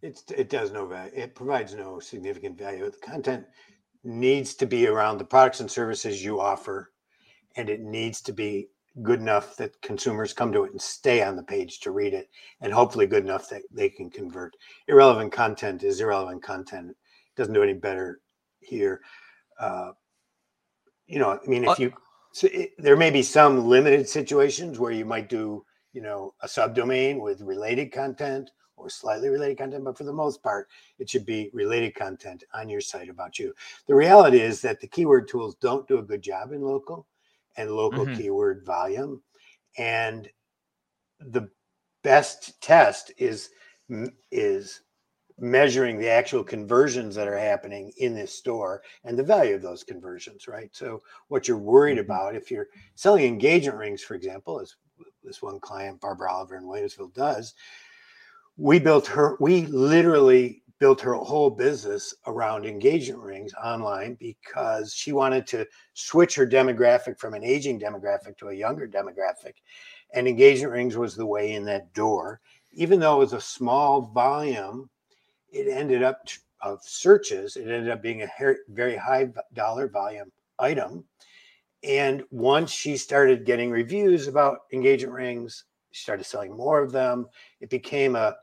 It's, 0.01 0.23
it 0.31 0.49
does 0.49 0.71
no 0.71 0.85
value. 0.85 1.11
It 1.15 1.35
provides 1.35 1.73
no 1.73 1.99
significant 1.99 2.57
value. 2.57 2.85
The 2.85 2.97
content 2.97 3.45
needs 4.03 4.53
to 4.55 4.67
be 4.67 4.87
around 4.87 5.17
the 5.17 5.25
products 5.25 5.59
and 5.59 5.69
services 5.69 6.23
you 6.23 6.39
offer 6.39 6.91
and 7.55 7.69
it 7.69 7.81
needs 7.81 8.21
to 8.21 8.33
be 8.33 8.67
good 9.01 9.19
enough 9.19 9.57
that 9.57 9.81
consumers 9.81 10.33
come 10.33 10.51
to 10.53 10.63
it 10.63 10.71
and 10.71 10.81
stay 10.81 11.21
on 11.21 11.35
the 11.35 11.43
page 11.43 11.79
to 11.81 11.91
read 11.91 12.13
it 12.13 12.29
and 12.61 12.71
hopefully 12.71 13.05
good 13.05 13.23
enough 13.23 13.49
that 13.49 13.61
they 13.71 13.89
can 13.89 14.09
convert. 14.09 14.55
Irrelevant 14.87 15.33
content 15.33 15.83
is 15.83 15.99
irrelevant 15.99 16.41
content. 16.41 16.89
It 16.91 16.95
doesn't 17.35 17.53
do 17.53 17.63
any 17.63 17.73
better 17.73 18.21
here. 18.61 19.01
Uh, 19.59 19.91
you 21.07 21.19
know 21.19 21.31
i 21.31 21.47
mean 21.47 21.63
if 21.63 21.69
uh, 21.69 21.75
you 21.77 21.93
so 22.31 22.47
it, 22.51 22.71
there 22.77 22.97
may 22.97 23.09
be 23.09 23.23
some 23.23 23.65
limited 23.65 24.07
situations 24.07 24.79
where 24.79 24.91
you 24.91 25.05
might 25.05 25.29
do 25.29 25.63
you 25.93 26.01
know 26.01 26.33
a 26.41 26.47
subdomain 26.47 27.21
with 27.21 27.41
related 27.41 27.91
content 27.91 28.51
or 28.77 28.89
slightly 28.89 29.29
related 29.29 29.57
content 29.57 29.83
but 29.83 29.97
for 29.97 30.03
the 30.03 30.13
most 30.13 30.43
part 30.43 30.67
it 30.99 31.09
should 31.09 31.25
be 31.25 31.49
related 31.53 31.95
content 31.95 32.43
on 32.53 32.67
your 32.67 32.81
site 32.81 33.09
about 33.09 33.39
you. 33.39 33.53
The 33.87 33.95
reality 33.95 34.41
is 34.41 34.61
that 34.61 34.81
the 34.81 34.87
keyword 34.87 35.29
tools 35.29 35.55
don't 35.55 35.87
do 35.87 35.99
a 35.99 36.03
good 36.03 36.21
job 36.21 36.51
in 36.51 36.61
local 36.61 37.07
and 37.57 37.71
local 37.71 38.05
mm-hmm. 38.05 38.15
keyword 38.15 38.65
volume. 38.65 39.21
And 39.77 40.29
the 41.19 41.49
best 42.03 42.59
test 42.61 43.11
is 43.17 43.49
is 44.31 44.81
measuring 45.37 45.97
the 45.97 46.09
actual 46.09 46.43
conversions 46.43 47.13
that 47.15 47.27
are 47.27 47.37
happening 47.37 47.91
in 47.97 48.15
this 48.15 48.33
store 48.33 48.81
and 49.03 49.19
the 49.19 49.23
value 49.23 49.53
of 49.53 49.61
those 49.61 49.83
conversions, 49.83 50.47
right? 50.47 50.69
So 50.73 51.01
what 51.27 51.47
you're 51.47 51.57
worried 51.57 51.97
mm-hmm. 51.97 52.09
about 52.09 52.35
if 52.35 52.49
you're 52.49 52.67
selling 52.95 53.25
engagement 53.25 53.77
rings, 53.77 54.01
for 54.01 54.15
example, 54.15 54.61
as 54.61 54.75
this 55.23 55.41
one 55.41 55.59
client, 55.59 55.99
Barbara 55.99 56.31
Oliver 56.31 56.55
in 56.55 56.63
Williamsville 56.63 57.13
does, 57.13 57.53
we 58.57 58.79
built 58.79 59.07
her, 59.07 59.35
we 59.41 59.65
literally 59.65 60.63
built 60.85 61.01
her 61.01 61.15
whole 61.15 61.49
business 61.49 62.13
around 62.27 62.63
engagement 62.63 63.19
rings 63.19 63.55
online 63.55 64.15
because 64.19 64.93
she 64.93 65.11
wanted 65.11 65.47
to 65.47 65.65
switch 65.95 66.35
her 66.35 66.45
demographic 66.45 67.17
from 67.17 67.33
an 67.33 67.43
aging 67.43 67.79
demographic 67.79 68.37
to 68.37 68.49
a 68.49 68.53
younger 68.53 68.87
demographic. 68.87 69.55
And 70.13 70.27
engagement 70.27 70.71
rings 70.71 70.95
was 70.95 71.15
the 71.15 71.25
way 71.25 71.53
in 71.53 71.65
that 71.65 71.91
door. 71.93 72.39
Even 72.71 72.99
though 72.99 73.15
it 73.15 73.19
was 73.25 73.33
a 73.33 73.41
small 73.41 74.11
volume, 74.13 74.87
it 75.51 75.67
ended 75.67 76.03
up 76.03 76.19
of 76.61 76.83
searches, 76.83 77.55
it 77.55 77.63
ended 77.63 77.89
up 77.89 78.03
being 78.03 78.21
a 78.21 78.29
very 78.69 78.95
high 78.95 79.29
dollar 79.55 79.87
volume 79.87 80.31
item. 80.59 81.03
And 81.83 82.21
once 82.29 82.69
she 82.69 82.95
started 82.95 83.43
getting 83.43 83.71
reviews 83.71 84.27
about 84.27 84.59
engagement 84.71 85.15
rings, 85.15 85.65
she 85.89 86.03
started 86.03 86.25
selling 86.25 86.55
more 86.55 86.83
of 86.83 86.91
them. 86.91 87.25
It 87.59 87.71
became 87.71 88.15
a 88.15 88.35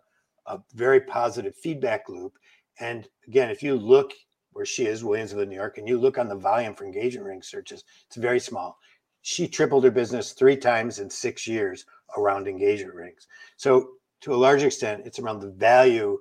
a 0.46 0.58
very 0.74 1.00
positive 1.00 1.54
feedback 1.56 2.08
loop. 2.08 2.38
And 2.80 3.08
again, 3.26 3.50
if 3.50 3.62
you 3.62 3.74
look 3.74 4.12
where 4.52 4.66
she 4.66 4.86
is, 4.86 5.02
Williamsville, 5.02 5.48
New 5.48 5.56
York, 5.56 5.78
and 5.78 5.88
you 5.88 5.98
look 5.98 6.18
on 6.18 6.28
the 6.28 6.36
volume 6.36 6.74
for 6.74 6.84
engagement 6.84 7.26
ring 7.26 7.42
searches, 7.42 7.84
it's 8.06 8.16
very 8.16 8.40
small. 8.40 8.78
She 9.22 9.46
tripled 9.46 9.84
her 9.84 9.90
business 9.90 10.32
three 10.32 10.56
times 10.56 10.98
in 10.98 11.08
six 11.08 11.46
years 11.46 11.86
around 12.16 12.48
engagement 12.48 12.94
rings. 12.94 13.26
So, 13.56 13.90
to 14.22 14.34
a 14.34 14.36
large 14.36 14.62
extent, 14.62 15.02
it's 15.04 15.18
around 15.18 15.40
the 15.40 15.50
value 15.50 16.18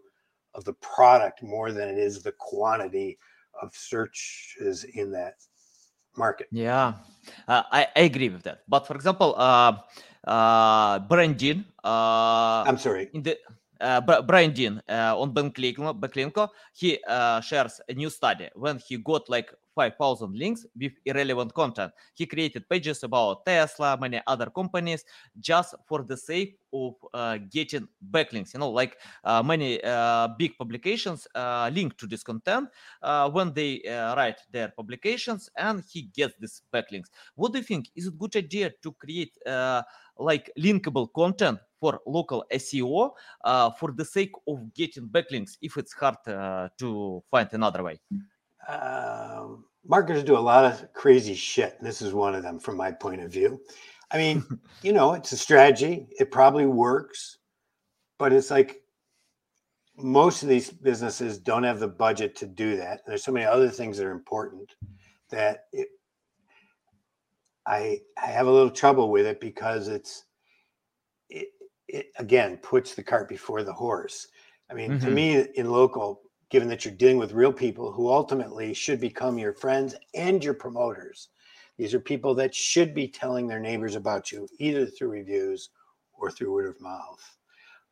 of 0.55 0.63
the 0.65 0.73
product 0.73 1.43
more 1.43 1.71
than 1.71 1.87
it 1.87 1.97
is 1.97 2.23
the 2.23 2.31
quantity 2.33 3.17
of 3.61 3.73
searches 3.75 4.85
in 4.95 5.11
that 5.11 5.35
market. 6.17 6.47
Yeah, 6.51 6.93
uh, 7.47 7.63
I, 7.71 7.87
I 7.95 8.01
agree 8.01 8.29
with 8.29 8.43
that. 8.43 8.61
But 8.67 8.87
for 8.87 8.95
example, 8.95 9.35
uh, 9.37 9.77
uh, 10.25 10.99
branding. 10.99 11.65
Uh, 11.83 12.63
I'm 12.67 12.77
sorry. 12.77 13.09
In 13.13 13.23
the 13.23 13.37
Brian 14.27 14.53
Dean 14.53 14.81
on 14.87 15.33
Backlinko, 15.33 15.99
Backlinko, 15.99 16.49
he 16.73 16.99
uh, 17.07 17.41
shares 17.41 17.81
a 17.89 17.93
new 17.93 18.09
study. 18.09 18.49
When 18.55 18.79
he 18.79 18.97
got 18.97 19.29
like 19.29 19.51
5,000 19.75 20.37
links 20.37 20.65
with 20.75 20.93
irrelevant 21.05 21.53
content. 21.53 21.91
He 22.13 22.25
created 22.25 22.67
pages 22.69 23.03
about 23.03 23.45
Tesla, 23.45 23.97
many 23.99 24.21
other 24.27 24.49
companies, 24.49 25.05
just 25.39 25.75
for 25.87 26.03
the 26.03 26.17
sake 26.17 26.57
of 26.73 26.95
uh, 27.13 27.37
getting 27.49 27.87
backlinks. 28.11 28.53
You 28.53 28.61
know, 28.61 28.69
like 28.69 28.97
uh, 29.23 29.43
many 29.43 29.83
uh, 29.83 30.29
big 30.37 30.57
publications 30.57 31.27
link 31.71 31.97
to 31.97 32.07
this 32.07 32.23
content 32.23 32.69
when 33.31 33.53
they 33.53 33.81
write 34.15 34.39
their 34.51 34.69
publications, 34.69 35.49
and 35.57 35.83
he 35.89 36.03
gets 36.03 36.33
these 36.39 36.61
backlinks. 36.73 37.09
What 37.35 37.51
do 37.53 37.59
you 37.59 37.63
think? 37.63 37.89
Is 37.95 38.07
it 38.07 38.13
a 38.13 38.17
good 38.17 38.35
idea 38.35 38.71
to 38.83 38.91
create 38.93 39.37
like 40.17 40.51
linkable 40.57 41.07
content 41.13 41.59
for 41.79 41.99
local 42.05 42.45
SEO 42.51 43.11
uh, 43.43 43.71
for 43.71 43.91
the 43.91 44.05
sake 44.05 44.31
of 44.47 44.73
getting 44.73 45.07
backlinks 45.07 45.57
if 45.61 45.77
it's 45.77 45.93
hard 45.93 46.15
uh, 46.27 46.69
to 46.77 47.23
find 47.31 47.49
another 47.53 47.83
way? 47.83 47.99
Um, 48.67 49.65
marketers 49.85 50.23
do 50.23 50.37
a 50.37 50.39
lot 50.39 50.65
of 50.65 50.93
crazy 50.93 51.33
shit. 51.33 51.75
And 51.77 51.87
this 51.87 52.01
is 52.01 52.13
one 52.13 52.35
of 52.35 52.43
them 52.43 52.59
from 52.59 52.77
my 52.77 52.91
point 52.91 53.21
of 53.21 53.31
view. 53.31 53.61
I 54.11 54.17
mean, 54.17 54.43
you 54.81 54.93
know, 54.93 55.13
it's 55.13 55.31
a 55.31 55.37
strategy. 55.37 56.07
It 56.19 56.31
probably 56.31 56.65
works, 56.65 57.37
but 58.17 58.33
it's 58.33 58.51
like 58.51 58.81
most 59.97 60.43
of 60.43 60.49
these 60.49 60.69
businesses 60.69 61.37
don't 61.37 61.63
have 61.63 61.79
the 61.79 61.87
budget 61.87 62.35
to 62.37 62.47
do 62.47 62.77
that. 62.77 63.01
There's 63.05 63.23
so 63.23 63.31
many 63.31 63.45
other 63.45 63.69
things 63.69 63.97
that 63.97 64.05
are 64.05 64.11
important 64.11 64.75
that 65.29 65.65
it, 65.71 65.87
I 67.65 67.99
I 68.21 68.27
have 68.27 68.47
a 68.47 68.51
little 68.51 68.71
trouble 68.71 69.11
with 69.11 69.25
it 69.25 69.39
because 69.39 69.87
it's 69.87 70.25
it, 71.29 71.49
it 71.87 72.07
again 72.17 72.57
puts 72.57 72.95
the 72.95 73.03
cart 73.03 73.29
before 73.29 73.63
the 73.63 73.73
horse. 73.73 74.27
I 74.69 74.73
mean, 74.73 74.91
mm-hmm. 74.91 75.05
to 75.05 75.11
me, 75.11 75.47
in 75.55 75.69
local, 75.69 76.21
given 76.51 76.67
that 76.67 76.83
you're 76.83 76.93
dealing 76.93 77.17
with 77.17 77.31
real 77.31 77.53
people 77.53 77.91
who 77.91 78.11
ultimately 78.11 78.73
should 78.73 78.99
become 78.99 79.39
your 79.39 79.53
friends 79.53 79.95
and 80.13 80.43
your 80.43 80.53
promoters. 80.53 81.29
These 81.77 81.93
are 81.93 81.99
people 81.99 82.35
that 82.35 82.53
should 82.53 82.93
be 82.93 83.07
telling 83.07 83.47
their 83.47 83.59
neighbors 83.59 83.95
about 83.95 84.31
you, 84.31 84.47
either 84.59 84.85
through 84.85 85.09
reviews 85.09 85.69
or 86.13 86.29
through 86.29 86.51
word 86.51 86.67
of 86.67 86.81
mouth. 86.81 87.37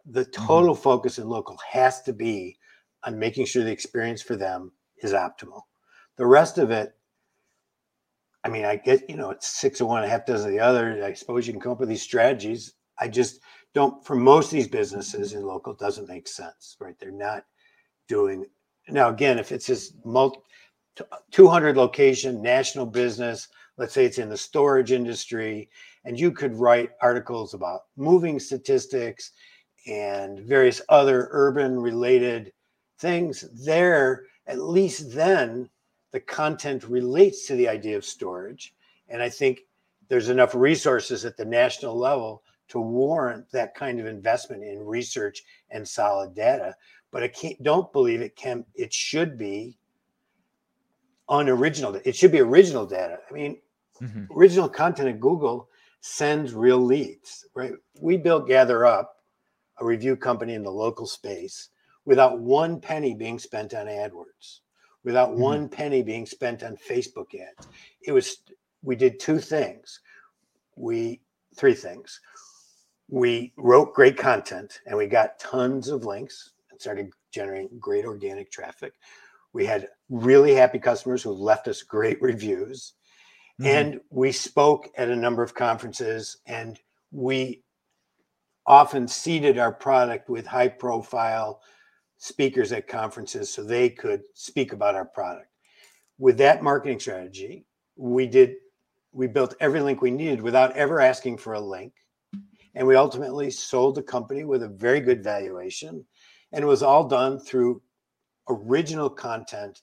The 0.06 0.26
mm-hmm. 0.26 0.46
total 0.46 0.74
mm-hmm. 0.76 0.84
focus 0.84 1.18
in 1.18 1.30
local 1.30 1.58
has 1.68 2.02
to 2.04 2.14
be 2.14 2.58
on 3.06 3.18
making 3.18 3.46
sure 3.46 3.64
the 3.64 3.72
experience 3.72 4.22
for 4.22 4.36
them 4.36 4.74
is 5.02 5.14
optimal. 5.14 5.62
The 6.18 6.26
rest 6.26 6.58
of 6.58 6.70
it, 6.70 6.94
I 8.44 8.50
mean, 8.50 8.66
I 8.66 8.76
get, 8.76 9.10
you 9.10 9.16
know, 9.16 9.32
it's 9.32 9.48
six 9.48 9.80
of 9.80 9.88
one, 9.88 10.04
a 10.04 10.08
half 10.08 10.26
dozen 10.26 10.48
of 10.48 10.52
the 10.52 10.60
other. 10.60 11.02
I 11.04 11.14
suppose 11.14 11.48
you 11.48 11.54
can 11.54 11.62
come 11.62 11.72
up 11.72 11.80
with 11.80 11.90
these 11.90 12.02
strategies. 12.02 12.74
I 13.00 13.08
just 13.08 13.40
don't, 13.74 14.06
for 14.06 14.18
most 14.18 14.48
of 14.48 14.52
these 14.52 14.68
businesses 14.68 15.32
in 15.32 15.44
local, 15.44 15.74
doesn't 15.74 16.10
make 16.10 16.28
sense, 16.28 16.76
right? 16.82 16.96
They're 17.00 17.12
not 17.12 17.46
doing. 18.10 18.46
Now, 18.90 19.10
again, 19.10 19.40
if 19.40 19.54
it's 19.54 19.68
this 19.68 19.94
multi, 20.04 20.42
200 21.32 21.78
location 21.78 22.42
national 22.42 22.86
business, 22.86 23.48
let's 23.78 23.94
say 23.94 24.04
it's 24.04 24.18
in 24.18 24.28
the 24.28 24.36
storage 24.36 24.92
industry, 24.92 25.70
and 26.04 26.20
you 26.20 26.32
could 26.32 26.56
write 26.56 26.90
articles 27.02 27.54
about 27.54 27.84
moving 27.96 28.40
statistics 28.40 29.32
and 29.88 30.42
various 30.42 30.82
other 30.90 31.30
urban 31.32 31.80
related 31.80 32.52
things, 32.98 33.46
there, 33.66 34.26
at 34.48 34.60
least 34.60 35.12
then, 35.14 35.70
the 36.12 36.20
content 36.20 36.84
relates 36.84 37.46
to 37.48 37.56
the 37.56 37.70
idea 37.70 37.96
of 37.96 38.04
storage. 38.04 38.74
And 39.08 39.22
I 39.22 39.30
think 39.30 39.62
there's 40.10 40.30
enough 40.30 40.56
resources 40.56 41.24
at 41.24 41.38
the 41.38 41.46
national 41.46 41.98
level 41.98 42.44
to 42.70 42.80
warrant 42.80 43.50
that 43.52 43.76
kind 43.76 44.00
of 44.00 44.06
investment 44.06 44.64
in 44.64 44.84
research 44.84 45.44
and 45.70 45.88
solid 45.88 46.36
data 46.36 46.76
but 47.12 47.24
I 47.24 47.28
can't 47.28 47.62
don't 47.64 47.92
believe 47.92 48.22
it 48.22 48.36
can 48.36 48.66
it 48.76 48.94
should 48.94 49.38
be 49.38 49.78
unoriginal. 51.30 52.00
It 52.04 52.16
should 52.16 52.32
be 52.32 52.40
original 52.40 52.86
data. 52.86 53.20
I 53.30 53.34
mean, 53.34 53.58
mm-hmm. 54.02 54.26
original 54.36 54.70
content 54.70 55.10
at 55.10 55.20
Google 55.20 55.70
sends 56.02 56.54
real 56.54 56.80
leads, 56.80 57.46
right? 57.54 57.74
We 58.02 58.18
built 58.18 58.48
Gather 58.48 58.86
Up, 58.86 59.18
a 59.80 59.86
review 59.86 60.16
company 60.16 60.54
in 60.54 60.64
the 60.64 60.72
local 60.72 61.06
space, 61.06 61.70
without 62.06 62.40
one 62.40 62.80
penny 62.80 63.14
being 63.14 63.38
spent 63.40 63.74
on 63.74 63.88
AdWords, 63.88 64.60
without 65.04 65.32
mm-hmm. 65.32 65.42
one 65.42 65.70
penny 65.70 66.02
being 66.02 66.26
spent 66.26 66.64
on 66.64 66.78
Facebook 66.78 67.28
ads. 67.36 67.68
It 68.02 68.12
was 68.12 68.38
we 68.82 68.96
did 68.96 69.20
two 69.20 69.40
things. 69.40 70.00
We 70.76 71.22
three 71.56 71.74
things. 71.74 72.20
We 73.10 73.54
wrote 73.58 73.94
great 73.94 74.18
content 74.18 74.82
and 74.86 74.96
we 74.96 75.08
got 75.08 75.40
tons 75.40 75.90
of 75.90 76.06
links 76.06 76.52
started 76.80 77.12
generating 77.32 77.78
great 77.80 78.06
organic 78.06 78.52
traffic. 78.52 78.94
We 79.54 79.66
had 79.66 79.90
really 80.10 80.54
happy 80.54 80.80
customers 80.80 81.22
who 81.22 81.32
left 81.32 81.68
us 81.68 81.82
great 81.82 82.22
reviews. 82.22 82.94
Mm-hmm. 83.60 83.68
And 83.68 84.00
we 84.10 84.32
spoke 84.32 84.90
at 84.98 85.10
a 85.10 85.16
number 85.16 85.44
of 85.44 85.54
conferences 85.54 86.38
and 86.46 86.80
we 87.12 87.64
often 88.66 89.08
seeded 89.08 89.58
our 89.58 89.72
product 89.72 90.30
with 90.30 90.46
high 90.46 90.68
profile 90.68 91.62
speakers 92.18 92.72
at 92.72 92.88
conferences 92.88 93.52
so 93.52 93.64
they 93.64 93.90
could 93.90 94.22
speak 94.34 94.74
about 94.74 94.96
our 94.96 95.06
product. 95.06 95.48
With 96.18 96.38
that 96.38 96.62
marketing 96.62 97.00
strategy, 97.00 97.66
we 97.96 98.28
did 98.28 98.56
we 99.12 99.26
built 99.26 99.56
every 99.60 99.82
link 99.82 100.02
we 100.02 100.12
needed 100.12 100.42
without 100.42 100.76
ever 100.78 101.02
asking 101.02 101.38
for 101.38 101.54
a 101.54 101.60
link. 101.60 101.94
And 102.76 102.86
we 102.86 102.96
ultimately 102.96 103.50
sold 103.50 103.96
the 103.96 104.04
company 104.04 104.44
with 104.44 104.62
a 104.62 104.68
very 104.68 105.00
good 105.00 105.24
valuation 105.24 106.06
and 106.52 106.64
it 106.64 106.68
was 106.68 106.84
all 106.84 107.08
done 107.08 107.40
through 107.40 107.82
original 108.50 109.10
content 109.10 109.82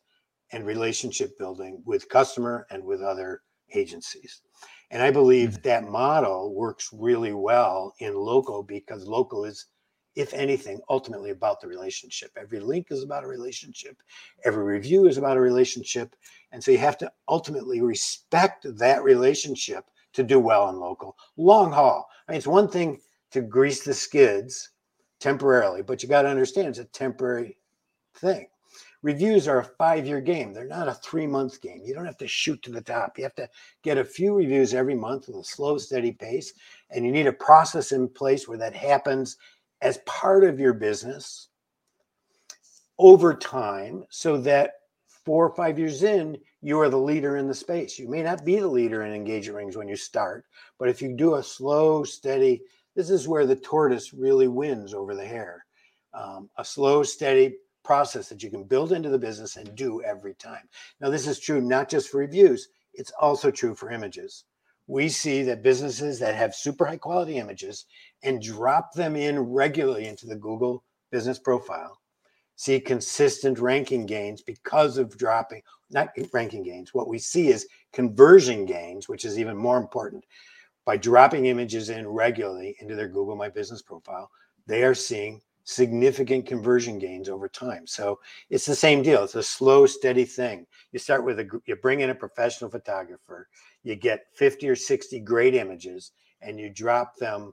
and 0.53 0.67
relationship 0.67 1.39
building 1.39 1.83
with 1.85 2.09
customer 2.09 2.67
and 2.71 2.85
with 2.85 3.03
other 3.03 3.43
agencies. 3.75 4.43
And 4.91 5.03
I 5.03 5.11
believe 5.11 5.51
mm-hmm. 5.51 5.63
that 5.63 5.89
model 5.89 6.55
works 6.55 6.91
really 6.93 7.33
well 7.33 7.95
in 7.99 8.15
local 8.15 8.63
because 8.63 9.07
local 9.07 9.45
is, 9.45 9.67
if 10.15 10.33
anything, 10.33 10.81
ultimately 10.89 11.31
about 11.31 11.61
the 11.61 11.67
relationship. 11.67 12.31
Every 12.37 12.61
link 12.61 12.87
is 12.91 13.03
about 13.03 13.25
a 13.25 13.29
relationship, 13.29 13.97
every 14.45 14.65
review 14.65 15.07
is 15.07 15.19
about 15.19 15.37
a 15.37 15.41
relationship. 15.41 16.15
And 16.53 16.63
so 16.63 16.71
you 16.71 16.79
have 16.79 16.99
to 16.99 17.13
ultimately 17.29 17.81
respect 17.83 18.67
that 18.79 19.03
relationship 19.03 19.85
to 20.15 20.23
do 20.23 20.39
well 20.39 20.71
in 20.71 20.77
local. 20.77 21.17
Long 21.37 21.71
haul. 21.73 22.09
I 22.27 22.33
mean, 22.33 22.39
it's 22.39 22.47
one 22.47 22.69
thing 22.69 23.01
to 23.33 23.43
grease 23.43 23.85
the 23.85 23.93
skids 23.93 24.71
temporarily, 25.21 25.83
but 25.83 26.03
you 26.03 26.09
got 26.09 26.23
to 26.23 26.29
understand 26.29 26.69
it's 26.69 26.79
a 26.79 26.85
temporary 26.85 27.59
thing. 28.17 28.47
Reviews 29.03 29.47
are 29.47 29.61
a 29.61 29.65
five 29.65 30.07
year 30.07 30.21
game, 30.21 30.53
they're 30.53 30.67
not 30.67 30.89
a 30.89 30.95
three 30.95 31.27
month 31.27 31.61
game. 31.61 31.83
You 31.85 31.95
don't 31.95 32.07
have 32.07 32.17
to 32.19 32.27
shoot 32.27 32.63
to 32.63 32.73
the 32.73 32.81
top. 32.81 33.17
You 33.17 33.25
have 33.25 33.35
to 33.37 33.49
get 33.83 33.99
a 33.99 34.05
few 34.05 34.35
reviews 34.35 34.75
every 34.75 34.95
month 34.95 35.29
with 35.29 35.37
a 35.37 35.45
slow, 35.45 35.79
steady 35.79 36.13
pace. 36.13 36.53
And 36.91 37.05
you 37.05 37.13
need 37.13 37.27
a 37.27 37.33
process 37.33 37.93
in 37.93 38.09
place 38.09 38.49
where 38.49 38.59
that 38.59 38.75
happens 38.75 39.37
as 39.81 39.99
part 40.07 40.45
of 40.45 40.59
your 40.59 40.73
business 40.73 41.49
over 42.99 43.35
time 43.35 44.05
so 44.09 44.39
that 44.39 44.73
four 45.25 45.47
or 45.47 45.55
five 45.55 45.79
years 45.79 46.03
in, 46.03 46.39
you 46.63 46.81
are 46.81 46.89
the 46.89 46.97
leader 46.97 47.37
in 47.37 47.47
the 47.47 47.55
space. 47.55 47.99
You 47.99 48.09
may 48.09 48.23
not 48.23 48.45
be 48.45 48.59
the 48.59 48.67
leader 48.67 49.03
in 49.03 49.13
engagement 49.13 49.57
rings 49.57 49.77
when 49.77 49.89
you 49.89 49.97
start, 49.97 50.45
but 50.79 50.89
if 50.89 51.03
you 51.03 51.15
do 51.15 51.35
a 51.35 51.43
slow, 51.43 52.05
steady, 52.05 52.63
this 52.97 53.11
is 53.11 53.29
where 53.29 53.47
the 53.47 53.55
tortoise 53.55 54.13
really 54.13 54.49
wins 54.49 54.95
over 54.95 55.15
the 55.15 55.25
hare. 55.25 55.65
Um, 56.15 56.51
a 56.57 56.65
slow, 56.65 57.03
steady 57.03 57.57
process 57.85 58.29
that 58.31 58.43
you 58.43 58.51
can 58.51 58.65
build 58.65 58.93
into 58.93 59.11
the 59.11 59.19
business 59.19 59.57
and 59.57 59.77
do 59.77 60.03
every 60.03 60.35
time. 60.35 60.69
Now, 61.01 61.11
this 61.11 61.27
is 61.27 61.39
true 61.39 61.61
not 61.61 61.89
just 61.89 62.09
for 62.09 62.19
reviews, 62.19 62.69
it's 62.95 63.13
also 63.21 63.51
true 63.51 63.75
for 63.75 63.91
images. 63.91 64.45
We 64.89 65.09
see 65.09 65.43
that 65.43 65.63
businesses 65.63 66.19
that 66.21 66.35
have 66.35 66.55
super 66.55 66.87
high 66.87 66.97
quality 66.97 67.37
images 67.37 67.85
and 68.23 68.43
drop 68.43 68.95
them 68.95 69.15
in 69.15 69.39
regularly 69.39 70.07
into 70.07 70.27
the 70.27 70.37
Google 70.37 70.83
business 71.11 71.39
profile 71.39 72.01
see 72.57 72.81
consistent 72.81 73.59
ranking 73.59 74.07
gains 74.07 74.43
because 74.43 74.97
of 74.97 75.17
dropping, 75.17 75.63
not 75.91 76.09
ranking 76.33 76.63
gains. 76.63 76.95
What 76.95 77.09
we 77.09 77.19
see 77.19 77.49
is 77.49 77.69
conversion 77.93 78.65
gains, 78.65 79.09
which 79.09 79.25
is 79.25 79.39
even 79.39 79.57
more 79.57 79.77
important 79.77 80.25
by 80.87 80.97
dropping 80.97 81.47
images 81.47 81.91
in 81.91 82.09
regularly 82.09 82.77
into 82.81 82.95
their 82.95 83.09
Google 83.09 83.37
My 83.37 83.51
Business 83.51 83.83
profile, 83.83 84.31
they 84.67 84.85
are 84.85 84.95
seeing 84.95 85.43
significant 85.65 86.47
conversion 86.47 86.97
gains 86.97 87.29
over 87.29 87.49
time. 87.49 87.87
So 87.89 88.21
it's 88.51 88.65
the 88.65 88.75
same 88.75 89.03
deal. 89.03 89.25
It's 89.25 89.35
a 89.35 89.43
slow, 89.43 89.85
steady 89.85 90.25
thing. 90.25 90.65
You 90.93 91.01
start 91.01 91.25
with 91.25 91.41
a, 91.41 91.61
you 91.67 91.75
bring 91.75 92.01
in 92.01 92.11
a 92.11 92.15
professional 92.15 92.71
photographer, 92.71 93.49
you 93.83 93.97
get 93.97 94.27
50 94.35 94.69
or 94.69 94.77
60 94.77 95.19
great 95.21 95.55
images, 95.57 96.13
and 96.41 96.59
you 96.59 96.71
drop 96.71 97.17
them 97.17 97.53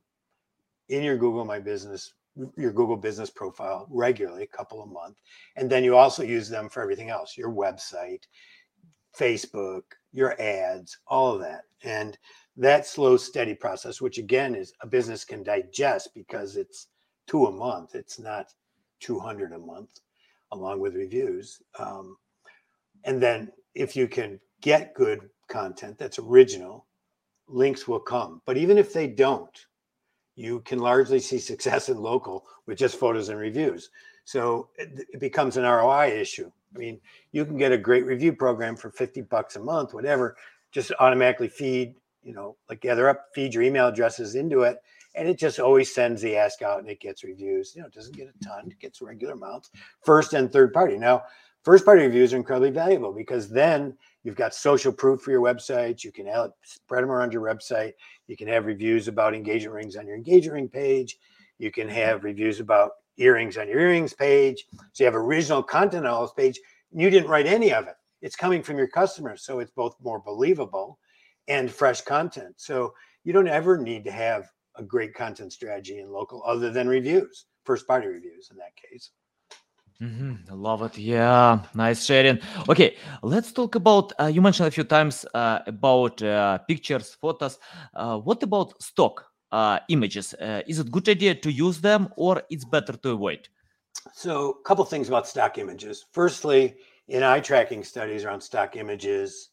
in 0.89 1.01
your 1.01 1.17
Google 1.17 1.43
My 1.43 1.59
Business, 1.59 2.13
your 2.55 2.71
Google 2.71 2.97
Business 2.97 3.31
profile 3.31 3.87
regularly, 3.89 4.43
a 4.43 4.57
couple 4.57 4.83
a 4.83 4.85
month. 4.85 5.17
And 5.55 5.67
then 5.67 5.83
you 5.83 5.97
also 5.97 6.21
use 6.21 6.47
them 6.47 6.69
for 6.69 6.83
everything 6.83 7.09
else 7.09 7.35
your 7.35 7.51
website, 7.51 8.25
Facebook, 9.17 9.81
your 10.11 10.39
ads, 10.39 10.99
all 11.07 11.33
of 11.33 11.41
that. 11.41 11.63
And 11.83 12.15
that 12.57 12.85
slow, 12.85 13.17
steady 13.17 13.55
process, 13.55 14.01
which 14.01 14.17
again 14.17 14.55
is 14.55 14.73
a 14.81 14.87
business 14.87 15.25
can 15.25 15.43
digest 15.43 16.13
because 16.13 16.55
it's 16.55 16.87
two 17.27 17.45
a 17.47 17.51
month. 17.51 17.95
It's 17.95 18.19
not 18.19 18.53
200 18.99 19.53
a 19.53 19.59
month, 19.59 19.99
along 20.51 20.79
with 20.79 20.95
reviews. 20.95 21.61
Um, 21.79 22.17
and 23.03 23.21
then 23.21 23.51
if 23.75 23.95
you 23.95 24.07
can 24.07 24.39
get 24.61 24.93
good 24.93 25.29
content 25.47 25.97
that's 25.97 26.19
original, 26.19 26.85
links 27.47 27.87
will 27.87 27.99
come. 27.99 28.41
But 28.45 28.57
even 28.57 28.77
if 28.77 28.93
they 28.93 29.07
don't, 29.07 29.65
you 30.35 30.61
can 30.61 30.79
largely 30.79 31.19
see 31.19 31.39
success 31.39 31.89
in 31.89 31.97
local 31.97 32.45
with 32.65 32.77
just 32.77 32.99
photos 32.99 33.29
and 33.29 33.39
reviews. 33.39 33.89
So 34.25 34.69
it, 34.77 35.07
it 35.13 35.19
becomes 35.19 35.57
an 35.57 35.63
ROI 35.63 36.07
issue. 36.19 36.51
I 36.73 36.79
mean, 36.79 36.99
you 37.31 37.45
can 37.45 37.57
get 37.57 37.71
a 37.71 37.77
great 37.77 38.05
review 38.05 38.33
program 38.33 38.75
for 38.75 38.89
50 38.89 39.21
bucks 39.21 39.57
a 39.57 39.59
month, 39.59 39.93
whatever, 39.93 40.37
just 40.71 40.91
automatically 40.99 41.49
feed, 41.49 41.95
you 42.23 42.33
know, 42.33 42.55
like 42.69 42.81
gather 42.81 43.09
up, 43.09 43.25
feed 43.33 43.53
your 43.53 43.63
email 43.63 43.87
addresses 43.87 44.35
into 44.35 44.61
it 44.61 44.77
and 45.15 45.27
it 45.27 45.37
just 45.37 45.59
always 45.59 45.93
sends 45.93 46.21
the 46.21 46.35
ask 46.35 46.61
out 46.61 46.79
and 46.79 46.89
it 46.89 46.99
gets 46.99 47.23
reviews. 47.23 47.73
You 47.75 47.81
know, 47.81 47.87
it 47.87 47.93
doesn't 47.93 48.15
get 48.15 48.33
a 48.33 48.43
ton, 48.43 48.67
it 48.67 48.79
gets 48.79 49.01
regular 49.01 49.33
amounts, 49.33 49.69
first 50.03 50.33
and 50.33 50.51
third 50.51 50.73
party. 50.73 50.97
Now, 50.97 51.23
first 51.63 51.85
party 51.85 52.03
reviews 52.03 52.33
are 52.33 52.37
incredibly 52.37 52.71
valuable 52.71 53.13
because 53.13 53.49
then 53.49 53.95
you've 54.23 54.35
got 54.35 54.53
social 54.55 54.91
proof 54.91 55.21
for 55.21 55.31
your 55.31 55.41
website. 55.41 56.03
You 56.03 56.11
can 56.11 56.27
spread 56.63 57.03
them 57.03 57.11
around 57.11 57.31
your 57.31 57.43
website. 57.43 57.93
You 58.27 58.35
can 58.35 58.47
have 58.47 58.65
reviews 58.65 59.07
about 59.07 59.35
engagement 59.35 59.75
rings 59.75 59.95
on 59.95 60.07
your 60.07 60.15
engagement 60.15 60.53
ring 60.53 60.69
page. 60.69 61.17
You 61.59 61.71
can 61.71 61.87
have 61.89 62.23
reviews 62.23 62.59
about 62.59 62.91
earrings 63.17 63.57
on 63.57 63.67
your 63.67 63.79
earrings 63.79 64.13
page. 64.13 64.65
So 64.93 65.03
you 65.03 65.05
have 65.05 65.15
original 65.15 65.61
content 65.61 66.07
on 66.07 66.13
all 66.13 66.23
this 66.23 66.33
page. 66.33 66.59
You 66.91 67.09
didn't 67.09 67.29
write 67.29 67.45
any 67.45 67.71
of 67.71 67.87
it. 67.87 67.95
It's 68.21 68.35
coming 68.35 68.63
from 68.63 68.77
your 68.77 68.87
customers. 68.87 69.43
So 69.43 69.59
it's 69.59 69.71
both 69.71 69.95
more 70.01 70.19
believable 70.19 70.97
and 71.47 71.71
fresh 71.71 72.01
content. 72.01 72.55
So 72.57 72.93
you 73.23 73.33
don't 73.33 73.47
ever 73.47 73.77
need 73.77 74.03
to 74.05 74.11
have 74.11 74.49
a 74.75 74.83
great 74.83 75.13
content 75.13 75.53
strategy 75.53 75.99
in 75.99 76.11
local 76.11 76.43
other 76.45 76.71
than 76.71 76.87
reviews, 76.87 77.45
first 77.65 77.87
party 77.87 78.07
reviews 78.07 78.49
in 78.51 78.57
that 78.57 78.75
case. 78.75 79.11
Mm-hmm. 80.01 80.51
I 80.51 80.53
love 80.53 80.81
it. 80.81 80.97
Yeah, 80.97 81.59
nice 81.73 82.03
sharing. 82.03 82.39
Okay, 82.67 82.97
let's 83.21 83.51
talk 83.53 83.75
about. 83.75 84.11
Uh, 84.19 84.25
you 84.25 84.41
mentioned 84.41 84.67
a 84.67 84.71
few 84.71 84.83
times 84.83 85.25
uh, 85.33 85.59
about 85.65 86.21
uh, 86.21 86.57
pictures, 86.67 87.15
photos. 87.21 87.57
Uh, 87.93 88.17
what 88.17 88.43
about 88.43 88.81
stock 88.81 89.25
uh, 89.51 89.79
images? 89.89 90.33
Uh, 90.33 90.61
is 90.67 90.79
it 90.79 90.91
good 90.91 91.07
idea 91.07 91.35
to 91.35 91.51
use 91.51 91.79
them, 91.79 92.09
or 92.17 92.41
it's 92.49 92.65
better 92.65 92.93
to 92.93 93.11
avoid? 93.11 93.47
So, 94.13 94.57
a 94.59 94.63
couple 94.63 94.83
things 94.83 95.07
about 95.07 95.27
stock 95.27 95.57
images. 95.57 96.05
Firstly, 96.11 96.75
in 97.07 97.23
eye 97.23 97.39
tracking 97.39 97.83
studies 97.83 98.25
around 98.25 98.41
stock 98.41 98.75
images, 98.75 99.51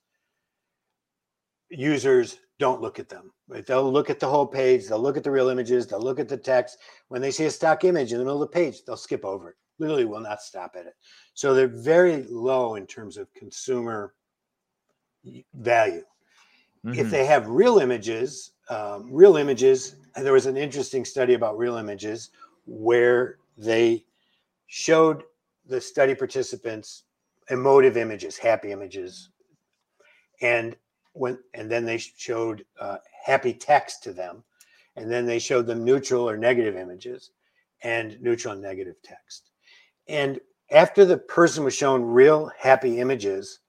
users 1.70 2.38
don't 2.58 2.82
look 2.82 2.98
at 2.98 3.08
them. 3.08 3.32
Right? 3.48 3.66
They'll 3.66 3.90
look 3.90 4.10
at 4.10 4.20
the 4.20 4.28
whole 4.28 4.46
page. 4.46 4.86
They'll 4.86 5.00
look 5.00 5.16
at 5.16 5.24
the 5.24 5.30
real 5.30 5.48
images. 5.48 5.86
They'll 5.86 6.00
look 6.00 6.20
at 6.20 6.28
the 6.28 6.36
text. 6.36 6.78
When 7.08 7.22
they 7.22 7.30
see 7.30 7.46
a 7.46 7.50
stock 7.50 7.84
image 7.84 8.12
in 8.12 8.18
the 8.18 8.24
middle 8.24 8.42
of 8.42 8.50
the 8.50 8.54
page, 8.54 8.84
they'll 8.84 8.96
skip 8.96 9.24
over 9.24 9.50
it. 9.50 9.56
Literally, 9.78 10.04
will 10.04 10.20
not 10.20 10.42
stop 10.42 10.76
at 10.78 10.86
it. 10.86 10.94
So 11.34 11.54
they're 11.54 11.66
very 11.66 12.24
low 12.24 12.74
in 12.74 12.86
terms 12.86 13.16
of 13.16 13.32
consumer 13.32 14.14
value. 15.54 16.04
Mm-hmm. 16.84 16.98
If 16.98 17.10
they 17.10 17.24
have 17.24 17.48
real 17.48 17.78
images, 17.78 18.52
um, 18.68 19.08
real 19.10 19.36
images, 19.36 19.96
there 20.16 20.32
was 20.32 20.46
an 20.46 20.56
interesting 20.56 21.04
study 21.04 21.34
about 21.34 21.58
real 21.58 21.76
images 21.76 22.30
where 22.66 23.38
they 23.56 24.04
showed 24.66 25.24
the 25.66 25.80
study 25.80 26.14
participants 26.14 27.04
emotive 27.50 27.96
images, 27.96 28.38
happy 28.38 28.70
images, 28.70 29.30
and 30.40 30.76
when 31.12 31.38
and 31.54 31.70
then 31.70 31.84
they 31.84 31.98
showed 31.98 32.64
uh, 32.80 32.98
happy 33.24 33.52
text 33.52 34.02
to 34.04 34.12
them 34.12 34.42
and 34.96 35.10
then 35.10 35.26
they 35.26 35.38
showed 35.38 35.66
them 35.66 35.84
neutral 35.84 36.28
or 36.28 36.36
negative 36.36 36.76
images 36.76 37.30
and 37.82 38.20
neutral 38.20 38.54
and 38.54 38.62
negative 38.62 38.96
text. 39.02 39.50
And 40.08 40.40
after 40.70 41.04
the 41.04 41.18
person 41.18 41.64
was 41.64 41.74
shown 41.74 42.02
real 42.02 42.50
happy 42.58 43.00
images 43.00 43.60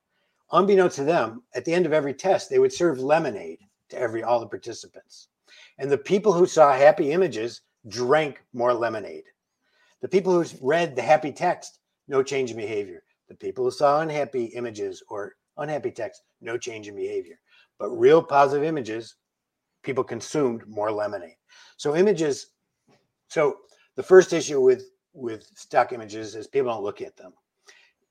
unbeknownst 0.52 0.98
to 0.98 1.04
them 1.04 1.44
at 1.56 1.66
the 1.66 1.74
end 1.74 1.86
of 1.86 1.94
every 1.94 2.14
test 2.14 2.50
they 2.50 2.60
would 2.60 2.74
serve 2.74 3.00
lemonade 3.00 3.60
to 3.90 3.98
every 3.98 4.24
all 4.24 4.40
the 4.40 4.48
participants. 4.48 5.30
And 5.78 5.90
the 5.90 5.98
people 5.98 6.34
who 6.34 6.46
saw 6.46 6.74
happy 6.74 7.12
images 7.12 7.62
drank 7.88 8.44
more 8.54 8.74
lemonade. 8.74 9.24
The 10.02 10.08
people 10.08 10.34
who 10.34 10.46
read 10.62 10.96
the 10.96 11.02
happy 11.02 11.32
text 11.32 11.80
no 12.08 12.22
change 12.22 12.52
in 12.52 12.58
behavior. 12.58 13.04
The 13.30 13.36
people 13.36 13.64
who 13.64 13.72
saw 13.72 14.02
unhappy 14.02 14.46
images 14.46 15.02
or 15.10 15.36
unhappy 15.58 15.92
text, 15.92 16.24
no 16.42 16.58
change 16.58 16.88
in 16.88 16.96
behavior. 16.96 17.40
But 17.80 17.90
real 17.90 18.22
positive 18.22 18.64
images, 18.64 19.16
people 19.84 20.04
consumed 20.04 20.68
more 20.68 20.92
lemonade. 20.92 21.38
So 21.78 21.96
images, 21.96 22.48
so 23.28 23.58
the 23.96 24.04
first 24.04 24.34
issue 24.34 24.62
with 24.62 24.84
with 25.14 25.46
stock 25.56 25.92
images 25.94 26.36
is 26.36 26.48
people 26.48 26.72
don't 26.72 26.84
look 26.84 27.02
at 27.02 27.18
them, 27.18 27.34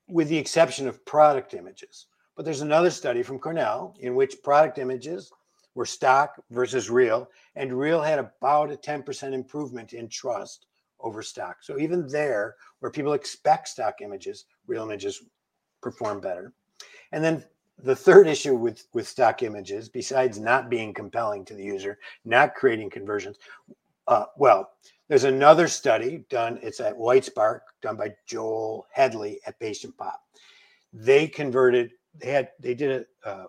with 0.07 0.29
the 0.29 0.37
exception 0.37 0.87
of 0.87 1.05
product 1.05 1.53
images. 1.53 2.07
But 2.35 2.45
there's 2.45 2.61
another 2.61 2.89
study 2.89 3.23
from 3.23 3.39
Cornell 3.39 3.95
in 3.99 4.15
which 4.15 4.41
product 4.43 4.77
images 4.77 5.31
were 5.73 5.85
stock 5.85 6.41
versus 6.49 6.89
real, 6.89 7.29
and 7.55 7.77
real 7.77 8.01
had 8.01 8.19
about 8.19 8.71
a 8.71 8.75
10% 8.75 9.33
improvement 9.33 9.93
in 9.93 10.09
trust 10.09 10.67
over 10.99 11.21
stock. 11.21 11.57
So 11.61 11.79
even 11.79 12.07
there, 12.07 12.55
where 12.79 12.91
people 12.91 13.13
expect 13.13 13.69
stock 13.69 14.01
images, 14.01 14.45
real 14.67 14.83
images 14.83 15.23
perform 15.81 16.19
better. 16.19 16.53
And 17.11 17.23
then 17.23 17.43
the 17.83 17.95
third 17.95 18.27
issue 18.27 18.55
with 18.55 18.85
with 18.93 19.07
stock 19.07 19.43
images, 19.43 19.89
besides 19.89 20.39
not 20.39 20.69
being 20.69 20.93
compelling 20.93 21.45
to 21.45 21.53
the 21.53 21.63
user, 21.63 21.97
not 22.25 22.55
creating 22.55 22.89
conversions, 22.89 23.37
uh, 24.07 24.25
well, 24.37 24.71
there's 25.07 25.23
another 25.25 25.67
study 25.67 26.25
done. 26.29 26.59
It's 26.61 26.79
at 26.79 26.97
WhiteSpark, 26.97 27.61
done 27.81 27.97
by 27.97 28.13
Joel 28.25 28.87
Headley 28.91 29.39
at 29.45 29.59
Patient 29.59 29.97
Pop. 29.97 30.21
They 30.93 31.27
converted. 31.27 31.91
They 32.15 32.31
had. 32.31 32.49
They 32.59 32.73
did 32.73 33.05
a 33.25 33.45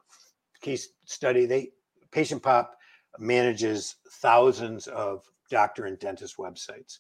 case 0.61 0.89
study. 1.05 1.47
They 1.47 1.71
Patient 2.11 2.43
Pop 2.43 2.77
manages 3.19 3.97
thousands 4.09 4.87
of 4.87 5.25
doctor 5.51 5.87
and 5.87 5.99
dentist 5.99 6.37
websites. 6.39 6.99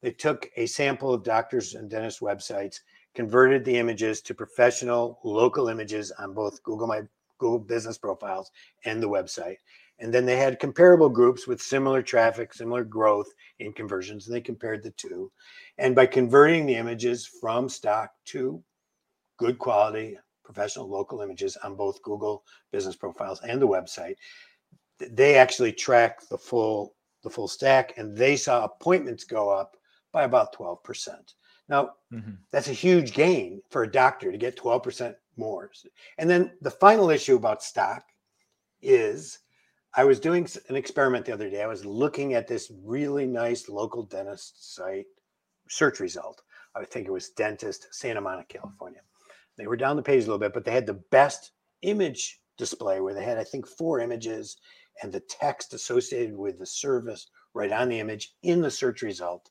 They 0.00 0.12
took 0.12 0.50
a 0.56 0.66
sample 0.66 1.12
of 1.12 1.24
doctors 1.24 1.74
and 1.74 1.90
dentist 1.90 2.20
websites 2.20 2.80
converted 3.14 3.64
the 3.64 3.76
images 3.76 4.20
to 4.22 4.34
professional 4.34 5.18
local 5.24 5.68
images 5.68 6.12
on 6.18 6.34
both 6.34 6.62
Google 6.62 6.86
My 6.86 7.02
Google 7.38 7.58
Business 7.58 7.98
profiles 7.98 8.50
and 8.84 9.02
the 9.02 9.08
website. 9.08 9.56
And 9.98 10.14
then 10.14 10.24
they 10.24 10.36
had 10.36 10.58
comparable 10.58 11.08
groups 11.08 11.46
with 11.46 11.60
similar 11.60 12.02
traffic, 12.02 12.54
similar 12.54 12.84
growth 12.84 13.28
in 13.58 13.72
conversions, 13.72 14.26
and 14.26 14.34
they 14.34 14.40
compared 14.40 14.82
the 14.82 14.92
two. 14.92 15.30
And 15.78 15.94
by 15.94 16.06
converting 16.06 16.64
the 16.64 16.76
images 16.76 17.26
from 17.26 17.68
stock 17.68 18.10
to 18.26 18.62
good 19.38 19.58
quality, 19.58 20.18
professional 20.44 20.88
local 20.88 21.20
images 21.20 21.56
on 21.62 21.76
both 21.76 22.02
Google 22.02 22.44
business 22.72 22.96
profiles 22.96 23.40
and 23.42 23.60
the 23.60 23.68
website, 23.68 24.16
they 24.98 25.36
actually 25.36 25.72
track 25.72 26.26
the 26.28 26.38
full 26.38 26.94
the 27.22 27.30
full 27.30 27.48
stack 27.48 27.92
and 27.98 28.16
they 28.16 28.34
saw 28.34 28.64
appointments 28.64 29.24
go 29.24 29.50
up 29.50 29.76
by 30.10 30.24
about 30.24 30.54
12%. 30.54 30.78
Now, 31.70 31.92
mm-hmm. 32.12 32.32
that's 32.50 32.68
a 32.68 32.72
huge 32.72 33.14
gain 33.14 33.62
for 33.70 33.84
a 33.84 33.90
doctor 33.90 34.32
to 34.32 34.36
get 34.36 34.58
12% 34.58 35.14
more. 35.36 35.70
And 36.18 36.28
then 36.28 36.50
the 36.60 36.70
final 36.70 37.10
issue 37.10 37.36
about 37.36 37.62
stock 37.62 38.02
is 38.82 39.38
I 39.94 40.04
was 40.04 40.18
doing 40.18 40.48
an 40.68 40.74
experiment 40.74 41.24
the 41.24 41.32
other 41.32 41.48
day. 41.48 41.62
I 41.62 41.68
was 41.68 41.84
looking 41.84 42.34
at 42.34 42.48
this 42.48 42.72
really 42.84 43.24
nice 43.24 43.68
local 43.68 44.02
dentist 44.02 44.74
site 44.74 45.06
search 45.68 46.00
result. 46.00 46.42
I 46.74 46.84
think 46.84 47.06
it 47.06 47.12
was 47.12 47.30
dentist 47.30 47.86
Santa 47.92 48.20
Monica, 48.20 48.58
California. 48.58 49.00
They 49.56 49.68
were 49.68 49.76
down 49.76 49.94
the 49.94 50.02
page 50.02 50.24
a 50.24 50.26
little 50.26 50.38
bit, 50.38 50.52
but 50.52 50.64
they 50.64 50.72
had 50.72 50.86
the 50.86 51.02
best 51.12 51.52
image 51.82 52.40
display 52.58 53.00
where 53.00 53.14
they 53.14 53.24
had, 53.24 53.38
I 53.38 53.44
think, 53.44 53.66
four 53.66 54.00
images 54.00 54.56
and 55.02 55.12
the 55.12 55.20
text 55.20 55.72
associated 55.72 56.36
with 56.36 56.58
the 56.58 56.66
service 56.66 57.28
right 57.54 57.70
on 57.70 57.88
the 57.88 58.00
image 58.00 58.34
in 58.42 58.60
the 58.60 58.70
search 58.70 59.02
result 59.02 59.50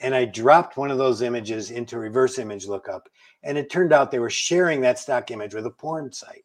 and 0.00 0.14
I 0.14 0.24
dropped 0.24 0.76
one 0.76 0.90
of 0.90 0.98
those 0.98 1.22
images 1.22 1.70
into 1.70 1.98
reverse 1.98 2.38
image 2.38 2.66
lookup, 2.66 3.08
and 3.42 3.58
it 3.58 3.70
turned 3.70 3.92
out 3.92 4.10
they 4.10 4.18
were 4.18 4.30
sharing 4.30 4.80
that 4.80 4.98
stock 4.98 5.30
image 5.30 5.54
with 5.54 5.66
a 5.66 5.70
porn 5.70 6.12
site. 6.12 6.44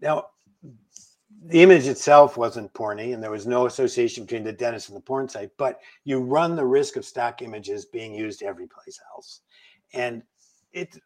Now, 0.00 0.26
the 1.46 1.62
image 1.62 1.86
itself 1.86 2.36
wasn't 2.36 2.72
porny 2.74 3.14
and 3.14 3.22
there 3.22 3.30
was 3.30 3.46
no 3.46 3.66
association 3.66 4.24
between 4.24 4.44
the 4.44 4.52
dentist 4.52 4.88
and 4.88 4.96
the 4.96 5.02
porn 5.02 5.28
site, 5.28 5.50
but 5.56 5.80
you 6.04 6.20
run 6.20 6.54
the 6.54 6.64
risk 6.64 6.96
of 6.96 7.04
stock 7.04 7.40
images 7.40 7.86
being 7.86 8.14
used 8.14 8.42
every 8.42 8.66
place 8.66 9.00
else. 9.14 9.40
And 9.94 10.22
it's 10.72 10.98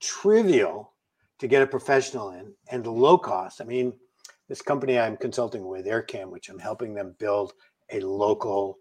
trivial 0.00 0.94
to 1.38 1.46
get 1.46 1.62
a 1.62 1.66
professional 1.66 2.30
in 2.30 2.54
and 2.70 2.86
low 2.86 3.18
cost. 3.18 3.60
I 3.60 3.64
mean, 3.64 3.92
this 4.48 4.62
company 4.62 4.98
I'm 4.98 5.16
consulting 5.16 5.66
with, 5.66 5.86
AirCam, 5.86 6.30
which 6.30 6.48
I'm 6.48 6.58
helping 6.58 6.94
them 6.94 7.14
build 7.18 7.52
a 7.90 8.00
local 8.00 8.78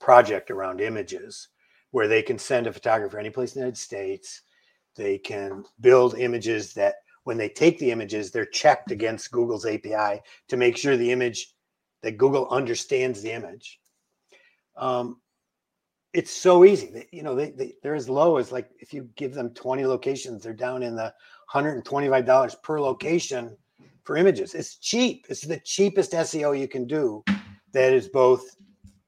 project 0.00 0.50
around 0.50 0.80
images 0.80 1.48
where 1.92 2.08
they 2.08 2.22
can 2.22 2.38
send 2.38 2.66
a 2.66 2.72
photographer 2.72 3.18
any 3.18 3.30
place 3.30 3.54
in 3.54 3.60
the 3.60 3.66
United 3.66 3.78
States. 3.78 4.42
They 4.96 5.18
can 5.18 5.64
build 5.80 6.18
images 6.18 6.72
that 6.74 6.96
when 7.24 7.36
they 7.36 7.48
take 7.48 7.78
the 7.78 7.90
images, 7.90 8.30
they're 8.30 8.46
checked 8.46 8.90
against 8.90 9.30
Google's 9.30 9.66
API 9.66 10.20
to 10.48 10.56
make 10.56 10.76
sure 10.76 10.96
the 10.96 11.12
image 11.12 11.54
that 12.02 12.18
Google 12.18 12.48
understands 12.48 13.22
the 13.22 13.32
image. 13.32 13.78
Um, 14.76 15.20
it's 16.12 16.32
so 16.32 16.64
easy. 16.64 17.06
You 17.12 17.22
know, 17.22 17.34
they, 17.34 17.50
they, 17.50 17.74
they're 17.82 17.94
as 17.94 18.08
low 18.08 18.38
as 18.38 18.50
like 18.50 18.70
if 18.80 18.92
you 18.92 19.08
give 19.16 19.34
them 19.34 19.50
20 19.50 19.86
locations, 19.86 20.42
they're 20.42 20.54
down 20.54 20.82
in 20.82 20.96
the 20.96 21.12
$125 21.52 22.62
per 22.62 22.80
location 22.80 23.56
for 24.04 24.16
images. 24.16 24.54
It's 24.54 24.76
cheap. 24.76 25.26
It's 25.28 25.42
the 25.42 25.60
cheapest 25.60 26.12
SEO 26.12 26.58
you 26.58 26.68
can 26.68 26.86
do 26.86 27.22
that 27.72 27.92
is 27.92 28.08
both 28.08 28.56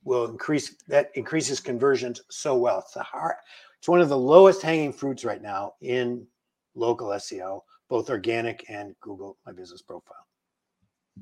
will 0.04 0.26
increase 0.26 0.76
that 0.88 1.10
increases 1.14 1.60
conversions 1.60 2.20
so 2.30 2.56
well. 2.56 2.80
It's 2.80 2.92
the 2.92 3.02
hard, 3.02 3.36
it's 3.78 3.88
one 3.88 4.00
of 4.00 4.08
the 4.08 4.18
lowest 4.18 4.62
hanging 4.62 4.92
fruits 4.92 5.24
right 5.24 5.42
now 5.42 5.74
in 5.80 6.26
local 6.74 7.08
SEO, 7.08 7.60
both 7.88 8.10
organic 8.10 8.64
and 8.68 8.94
Google 9.00 9.38
My 9.46 9.52
Business 9.52 9.82
Profile. 9.82 10.26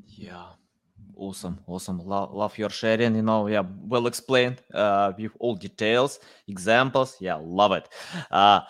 Yeah. 0.06 0.46
Awesome, 1.16 1.58
awesome. 1.66 1.98
Love, 1.98 2.32
love 2.32 2.56
your 2.56 2.70
sharing. 2.70 3.14
You 3.14 3.22
know, 3.22 3.46
yeah, 3.46 3.62
well 3.82 4.06
explained 4.06 4.62
uh, 4.72 5.12
with 5.18 5.32
all 5.38 5.54
details, 5.54 6.18
examples. 6.48 7.16
Yeah, 7.20 7.38
love 7.42 7.72
it. 7.72 7.88
Uh, 8.30 8.60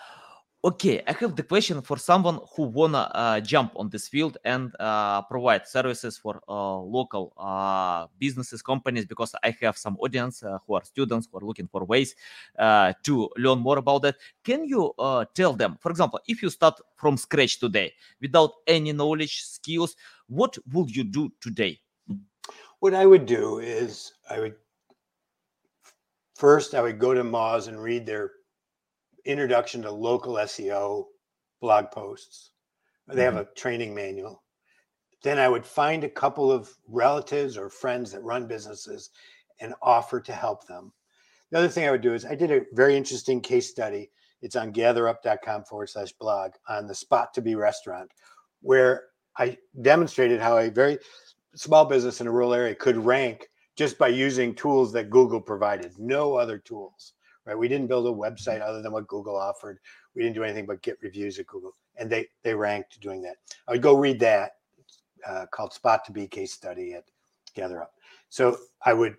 Okay, 0.63 1.01
I 1.07 1.13
have 1.13 1.35
the 1.35 1.41
question 1.41 1.81
for 1.81 1.97
someone 1.97 2.39
who 2.55 2.63
wanna 2.65 3.09
uh, 3.15 3.39
jump 3.39 3.71
on 3.75 3.89
this 3.89 4.07
field 4.07 4.37
and 4.45 4.71
uh, 4.79 5.23
provide 5.23 5.67
services 5.67 6.19
for 6.19 6.39
uh, 6.47 6.77
local 6.77 7.33
uh, 7.35 8.05
businesses, 8.19 8.61
companies, 8.61 9.07
because 9.07 9.33
I 9.43 9.55
have 9.61 9.75
some 9.75 9.97
audience 9.99 10.43
uh, 10.43 10.59
who 10.67 10.75
are 10.75 10.83
students 10.83 11.27
who 11.31 11.39
are 11.39 11.41
looking 11.41 11.67
for 11.67 11.83
ways 11.83 12.13
uh, 12.59 12.93
to 13.01 13.31
learn 13.37 13.57
more 13.57 13.79
about 13.79 14.03
that. 14.03 14.17
Can 14.43 14.65
you 14.65 14.93
tell 15.33 15.53
them, 15.53 15.79
for 15.81 15.89
example, 15.89 16.19
if 16.27 16.43
you 16.43 16.51
start 16.51 16.79
from 16.95 17.17
scratch 17.17 17.59
today 17.59 17.91
without 18.21 18.51
any 18.67 18.93
knowledge, 18.93 19.41
skills, 19.41 19.95
what 20.27 20.59
would 20.71 20.95
you 20.95 21.03
do 21.03 21.31
today? 21.41 21.79
What 22.81 22.93
I 22.93 23.07
would 23.07 23.25
do 23.25 23.57
is 23.57 24.13
I 24.29 24.39
would 24.39 24.55
first 26.35 26.75
I 26.75 26.81
would 26.83 26.99
go 26.99 27.15
to 27.15 27.23
Moz 27.23 27.67
and 27.67 27.81
read 27.81 28.05
their 28.05 28.31
introduction 29.25 29.81
to 29.83 29.91
local 29.91 30.35
SEO 30.35 31.05
blog 31.59 31.91
posts. 31.91 32.51
They 33.07 33.23
have 33.23 33.33
mm-hmm. 33.33 33.43
a 33.43 33.55
training 33.55 33.93
manual. 33.93 34.43
Then 35.23 35.37
I 35.37 35.49
would 35.49 35.65
find 35.65 36.03
a 36.03 36.09
couple 36.09 36.51
of 36.51 36.69
relatives 36.87 37.57
or 37.57 37.69
friends 37.69 38.11
that 38.11 38.23
run 38.23 38.47
businesses 38.47 39.11
and 39.59 39.73
offer 39.81 40.19
to 40.21 40.33
help 40.33 40.65
them. 40.65 40.91
The 41.51 41.59
other 41.59 41.67
thing 41.67 41.87
I 41.87 41.91
would 41.91 42.01
do 42.01 42.13
is 42.13 42.25
I 42.25 42.35
did 42.35 42.51
a 42.51 42.65
very 42.73 42.95
interesting 42.95 43.41
case 43.41 43.69
study. 43.69 44.09
It's 44.41 44.55
on 44.55 44.73
gatherup.com 44.73 45.65
forward 45.65 45.89
slash 45.89 46.13
blog 46.13 46.51
on 46.67 46.87
the 46.87 46.95
spot 46.95 47.33
to 47.35 47.41
be 47.41 47.55
restaurant, 47.55 48.09
where 48.61 49.03
I 49.37 49.57
demonstrated 49.81 50.41
how 50.41 50.57
a 50.57 50.69
very 50.69 50.97
small 51.55 51.85
business 51.85 52.21
in 52.21 52.27
a 52.27 52.31
rural 52.31 52.53
area 52.53 52.73
could 52.73 52.97
rank 52.97 53.47
just 53.75 53.97
by 53.97 54.07
using 54.07 54.55
tools 54.55 54.91
that 54.93 55.09
Google 55.09 55.41
provided, 55.41 55.93
no 55.99 56.35
other 56.35 56.57
tools 56.57 57.13
right? 57.45 57.57
We 57.57 57.67
didn't 57.67 57.87
build 57.87 58.07
a 58.07 58.09
website 58.09 58.61
other 58.61 58.81
than 58.81 58.91
what 58.91 59.07
Google 59.07 59.35
offered. 59.35 59.79
We 60.15 60.23
didn't 60.23 60.35
do 60.35 60.43
anything 60.43 60.65
but 60.65 60.81
get 60.81 60.97
reviews 61.01 61.39
at 61.39 61.47
Google, 61.47 61.75
and 61.97 62.09
they 62.09 62.27
they 62.43 62.53
ranked 62.53 62.99
doing 62.99 63.21
that. 63.23 63.37
I 63.67 63.71
would 63.71 63.81
go 63.81 63.97
read 63.97 64.19
that 64.19 64.53
uh, 65.27 65.45
called 65.51 65.73
Spot 65.73 66.03
to 66.05 66.11
Be 66.11 66.27
case 66.27 66.53
study 66.53 66.93
at 66.93 67.05
GatherUp. 67.55 67.89
So 68.29 68.57
I 68.85 68.93
would 68.93 69.15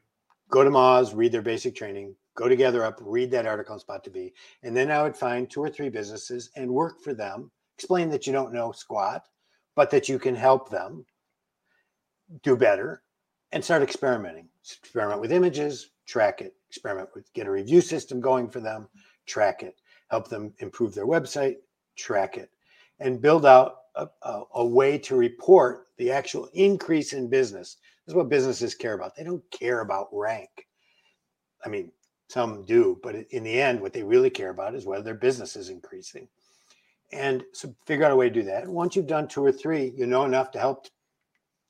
go 0.51 0.65
to 0.65 0.71
Moz, 0.71 1.15
read 1.15 1.33
their 1.33 1.43
basic 1.43 1.75
training, 1.75 2.15
go 2.35 2.49
to 2.49 2.57
GatherUp, 2.57 2.97
read 3.01 3.31
that 3.31 3.47
article 3.47 3.75
on 3.75 3.81
Spot 3.81 4.03
to 4.05 4.11
Be, 4.11 4.33
and 4.63 4.77
then 4.77 4.91
I 4.91 5.03
would 5.03 5.17
find 5.17 5.49
two 5.49 5.61
or 5.61 5.71
three 5.71 5.89
businesses 5.89 6.51
and 6.57 6.71
work 6.71 7.01
for 7.03 7.15
them. 7.15 7.51
Explain 7.77 8.11
that 8.11 8.27
you 8.27 8.33
don't 8.33 8.53
know 8.53 8.73
squat, 8.73 9.27
but 9.75 9.91
that 9.91 10.09
you 10.09 10.19
can 10.19 10.35
help 10.35 10.71
them 10.71 11.05
do 12.43 12.57
better, 12.57 13.03
and 13.53 13.65
start 13.65 13.83
experimenting. 13.83 14.49
Experiment 14.65 15.21
with 15.21 15.33
images, 15.33 15.91
track 16.07 16.41
it, 16.41 16.55
experiment 16.69 17.09
with 17.15 17.33
get 17.33 17.47
a 17.47 17.51
review 17.51 17.81
system 17.81 18.21
going 18.21 18.49
for 18.49 18.61
them, 18.61 18.89
track 19.27 19.63
it, 19.63 19.81
help 20.11 20.29
them 20.29 20.53
improve 20.59 20.95
their 20.95 21.07
website, 21.07 21.57
track 21.97 22.37
it, 22.37 22.51
and 23.01 23.21
build 23.21 23.47
out 23.47 23.77
a, 23.97 24.07
a, 24.23 24.43
a 24.55 24.67
way 24.67 24.99
to 24.99 25.17
report 25.17 25.87
the 25.99 26.11
actual 26.11 26.49
increase 26.55 27.13
in 27.13 27.29
business. 27.29 27.77
This 28.07 28.13
is 28.13 28.17
what 28.17 28.29
businesses 28.29 28.75
care 28.75 28.95
about. 28.95 29.15
They 29.15 29.25
don't 29.25 29.45
care 29.51 29.81
about 29.81 30.09
rank. 30.13 30.51
I 31.65 31.69
mean, 31.69 31.93
some 32.29 32.65
do, 32.65 32.99
but 33.03 33.15
in 33.15 33.45
the 33.45 33.61
end, 33.61 33.81
what 33.81 33.93
they 33.93 34.03
really 34.03 34.31
care 34.31 34.51
about 34.51 34.75
is 34.75 34.87
whether 34.87 35.05
their 35.05 35.15
business 35.15 35.55
is 35.55 35.69
increasing. 35.69 36.29
And 37.13 37.45
so 37.53 37.75
figure 37.87 38.07
out 38.07 38.11
a 38.13 38.17
way 38.17 38.29
to 38.29 38.35
do 38.35 38.43
that. 38.45 38.67
Once 38.67 38.97
you've 38.97 39.07
done 39.07 39.29
two 39.29 39.45
or 39.45 39.53
three, 39.53 39.93
you 39.97 40.07
know 40.07 40.25
enough 40.25 40.51
to 40.53 40.59
help 40.59 40.87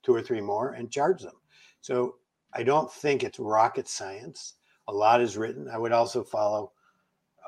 two 0.05 0.14
or 0.14 0.22
three 0.22 0.41
more 0.41 0.70
and 0.74 0.91
charge 0.91 1.22
them. 1.22 1.35
So 1.80 2.16
I 2.55 2.62
don't 2.62 2.92
think 2.92 3.22
it's 3.22 3.38
rocket 3.38 3.88
science 3.88 4.55
a 4.88 4.92
lot 4.92 5.20
is 5.20 5.36
written. 5.36 5.68
I 5.68 5.78
would 5.78 5.92
also 5.92 6.22
follow, 6.22 6.72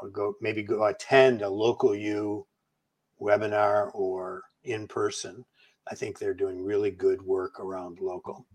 I 0.00 0.04
would 0.04 0.12
go 0.12 0.34
maybe 0.40 0.62
go 0.62 0.84
attend 0.84 1.42
a 1.42 1.48
local 1.48 1.94
U 1.94 2.46
webinar 3.20 3.90
or 3.94 4.42
in 4.64 4.86
person. 4.86 5.44
I 5.90 5.94
think 5.94 6.18
they're 6.18 6.34
doing 6.34 6.64
really 6.64 6.90
good 6.90 7.20
work 7.22 7.60
around 7.60 8.00
local. 8.00 8.46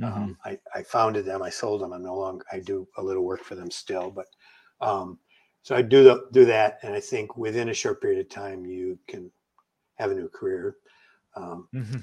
Mm-hmm. 0.00 0.04
Um, 0.04 0.38
I, 0.44 0.58
I 0.74 0.82
founded 0.82 1.24
them. 1.24 1.42
I 1.42 1.50
sold 1.50 1.80
them. 1.80 1.92
I'm 1.92 2.02
no 2.02 2.16
longer. 2.16 2.44
I 2.52 2.60
do 2.60 2.86
a 2.96 3.02
little 3.02 3.24
work 3.24 3.42
for 3.42 3.54
them 3.54 3.70
still, 3.70 4.10
but 4.10 4.26
um, 4.80 5.18
so 5.62 5.74
I 5.74 5.82
do 5.82 6.04
the, 6.04 6.26
do 6.32 6.44
that, 6.44 6.78
and 6.82 6.94
I 6.94 7.00
think 7.00 7.36
within 7.36 7.70
a 7.70 7.74
short 7.74 8.00
period 8.00 8.20
of 8.20 8.28
time 8.28 8.64
you 8.64 8.98
can 9.08 9.30
have 9.94 10.10
a 10.10 10.14
new 10.14 10.28
career. 10.28 10.76
Um, 11.34 11.68
mm-hmm. 11.74 11.96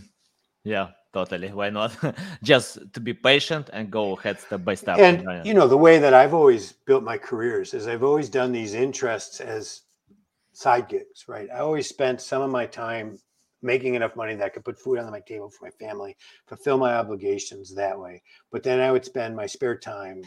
Yeah, 0.64 0.90
totally. 1.14 1.52
Why 1.52 1.70
not? 1.70 1.96
Just 2.44 2.94
to 2.94 3.00
be 3.00 3.14
patient 3.14 3.70
and 3.74 3.92
go 3.92 4.16
ahead 4.16 4.40
step 4.40 4.64
by 4.64 4.76
step. 4.76 5.00
And 5.00 5.46
you 5.46 5.54
know, 5.54 5.68
the 5.68 5.78
way 5.78 6.00
that 6.00 6.14
I've 6.14 6.34
always 6.34 6.72
built 6.72 7.04
my 7.04 7.18
careers 7.18 7.74
is 7.74 7.88
I've 7.88 8.04
always 8.04 8.30
done 8.30 8.52
these 8.52 8.74
interests 8.74 9.42
as 9.42 9.82
side 10.54 10.88
gigs, 10.88 11.26
right? 11.28 11.50
I 11.54 11.60
always 11.60 11.88
spent 11.88 12.22
some 12.22 12.42
of 12.42 12.52
my 12.52 12.66
time 12.66 13.18
making 13.62 13.96
enough 13.96 14.16
money 14.16 14.36
that 14.36 14.46
I 14.46 14.50
could 14.50 14.66
put 14.66 14.80
food 14.80 15.00
on 15.00 15.10
my 15.10 15.22
table 15.22 15.50
for 15.50 15.66
my 15.66 15.72
family, 15.72 16.16
fulfill 16.48 16.78
my 16.78 16.96
obligations 16.96 17.74
that 17.76 17.98
way. 17.98 18.22
But 18.52 18.62
then 18.62 18.80
I 18.80 18.92
would 18.92 19.06
spend 19.06 19.36
my 19.36 19.46
spare 19.46 19.78
time 19.78 20.22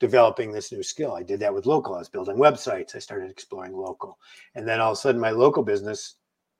developing 0.00 0.50
this 0.50 0.72
new 0.72 0.82
skill. 0.82 1.14
I 1.14 1.22
did 1.22 1.38
that 1.40 1.54
with 1.54 1.66
local. 1.66 1.94
I 1.94 1.98
was 1.98 2.08
building 2.08 2.36
websites. 2.36 2.96
I 2.96 2.98
started 2.98 3.30
exploring 3.30 3.72
local. 3.72 4.18
And 4.54 4.66
then 4.66 4.80
all 4.80 4.92
of 4.92 4.98
a 4.98 5.00
sudden 5.00 5.20
my 5.20 5.30
local 5.30 5.62
business 5.62 6.16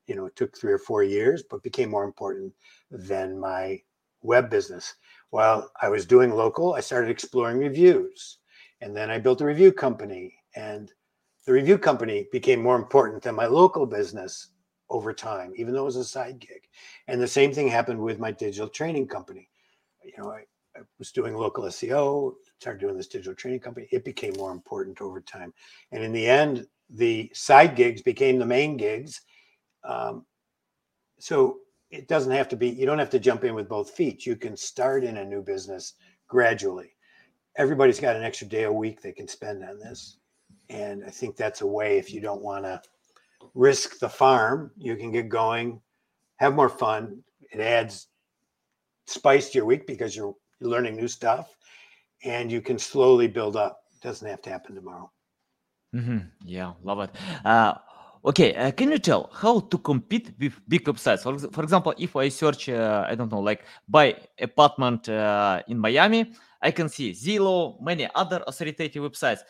you 0.06 0.14
know, 0.14 0.26
it 0.26 0.36
took 0.36 0.56
three 0.56 0.72
or 0.72 0.78
four 0.78 1.02
years, 1.02 1.44
but 1.48 1.62
became 1.62 1.90
more 1.90 2.04
important 2.04 2.52
than 2.90 3.38
my 3.38 3.80
web 4.22 4.50
business. 4.50 4.94
While 5.30 5.70
I 5.80 5.88
was 5.88 6.06
doing 6.06 6.30
local, 6.30 6.74
I 6.74 6.80
started 6.80 7.10
exploring 7.10 7.58
reviews. 7.58 8.38
And 8.80 8.96
then 8.96 9.10
I 9.10 9.18
built 9.18 9.40
a 9.40 9.46
review 9.46 9.72
company. 9.72 10.34
And 10.56 10.92
the 11.46 11.52
review 11.52 11.78
company 11.78 12.26
became 12.32 12.62
more 12.62 12.76
important 12.76 13.22
than 13.22 13.34
my 13.34 13.46
local 13.46 13.86
business 13.86 14.48
over 14.90 15.12
time, 15.12 15.52
even 15.56 15.72
though 15.72 15.82
it 15.82 15.86
was 15.86 15.96
a 15.96 16.04
side 16.04 16.38
gig. 16.38 16.68
And 17.08 17.20
the 17.20 17.26
same 17.26 17.52
thing 17.52 17.68
happened 17.68 18.00
with 18.00 18.18
my 18.18 18.30
digital 18.30 18.68
training 18.68 19.08
company. 19.08 19.48
You 20.04 20.12
know, 20.18 20.30
I, 20.30 20.42
I 20.76 20.82
was 20.98 21.12
doing 21.12 21.34
local 21.34 21.64
SEO, 21.64 22.34
started 22.58 22.80
doing 22.80 22.96
this 22.96 23.08
digital 23.08 23.34
training 23.34 23.60
company. 23.60 23.88
It 23.90 24.04
became 24.04 24.34
more 24.36 24.52
important 24.52 25.00
over 25.00 25.20
time. 25.20 25.52
And 25.92 26.02
in 26.02 26.12
the 26.12 26.26
end, 26.26 26.66
the 26.90 27.30
side 27.32 27.74
gigs 27.74 28.02
became 28.02 28.38
the 28.38 28.46
main 28.46 28.76
gigs 28.76 29.22
um, 29.84 30.24
so 31.18 31.58
it 31.90 32.08
doesn't 32.08 32.32
have 32.32 32.48
to 32.48 32.56
be, 32.56 32.68
you 32.68 32.86
don't 32.86 32.98
have 32.98 33.10
to 33.10 33.18
jump 33.18 33.44
in 33.44 33.54
with 33.54 33.68
both 33.68 33.90
feet. 33.90 34.26
You 34.26 34.36
can 34.36 34.56
start 34.56 35.04
in 35.04 35.18
a 35.18 35.24
new 35.24 35.42
business 35.42 35.94
gradually. 36.26 36.94
Everybody's 37.56 38.00
got 38.00 38.16
an 38.16 38.22
extra 38.22 38.46
day 38.46 38.64
a 38.64 38.72
week 38.72 39.02
they 39.02 39.12
can 39.12 39.28
spend 39.28 39.62
on 39.62 39.78
this. 39.78 40.16
And 40.70 41.04
I 41.04 41.10
think 41.10 41.36
that's 41.36 41.60
a 41.60 41.66
way 41.66 41.98
if 41.98 42.12
you 42.12 42.20
don't 42.20 42.42
want 42.42 42.64
to 42.64 42.80
risk 43.54 43.98
the 43.98 44.08
farm, 44.08 44.70
you 44.78 44.96
can 44.96 45.12
get 45.12 45.28
going, 45.28 45.80
have 46.36 46.54
more 46.54 46.70
fun. 46.70 47.22
It 47.52 47.60
adds 47.60 48.08
spice 49.06 49.50
to 49.50 49.58
your 49.58 49.66
week 49.66 49.86
because 49.86 50.16
you're, 50.16 50.34
learning 50.64 50.94
new 50.94 51.08
stuff 51.08 51.56
and 52.24 52.50
you 52.50 52.60
can 52.60 52.78
slowly 52.78 53.26
build 53.26 53.56
up. 53.56 53.80
It 53.92 54.00
doesn't 54.00 54.28
have 54.28 54.42
to 54.42 54.50
happen 54.50 54.76
tomorrow. 54.76 55.10
Mm-hmm. 55.94 56.18
Yeah, 56.44 56.72
love 56.82 57.00
it. 57.00 57.10
Uh, 57.44 57.74
Okay, 58.24 58.54
uh, 58.54 58.70
can 58.70 58.92
you 58.92 58.98
tell 58.98 59.28
how 59.32 59.58
to 59.58 59.78
compete 59.78 60.30
with 60.38 60.52
big 60.68 60.84
websites? 60.84 61.22
For, 61.24 61.36
for 61.50 61.64
example, 61.64 61.92
if 61.98 62.14
I 62.14 62.28
search, 62.28 62.68
uh, 62.68 63.04
I 63.08 63.16
don't 63.16 63.32
know, 63.32 63.40
like 63.40 63.64
buy 63.88 64.14
apartment 64.40 65.08
uh, 65.08 65.60
in 65.66 65.76
Miami, 65.78 66.32
I 66.60 66.70
can 66.70 66.88
see 66.88 67.10
Zillow, 67.10 67.82
many 67.82 68.08
other 68.14 68.44
authoritative 68.46 69.02
websites. 69.02 69.40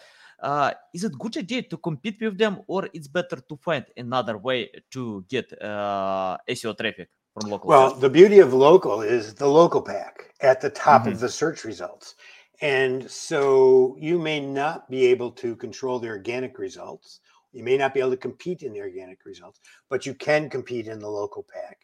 Uh, 0.42 0.72
is 0.94 1.04
it 1.04 1.12
good 1.18 1.36
idea 1.36 1.62
to 1.62 1.76
compete 1.76 2.18
with 2.22 2.38
them, 2.38 2.60
or 2.66 2.88
it's 2.94 3.08
better 3.08 3.36
to 3.36 3.56
find 3.58 3.84
another 3.98 4.38
way 4.38 4.70
to 4.90 5.22
get 5.28 5.52
uh, 5.62 6.38
SEO 6.48 6.74
traffic 6.76 7.10
from 7.34 7.50
local? 7.50 7.68
Well, 7.68 7.90
sites? 7.90 8.00
the 8.00 8.08
beauty 8.08 8.38
of 8.38 8.54
local 8.54 9.02
is 9.02 9.34
the 9.34 9.46
local 9.46 9.82
pack 9.82 10.32
at 10.40 10.62
the 10.62 10.70
top 10.70 11.02
Mhm. 11.04 11.12
of 11.12 11.20
the 11.20 11.28
search 11.28 11.64
results. 11.64 12.14
And 12.62 13.10
so 13.10 13.96
you 13.98 14.18
may 14.18 14.40
not 14.40 14.88
be 14.88 15.04
able 15.06 15.30
to 15.32 15.56
control 15.56 15.98
the 15.98 16.08
organic 16.08 16.58
results. 16.58 17.20
You 17.53 17.62
may 17.62 17.76
not 17.76 17.94
be 17.94 18.00
able 18.00 18.11
to 18.11 18.16
compete 18.16 18.62
in 18.62 18.72
the 18.72 18.80
organic 18.80 19.24
results, 19.24 19.61
but 19.88 20.07
you 20.07 20.14
can 20.14 20.48
compete 20.48 20.88
in 20.88 20.98
the 20.98 21.09
local 21.09 21.44
pack. 21.53 21.78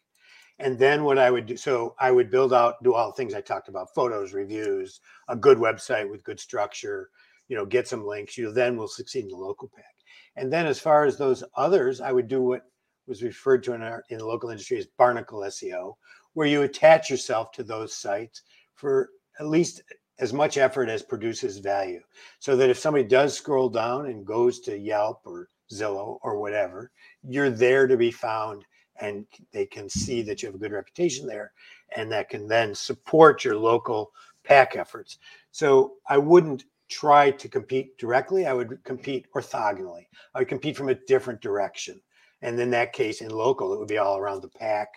And 0.59 0.79
then 0.79 1.05
what 1.05 1.19
I 1.19 1.31
would 1.31 1.47
do, 1.47 1.57
so 1.57 1.95
I 2.01 2.11
would 2.11 2.31
build 2.31 2.53
out, 2.53 2.83
do 2.83 2.95
all 2.95 3.09
the 3.09 3.17
things 3.17 3.35
I 3.35 3.41
talked 3.41 3.69
about 3.69 3.95
photos, 3.95 4.33
reviews, 4.33 5.01
a 5.29 5.37
good 5.37 5.59
website 5.59 6.11
with 6.11 6.25
good 6.25 6.41
structure, 6.41 7.11
you 7.47 7.57
know, 7.57 7.65
get 7.65 7.87
some 7.87 8.05
links. 8.05 8.37
You 8.37 8.51
then 8.51 8.77
will 8.77 8.89
succeed 8.89 9.25
in 9.25 9.31
the 9.31 9.37
local 9.37 9.71
pack. 9.75 9.95
And 10.37 10.53
then 10.53 10.67
as 10.67 10.81
far 10.81 11.05
as 11.05 11.17
those 11.17 11.45
others, 11.57 12.01
I 12.01 12.13
would 12.13 12.29
do 12.29 12.43
what 12.43 12.63
was 13.07 13.23
referred 13.23 13.63
to 13.65 13.73
in 13.73 13.83
our 13.83 14.05
in 14.11 14.19
the 14.19 14.27
local 14.27 14.51
industry 14.51 14.79
as 14.79 14.87
barnacle 14.99 15.41
SEO, 15.41 15.95
where 16.35 16.47
you 16.47 16.63
attach 16.63 17.09
yourself 17.09 17.53
to 17.53 17.63
those 17.63 17.95
sites 17.95 18.43
for 18.75 19.11
at 19.41 19.47
least 19.47 19.83
as 20.19 20.33
much 20.33 20.59
effort 20.59 20.89
as 20.89 21.03
produces 21.03 21.59
value. 21.59 22.01
So 22.41 22.57
that 22.57 22.71
if 22.71 22.79
somebody 22.79 23.05
does 23.05 23.35
scroll 23.35 23.69
down 23.69 24.07
and 24.07 24.27
goes 24.27 24.61
to 24.61 24.77
Yelp 24.77 25.23
or 25.25 25.49
Zillow 25.73 26.19
or 26.23 26.39
whatever, 26.39 26.91
you're 27.23 27.51
there 27.51 27.87
to 27.87 27.97
be 27.97 28.11
found 28.11 28.65
and 29.01 29.27
they 29.53 29.67
can 29.67 29.89
see 29.89 30.23
that 30.23 30.43
you 30.43 30.47
have 30.47 30.55
a 30.55 30.59
good 30.59 30.73
reputation 30.73 31.27
there 31.27 31.53
and 31.97 32.11
that 32.11 32.29
can 32.29 32.49
then 32.49 32.75
support 32.75 33.45
your 33.45 33.57
local 33.57 34.13
pack 34.45 34.77
efforts. 34.77 35.19
So 35.53 35.95
I 36.09 36.19
wouldn't 36.19 36.65
try 36.89 37.31
to 37.31 37.49
compete 37.49 37.99
directly. 37.99 38.47
I 38.47 38.53
would 38.55 38.83
compete 38.85 39.27
orthogonally. 39.35 40.07
I 40.35 40.41
would 40.41 40.49
compete 40.49 40.77
from 40.77 40.89
a 40.89 40.95
different 40.95 41.41
direction. 41.41 42.01
And 42.43 42.59
in 42.59 42.71
that 42.71 42.93
case, 42.93 43.21
in 43.21 43.31
local, 43.31 43.73
it 43.73 43.79
would 43.79 43.89
be 43.89 43.99
all 43.99 44.17
around 44.17 44.43
the 44.43 44.49
pack, 44.49 44.89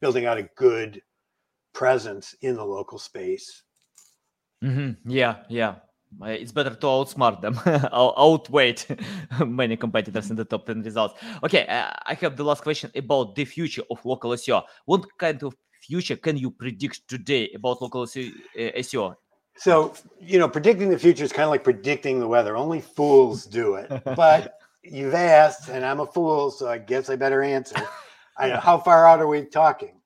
building 0.00 0.26
out 0.26 0.38
a 0.38 0.50
good 0.56 1.02
presence 1.72 2.34
in 2.42 2.54
the 2.54 2.64
local 2.64 2.98
space. 2.98 3.62
Mhm, 4.62 4.98
Yeah, 5.04 5.44
yeah. 5.48 5.76
Uh, 6.20 6.26
It's 6.26 6.52
better 6.52 6.70
to 6.74 6.86
outsmart 6.86 7.40
them, 7.40 7.54
out- 7.92 8.14
outweight 8.16 8.86
many 9.46 9.76
competitors 9.76 10.30
in 10.30 10.36
the 10.36 10.44
top 10.44 10.66
10 10.66 10.82
results. 10.82 11.14
Okay, 11.44 11.66
uh, 11.66 11.90
I 12.06 12.14
have 12.14 12.36
the 12.36 12.44
last 12.44 12.62
question 12.62 12.90
about 12.96 13.34
the 13.34 13.44
future 13.44 13.82
of 13.90 14.04
local 14.04 14.30
SEO. 14.32 14.62
What 14.86 15.06
kind 15.18 15.42
of 15.42 15.54
future 15.82 16.16
can 16.16 16.36
you 16.36 16.50
predict 16.50 17.06
today 17.08 17.50
about 17.54 17.80
local 17.82 18.06
SEO? 18.06 19.10
uh, 19.10 19.14
So, 19.56 19.92
you 20.20 20.38
know, 20.38 20.48
predicting 20.48 20.88
the 20.90 20.98
future 20.98 21.24
is 21.24 21.32
kind 21.32 21.44
of 21.44 21.50
like 21.50 21.64
predicting 21.64 22.20
the 22.20 22.28
weather. 22.28 22.56
Only 22.56 22.80
fools 22.80 23.44
do 23.44 23.74
it. 23.74 23.88
But 24.16 24.54
you've 24.82 25.14
asked, 25.14 25.68
and 25.68 25.84
I'm 25.84 26.00
a 26.00 26.06
fool, 26.06 26.50
so 26.50 26.68
I 26.68 26.78
guess 26.78 27.10
I 27.10 27.16
better 27.16 27.42
answer. 27.42 27.76
I 28.36 28.48
know 28.48 28.60
how 28.60 28.78
far 28.78 29.06
out 29.06 29.20
are 29.20 29.26
we 29.26 29.42
talking? 29.44 30.00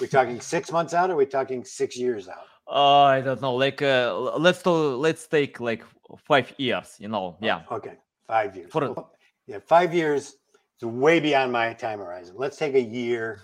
We're 0.00 0.08
talking 0.08 0.40
six 0.40 0.70
months 0.70 0.92
out, 0.94 1.10
or 1.10 1.14
are 1.14 1.16
we 1.16 1.26
talking 1.26 1.64
six 1.64 1.96
years 1.96 2.28
out? 2.28 2.44
Uh, 2.68 3.02
I 3.04 3.20
don't 3.22 3.40
know. 3.40 3.54
Like, 3.54 3.80
uh, 3.80 4.36
let's 4.38 4.64
let's 4.66 5.26
take 5.26 5.58
like 5.58 5.82
five 6.26 6.52
years. 6.58 6.96
You 6.98 7.08
know, 7.08 7.36
yeah. 7.40 7.62
Okay, 7.72 7.94
five 8.26 8.54
years. 8.54 8.70
For- 8.70 9.08
yeah, 9.46 9.58
five 9.66 9.94
years 9.94 10.36
is 10.80 10.84
way 10.84 11.18
beyond 11.20 11.50
my 11.52 11.72
time 11.72 11.98
horizon. 11.98 12.36
Let's 12.36 12.58
take 12.58 12.74
a 12.74 12.80
year. 12.80 13.40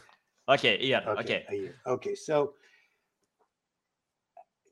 Okay, 0.48 0.78
yeah. 0.82 1.00
Okay, 1.08 1.20
Okay. 1.20 1.44
a 1.48 1.54
year. 1.54 1.74
Okay, 1.86 2.14
so 2.14 2.52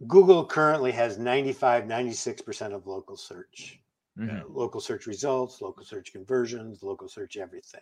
Google 0.06 0.44
currently 0.44 0.92
has 0.92 1.16
95, 1.16 1.84
96% 1.84 2.74
of 2.74 2.86
local 2.86 3.16
search. 3.16 3.78
Mhm. 4.18 4.42
uh, 4.42 4.44
local 4.48 4.78
search 4.78 5.06
results, 5.06 5.62
local 5.62 5.82
search 5.82 6.12
conversions, 6.12 6.82
local 6.82 7.08
search 7.08 7.38
everything. 7.38 7.80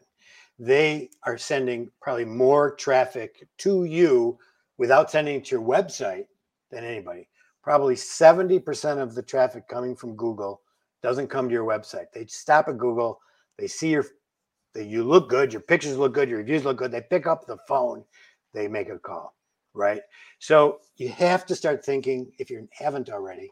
They 0.60 1.10
are 1.24 1.36
sending 1.36 1.90
probably 2.00 2.24
more 2.24 2.76
traffic 2.76 3.48
to 3.58 3.82
you 3.84 4.38
without 4.78 5.10
sending 5.10 5.38
it 5.38 5.46
to 5.46 5.56
your 5.56 5.66
website 5.66 6.28
than 6.70 6.84
anybody. 6.84 7.28
Probably 7.62 7.94
70% 7.94 8.98
of 8.98 9.14
the 9.14 9.22
traffic 9.22 9.68
coming 9.68 9.94
from 9.94 10.16
Google 10.16 10.62
doesn't 11.02 11.28
come 11.28 11.48
to 11.48 11.54
your 11.54 11.66
website. 11.66 12.06
They 12.12 12.26
stop 12.26 12.68
at 12.68 12.78
Google, 12.78 13.20
they 13.58 13.66
see 13.66 13.90
your 13.90 14.04
that 14.74 14.86
you 14.86 15.02
look 15.02 15.28
good, 15.28 15.52
your 15.52 15.62
pictures 15.62 15.96
look 15.96 16.14
good, 16.14 16.28
your 16.28 16.38
reviews 16.38 16.64
look 16.64 16.78
good, 16.78 16.92
they 16.92 17.00
pick 17.00 17.26
up 17.26 17.46
the 17.46 17.56
phone, 17.66 18.04
they 18.54 18.68
make 18.68 18.88
a 18.88 18.98
call, 18.98 19.34
right? 19.74 20.02
So 20.38 20.78
you 20.96 21.08
have 21.08 21.44
to 21.46 21.56
start 21.56 21.84
thinking 21.84 22.30
if 22.38 22.50
you 22.50 22.68
haven't 22.72 23.10
already 23.10 23.50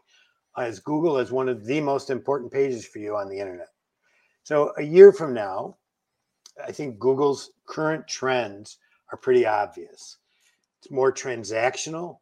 as 0.57 0.79
Google 0.79 1.17
as 1.17 1.31
one 1.31 1.49
of 1.49 1.65
the 1.65 1.81
most 1.81 2.09
important 2.09 2.51
pages 2.51 2.85
for 2.85 2.99
you 2.99 3.15
on 3.15 3.29
the 3.29 3.39
internet. 3.39 3.67
So 4.43 4.73
a 4.77 4.81
year 4.81 5.11
from 5.11 5.33
now, 5.33 5.75
I 6.65 6.71
think 6.71 6.99
Google's 6.99 7.51
current 7.65 8.07
trends 8.07 8.77
are 9.11 9.17
pretty 9.17 9.45
obvious. 9.45 10.17
It's 10.81 10.91
more 10.91 11.13
transactional. 11.13 12.17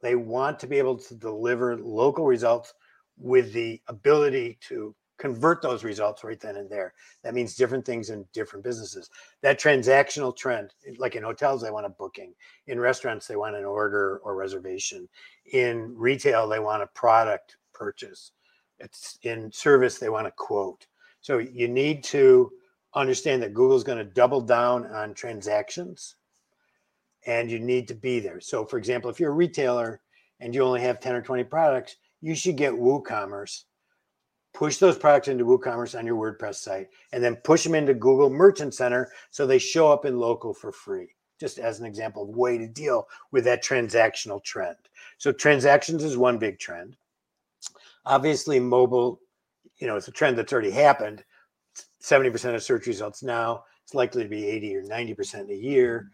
They 0.00 0.14
want 0.14 0.58
to 0.60 0.66
be 0.66 0.78
able 0.78 0.98
to 0.98 1.14
deliver 1.14 1.76
local 1.76 2.24
results 2.26 2.74
with 3.16 3.52
the 3.52 3.80
ability 3.88 4.58
to 4.68 4.94
convert 5.18 5.60
those 5.60 5.82
results 5.84 6.22
right 6.22 6.40
then 6.40 6.56
and 6.56 6.70
there. 6.70 6.94
That 7.24 7.34
means 7.34 7.56
different 7.56 7.84
things 7.84 8.10
in 8.10 8.24
different 8.32 8.64
businesses. 8.64 9.10
That 9.42 9.60
transactional 9.60 10.36
trend, 10.36 10.72
like 10.98 11.16
in 11.16 11.24
hotels, 11.24 11.60
they 11.60 11.72
want 11.72 11.86
a 11.86 11.90
booking. 11.90 12.34
In 12.68 12.78
restaurants, 12.78 13.26
they 13.26 13.36
want 13.36 13.56
an 13.56 13.64
order 13.64 14.20
or 14.22 14.36
reservation. 14.36 15.08
In 15.52 15.92
retail, 15.96 16.48
they 16.48 16.60
want 16.60 16.82
a 16.82 16.88
product 16.88 17.56
purchase. 17.74 18.32
It's 18.78 19.18
in 19.22 19.50
service, 19.50 19.98
they 19.98 20.08
want 20.08 20.28
a 20.28 20.32
quote. 20.32 20.86
So 21.20 21.38
you 21.38 21.66
need 21.66 22.04
to 22.04 22.52
understand 22.94 23.42
that 23.42 23.54
Google's 23.54 23.84
going 23.84 23.98
to 23.98 24.04
double 24.04 24.40
down 24.40 24.86
on 24.86 25.14
transactions 25.14 26.14
and 27.28 27.50
you 27.50 27.58
need 27.58 27.86
to 27.86 27.94
be 27.94 28.18
there. 28.20 28.40
So, 28.40 28.64
for 28.64 28.78
example, 28.78 29.10
if 29.10 29.20
you're 29.20 29.30
a 29.30 29.34
retailer 29.34 30.00
and 30.40 30.54
you 30.54 30.62
only 30.62 30.80
have 30.80 30.98
10 30.98 31.14
or 31.14 31.22
20 31.22 31.44
products, 31.44 31.96
you 32.22 32.34
should 32.34 32.56
get 32.56 32.72
WooCommerce. 32.72 33.64
Push 34.54 34.78
those 34.78 34.96
products 34.96 35.28
into 35.28 35.44
WooCommerce 35.44 35.96
on 35.96 36.06
your 36.06 36.16
WordPress 36.16 36.56
site 36.56 36.88
and 37.12 37.22
then 37.22 37.36
push 37.36 37.62
them 37.62 37.74
into 37.74 37.92
Google 37.92 38.30
Merchant 38.30 38.74
Center 38.74 39.12
so 39.30 39.46
they 39.46 39.58
show 39.58 39.92
up 39.92 40.06
in 40.06 40.18
local 40.18 40.54
for 40.54 40.72
free. 40.72 41.14
Just 41.38 41.58
as 41.58 41.78
an 41.78 41.86
example 41.86 42.22
of 42.22 42.30
way 42.30 42.56
to 42.56 42.66
deal 42.66 43.06
with 43.30 43.44
that 43.44 43.62
transactional 43.62 44.42
trend. 44.42 44.76
So 45.18 45.30
transactions 45.30 46.02
is 46.02 46.16
one 46.16 46.38
big 46.38 46.58
trend. 46.58 46.96
Obviously, 48.06 48.58
mobile, 48.58 49.20
you 49.76 49.86
know, 49.86 49.96
it's 49.96 50.08
a 50.08 50.12
trend 50.12 50.38
that's 50.38 50.52
already 50.52 50.70
happened. 50.70 51.22
70% 52.02 52.54
of 52.54 52.62
search 52.62 52.86
results 52.86 53.22
now. 53.22 53.64
It's 53.84 53.94
likely 53.94 54.22
to 54.22 54.28
be 54.28 54.46
80 54.46 54.76
or 54.76 54.82
90% 54.82 55.40
in 55.44 55.50
a 55.50 55.54
year. 55.54 56.10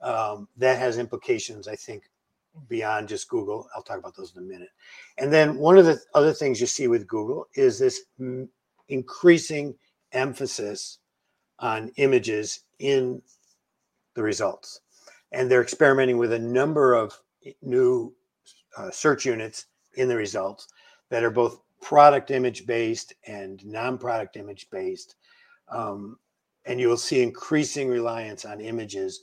Um, 0.00 0.48
that 0.56 0.78
has 0.78 0.98
implications, 0.98 1.66
I 1.66 1.74
think, 1.74 2.04
beyond 2.68 3.08
just 3.08 3.28
Google. 3.28 3.68
I'll 3.74 3.82
talk 3.82 3.98
about 3.98 4.16
those 4.16 4.34
in 4.36 4.42
a 4.42 4.46
minute. 4.46 4.70
And 5.18 5.32
then 5.32 5.56
one 5.56 5.78
of 5.78 5.86
the 5.86 6.00
other 6.14 6.32
things 6.32 6.60
you 6.60 6.66
see 6.66 6.88
with 6.88 7.06
Google 7.06 7.48
is 7.54 7.78
this 7.78 8.02
mm, 8.20 8.48
increasing 8.88 9.74
emphasis 10.12 10.98
on 11.58 11.90
images 11.96 12.60
in 12.78 13.22
the 14.14 14.22
results. 14.22 14.80
And 15.32 15.50
they're 15.50 15.62
experimenting 15.62 16.18
with 16.18 16.32
a 16.32 16.38
number 16.38 16.94
of 16.94 17.18
new 17.62 18.14
uh, 18.76 18.90
search 18.90 19.24
units 19.26 19.66
in 19.96 20.08
the 20.08 20.16
results 20.16 20.68
that 21.10 21.24
are 21.24 21.30
both 21.30 21.60
product 21.80 22.30
image 22.30 22.66
based 22.66 23.14
and 23.26 23.64
non 23.64 23.98
product 23.98 24.36
image 24.36 24.68
based. 24.70 25.16
Um, 25.68 26.18
and 26.64 26.80
you 26.80 26.88
will 26.88 26.96
see 26.96 27.22
increasing 27.22 27.88
reliance 27.88 28.44
on 28.44 28.60
images. 28.60 29.20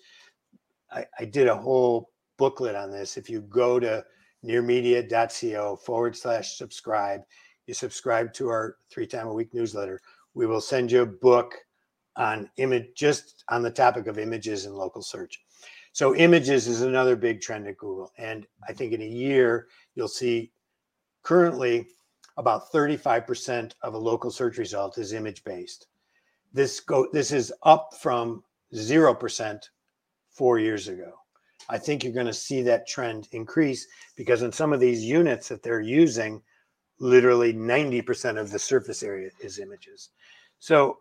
I, 0.92 1.06
I 1.20 1.26
did 1.26 1.48
a 1.48 1.56
whole 1.56 2.12
booklet 2.38 2.76
on 2.76 2.92
this. 2.92 3.18
If 3.18 3.30
you 3.30 3.42
go 3.42 3.80
to 3.80 4.06
nearmedia.co 4.46 5.78
forward 5.78 6.16
slash 6.16 6.58
subscribe, 6.58 7.22
you 7.68 7.74
subscribe 7.74 8.34
to 8.34 8.50
our 8.50 8.78
three 8.92 9.08
time 9.08 9.28
a 9.28 9.34
week 9.34 9.54
newsletter, 9.54 10.02
we 10.34 10.46
will 10.46 10.62
send 10.62 10.92
you 10.92 11.02
a 11.02 11.06
book 11.06 11.56
on 12.16 12.50
image 12.58 12.88
just 12.96 13.44
on 13.50 13.62
the 13.62 13.72
topic 13.72 14.08
of 14.08 14.20
images 14.20 14.66
and 14.66 14.76
local 14.76 15.02
search. 15.02 15.42
So 15.92 16.16
images 16.16 16.68
is 16.68 16.82
another 16.82 17.16
big 17.16 17.42
trend 17.42 17.68
at 17.68 17.78
Google. 17.78 18.12
And 18.18 18.46
I 18.68 18.74
think 18.74 18.94
in 18.94 19.02
a 19.02 19.06
year, 19.06 19.68
you'll 19.96 20.08
see 20.08 20.52
currently 21.24 21.88
about 22.38 22.72
35% 22.72 23.74
of 23.82 23.94
a 23.94 23.98
local 23.98 24.30
search 24.30 24.58
result 24.58 24.98
is 24.98 25.14
image 25.14 25.44
based. 25.44 25.88
This 26.54 26.80
go 26.80 27.08
this 27.12 27.32
is 27.32 27.54
up 27.64 27.94
from 28.00 28.44
0% 28.74 29.70
4 30.36 30.60
years 30.60 30.88
ago. 30.88 31.14
I 31.70 31.78
think 31.78 32.04
you're 32.04 32.14
going 32.14 32.26
to 32.28 32.34
see 32.34 32.62
that 32.62 32.88
trend 32.88 33.28
increase 33.32 33.88
because 34.16 34.44
in 34.44 34.52
some 34.52 34.72
of 34.74 34.80
these 34.80 35.04
units 35.04 35.48
that 35.48 35.64
they're 35.64 35.82
using 35.82 36.42
literally 37.00 37.54
90% 37.54 38.40
of 38.40 38.52
the 38.52 38.60
surface 38.60 39.02
area 39.02 39.30
is 39.42 39.60
images. 39.60 40.12
So 40.60 41.00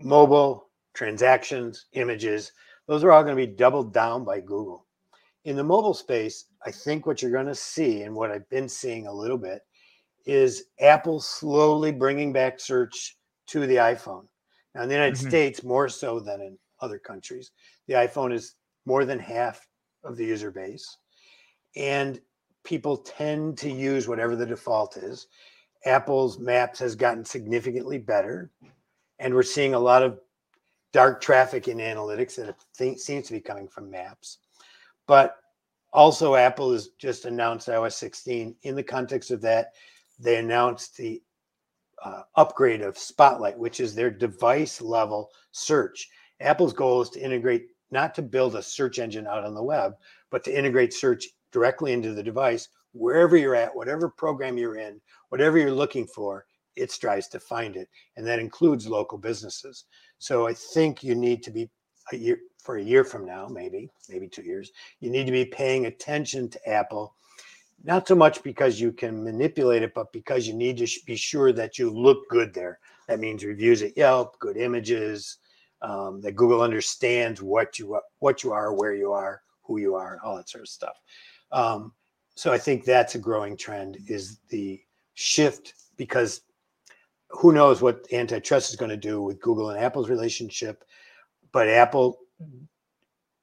mobile, 0.00 0.70
transactions, 0.94 1.86
images, 1.92 2.52
those 2.86 3.04
are 3.04 3.12
all 3.12 3.22
going 3.22 3.36
to 3.36 3.46
be 3.46 3.54
doubled 3.54 3.92
down 3.92 4.24
by 4.24 4.40
Google. 4.40 4.86
In 5.44 5.56
the 5.56 5.64
mobile 5.64 5.94
space, 5.94 6.46
I 6.66 6.70
think 6.70 7.06
what 7.06 7.22
you're 7.22 7.30
going 7.30 7.46
to 7.46 7.54
see, 7.54 8.02
and 8.02 8.14
what 8.14 8.30
I've 8.30 8.48
been 8.50 8.68
seeing 8.68 9.06
a 9.06 9.12
little 9.12 9.38
bit, 9.38 9.62
is 10.26 10.64
Apple 10.80 11.20
slowly 11.20 11.92
bringing 11.92 12.32
back 12.32 12.60
search 12.60 13.16
to 13.46 13.66
the 13.66 13.76
iPhone. 13.76 14.26
Now, 14.74 14.82
in 14.82 14.88
the 14.88 14.94
United 14.94 15.16
Mhm. 15.16 15.28
States, 15.28 15.62
more 15.62 15.88
so 15.88 16.20
than 16.20 16.40
in 16.40 16.58
other 16.80 16.98
countries, 16.98 17.50
the 17.86 17.94
iPhone 17.94 18.32
is 18.32 18.54
more 18.86 19.04
than 19.04 19.18
half 19.18 19.66
of 20.04 20.16
the 20.16 20.24
user 20.24 20.50
base. 20.50 20.96
And 21.76 22.20
people 22.64 22.96
tend 22.96 23.58
to 23.58 23.70
use 23.70 24.08
whatever 24.08 24.36
the 24.36 24.46
default 24.46 24.96
is. 24.96 25.28
Apple's 25.84 26.38
Maps 26.38 26.78
has 26.80 26.94
gotten 26.94 27.24
significantly 27.24 27.98
better. 27.98 28.50
And 29.18 29.34
we're 29.34 29.42
seeing 29.42 29.74
a 29.74 29.78
lot 29.78 30.02
of 30.02 30.20
dark 30.92 31.20
traffic 31.20 31.68
in 31.68 31.78
analytics 31.78 32.36
that 32.36 32.56
it 32.80 33.00
seems 33.00 33.26
to 33.26 33.32
be 33.32 33.40
coming 33.40 33.68
from 33.68 33.90
Maps. 33.90 34.38
But 35.06 35.36
also, 35.92 36.34
Apple 36.34 36.72
has 36.72 36.88
just 36.98 37.24
announced 37.24 37.68
iOS 37.68 37.92
16. 37.92 38.54
In 38.62 38.74
the 38.74 38.82
context 38.82 39.30
of 39.30 39.40
that, 39.42 39.72
they 40.18 40.36
announced 40.36 40.96
the 40.96 41.22
uh, 42.04 42.22
upgrade 42.36 42.82
of 42.82 42.98
Spotlight, 42.98 43.58
which 43.58 43.80
is 43.80 43.94
their 43.94 44.10
device 44.10 44.80
level 44.80 45.30
search. 45.52 46.08
Apple's 46.40 46.72
goal 46.72 47.02
is 47.02 47.10
to 47.10 47.20
integrate, 47.20 47.66
not 47.90 48.14
to 48.14 48.22
build 48.22 48.54
a 48.54 48.62
search 48.62 48.98
engine 48.98 49.26
out 49.26 49.44
on 49.44 49.54
the 49.54 49.62
web, 49.62 49.94
but 50.30 50.44
to 50.44 50.56
integrate 50.56 50.92
search 50.92 51.28
directly 51.52 51.92
into 51.92 52.12
the 52.12 52.22
device, 52.22 52.68
wherever 52.92 53.36
you're 53.36 53.54
at, 53.54 53.74
whatever 53.74 54.08
program 54.08 54.58
you're 54.58 54.76
in, 54.76 55.00
whatever 55.30 55.58
you're 55.58 55.70
looking 55.70 56.06
for, 56.06 56.46
it 56.76 56.92
strives 56.92 57.28
to 57.28 57.40
find 57.40 57.76
it. 57.76 57.88
And 58.16 58.26
that 58.26 58.38
includes 58.38 58.86
local 58.86 59.18
businesses. 59.18 59.84
So 60.18 60.46
I 60.46 60.54
think 60.54 61.02
you 61.02 61.14
need 61.14 61.42
to 61.44 61.50
be 61.50 61.68
a 62.12 62.16
year 62.16 62.38
for 62.62 62.76
a 62.76 62.82
year 62.82 63.04
from 63.04 63.24
now, 63.24 63.46
maybe, 63.46 63.90
maybe 64.08 64.28
two 64.28 64.42
years, 64.42 64.72
you 65.00 65.10
need 65.10 65.24
to 65.24 65.32
be 65.32 65.44
paying 65.44 65.86
attention 65.86 66.48
to 66.50 66.68
Apple 66.68 67.14
not 67.84 68.08
so 68.08 68.14
much 68.14 68.42
because 68.42 68.80
you 68.80 68.92
can 68.92 69.22
manipulate 69.22 69.82
it, 69.82 69.94
but 69.94 70.12
because 70.12 70.46
you 70.46 70.54
need 70.54 70.78
to 70.78 70.88
be 71.06 71.16
sure 71.16 71.52
that 71.52 71.78
you 71.78 71.90
look 71.90 72.28
good 72.28 72.52
there. 72.52 72.78
That 73.06 73.20
means 73.20 73.44
reviews 73.44 73.82
at 73.82 73.96
Yelp, 73.96 74.38
good 74.38 74.56
images, 74.56 75.38
um, 75.82 76.20
that 76.20 76.36
Google 76.36 76.62
understands 76.62 77.42
what 77.42 77.78
you 77.78 77.94
are, 77.94 78.02
what 78.18 78.42
you 78.42 78.52
are, 78.52 78.74
where 78.74 78.94
you 78.94 79.12
are, 79.12 79.42
who 79.62 79.78
you 79.78 79.94
are, 79.94 80.18
all 80.24 80.36
that 80.36 80.48
sort 80.48 80.62
of 80.62 80.68
stuff. 80.68 80.96
Um, 81.52 81.92
so 82.34 82.52
I 82.52 82.58
think 82.58 82.84
that's 82.84 83.14
a 83.14 83.18
growing 83.18 83.56
trend 83.56 83.98
is 84.06 84.38
the 84.48 84.80
shift 85.14 85.74
because 85.96 86.42
who 87.30 87.52
knows 87.52 87.82
what 87.82 88.06
antitrust 88.12 88.70
is 88.70 88.76
going 88.76 88.90
to 88.90 88.96
do 88.96 89.20
with 89.20 89.40
Google 89.40 89.70
and 89.70 89.78
Apple's 89.78 90.08
relationship, 90.08 90.84
but 91.52 91.68
Apple, 91.68 92.18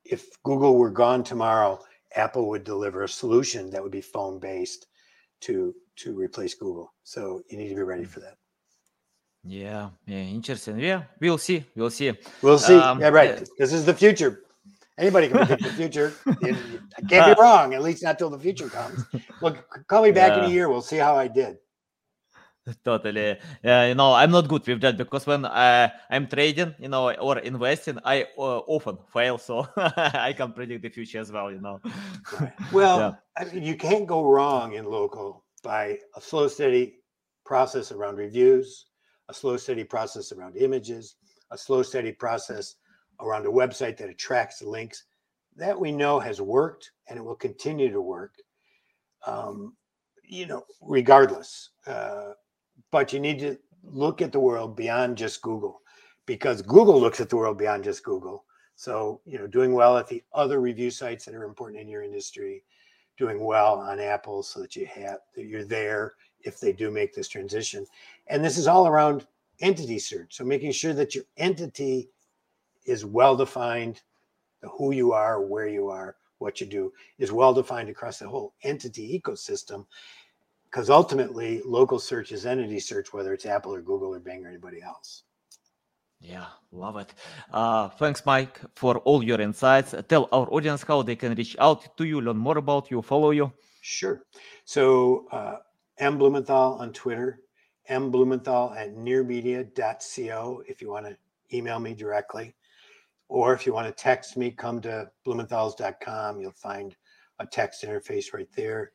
if 0.04 0.42
Google 0.44 0.78
were 0.78 0.90
gone 0.90 1.24
tomorrow, 1.24 1.80
Apple 2.16 2.48
would 2.50 2.64
deliver 2.64 3.04
a 3.04 3.10
solution 3.10 3.70
that 3.70 3.84
would 3.84 3.92
be 3.92 4.02
phone 4.02 4.40
based 4.40 4.88
to 5.42 5.76
to 5.98 6.14
replace 6.14 6.54
Google. 6.54 6.94
So 7.04 7.42
you 7.50 7.58
need 7.58 7.70
to 7.70 7.76
be 7.76 7.84
ready 7.84 8.06
for 8.06 8.20
that. 8.22 8.38
Yeah, 9.46 9.89
yeah, 10.08 10.18
interesting. 10.18 10.80
Yeah, 10.80 11.04
we'll 11.20 11.38
see. 11.38 11.64
We'll 11.76 11.91
see. 11.91 12.14
We'll 12.41 12.58
see. 12.58 12.76
Um, 12.76 13.00
yeah, 13.00 13.10
right. 13.10 13.39
yeah. 13.39 13.46
This 13.60 13.74
is 13.74 13.86
the 13.86 13.93
future. 13.93 14.41
Anybody 14.98 15.28
can 15.28 15.46
predict 15.46 15.64
the 15.64 15.70
future. 15.82 16.14
I 16.26 17.02
can't 17.08 17.36
be 17.36 17.41
wrong, 17.41 17.74
at 17.74 17.84
least 17.84 18.02
not 18.02 18.18
till 18.18 18.30
the 18.30 18.39
future 18.39 18.70
comes. 18.70 19.06
Look, 19.41 19.64
call 19.88 20.04
me 20.04 20.12
back 20.12 20.38
in 20.38 20.46
a 20.46 20.50
year. 20.50 20.70
We'll 20.70 20.82
see 20.82 20.98
how 20.98 21.16
I 21.16 21.28
did. 21.28 21.58
Totally. 22.84 23.38
Yeah, 23.62 23.86
you 23.86 23.93
know, 23.93 24.14
I'm 24.14 24.32
not 24.32 24.48
good 24.48 24.66
with 24.66 24.82
that 24.82 24.98
because 24.98 25.28
when 25.28 25.46
uh, 25.46 25.89
I'm 26.10 26.28
trading, 26.28 26.74
you 26.80 26.88
know, 26.88 27.12
or 27.14 27.38
investing, 27.39 28.00
I 28.04 28.24
uh, 28.38 28.60
often 28.66 28.98
fail. 29.14 29.38
So 29.38 29.68
I 29.78 30.34
can 30.36 30.52
predict 30.54 30.82
the 30.82 30.89
future 30.89 31.20
as 31.20 31.32
well, 31.32 31.52
you 31.52 31.62
know. 31.62 31.80
Well, 32.72 32.98
Yeah. 33.00 33.12
I 33.38 33.54
mean, 33.54 33.64
you 33.64 33.76
can't 33.76 34.08
go 34.08 34.24
wrong 34.26 34.74
in 34.74 34.86
local 34.86 35.43
by 35.62 36.00
a 36.16 36.22
slow, 36.22 36.48
steady 36.48 36.96
process 37.46 37.91
around 37.91 38.16
reviews, 38.16 38.88
a 39.30 39.34
slow, 39.34 39.58
steady 39.58 39.84
process 39.84 40.32
around 40.32 40.56
images, 40.56 41.16
a 41.52 41.58
slow, 41.58 41.82
steady 41.84 42.12
process 42.12 42.76
around 43.20 43.46
a 43.46 43.50
website 43.50 43.98
that 43.98 44.10
attracts 44.10 44.62
links. 44.62 45.04
That 45.56 45.80
we 45.80 45.92
know 45.92 46.20
has 46.20 46.42
worked 46.42 46.92
and 47.08 47.18
it 47.18 47.24
will 47.24 47.36
continue 47.36 47.92
to 47.92 48.02
work, 48.02 48.34
um, 49.26 49.76
you 50.24 50.46
know, 50.46 50.64
regardless. 50.82 51.70
Uh, 51.88 52.32
but 52.92 53.14
you 53.14 53.20
need 53.20 53.40
to 53.40 53.58
look 53.84 54.22
at 54.22 54.32
the 54.32 54.40
world 54.40 54.76
beyond 54.76 55.18
just 55.18 55.42
Google 55.42 55.82
because 56.26 56.62
Google 56.62 57.00
looks 57.00 57.22
at 57.22 57.30
the 57.30 57.38
world 57.38 57.58
beyond 57.58 57.84
just 57.84 58.04
Google. 58.04 58.44
So, 58.76 59.22
you 59.26 59.38
know, 59.38 59.48
doing 59.48 59.74
well 59.74 59.98
at 59.98 60.08
the 60.08 60.24
other 60.34 60.60
review 60.60 60.92
sites 60.92 61.26
that 61.26 61.36
are 61.36 61.46
important 61.46 61.80
in 61.80 61.88
your 61.88 62.04
industry, 62.04 62.64
doing 63.18 63.44
well 63.44 63.76
on 63.76 64.00
Apple 64.00 64.44
so 64.44 64.60
that 64.60 64.76
you 64.76 64.86
have 64.88 65.20
that 65.36 65.46
you're 65.46 65.64
there 65.64 66.16
if 66.42 66.60
they 66.60 66.74
do 66.74 66.92
make 66.92 67.14
this 67.14 67.30
transition. 67.30 67.86
And 68.28 68.44
this 68.44 68.58
is 68.58 68.68
all 68.68 68.88
around 68.88 69.28
entity 69.62 70.00
search. 70.00 70.36
So 70.36 70.44
making 70.44 70.72
sure 70.72 70.94
that 70.94 71.16
your 71.16 71.26
entity 71.38 72.10
is 72.86 73.06
well 73.06 73.36
defined, 73.36 74.02
the 74.62 74.70
who 74.70 74.92
you 74.92 75.14
are, 75.14 75.42
where 75.42 75.68
you 75.68 75.90
are, 75.90 76.16
what 76.40 76.60
you 76.60 76.68
do 76.68 76.92
is 77.18 77.32
well 77.32 77.54
defined 77.54 77.90
across 77.90 78.20
the 78.20 78.28
whole 78.28 78.54
entity 78.64 79.20
ecosystem. 79.20 79.86
Because 80.66 80.90
ultimately, 80.90 81.62
local 81.66 82.00
search 82.00 82.32
is 82.32 82.46
entity 82.46 82.80
search, 82.80 83.14
whether 83.14 83.34
it's 83.34 83.46
Apple 83.46 83.74
or 83.74 83.82
Google 83.82 84.14
or 84.14 84.20
Bing 84.20 84.46
or 84.46 84.50
anybody 84.50 84.82
else. 84.82 85.24
Yeah, 86.20 86.46
love 86.72 86.98
it. 86.98 87.14
Uh, 87.54 87.90
thanks, 87.90 88.26
Mike, 88.26 88.60
for 88.74 88.98
all 89.00 89.24
your 89.24 89.40
insights. 89.40 89.94
Tell 90.10 90.28
our 90.32 90.48
audience 90.52 90.84
how 90.84 91.02
they 91.04 91.16
can 91.16 91.36
reach 91.36 91.56
out 91.60 91.96
to 91.98 92.04
you, 92.04 92.20
learn 92.20 92.38
more 92.38 92.58
about 92.58 92.90
you, 92.90 93.02
follow 93.02 93.32
you. 93.32 93.54
Sure. 93.82 94.24
So 94.66 95.28
uh, 95.32 95.58
M 96.00 96.18
Blumenthal 96.18 96.78
on 96.80 96.92
Twitter, 96.92 97.42
M 97.88 98.12
Blumenthal 98.12 98.74
at 98.74 98.96
nearmedia.co 98.96 100.64
if 100.68 100.82
you 100.82 100.90
want 100.90 101.06
to 101.06 101.18
email 101.56 101.80
me 101.80 101.94
directly. 101.94 102.56
Or 103.28 103.54
if 103.54 103.66
you 103.66 103.74
want 103.74 103.88
to 103.88 104.04
text 104.04 104.38
me, 104.38 104.52
come 104.52 104.82
to 104.82 105.10
blumenthals.com. 105.26 106.40
You'll 106.40 106.52
find 106.52 106.96
a 107.40 107.46
text 107.46 107.84
interface 107.84 108.34
right 108.34 108.50
there. 108.56 108.92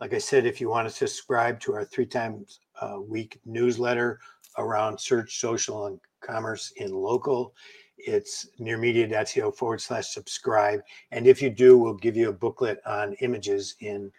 Like 0.00 0.14
I 0.14 0.18
said, 0.18 0.46
if 0.46 0.60
you 0.60 0.68
want 0.68 0.88
to 0.88 0.94
subscribe 0.94 1.60
to 1.60 1.74
our 1.74 1.84
three 1.84 2.06
times 2.06 2.60
a 2.80 3.00
week 3.00 3.40
newsletter 3.44 4.20
around 4.58 4.98
search, 4.98 5.40
social, 5.40 5.86
and 5.86 6.00
commerce 6.20 6.72
in 6.76 6.92
local, 6.92 7.54
it's 7.98 8.48
nearmedia.co 8.60 9.50
forward 9.52 9.80
slash 9.80 10.08
subscribe. 10.08 10.80
And 11.10 11.26
if 11.26 11.40
you 11.40 11.50
do, 11.50 11.78
we'll 11.78 11.94
give 11.94 12.16
you 12.16 12.28
a 12.28 12.32
booklet 12.32 12.80
on 12.86 13.14
images 13.14 13.76
in 13.80 14.10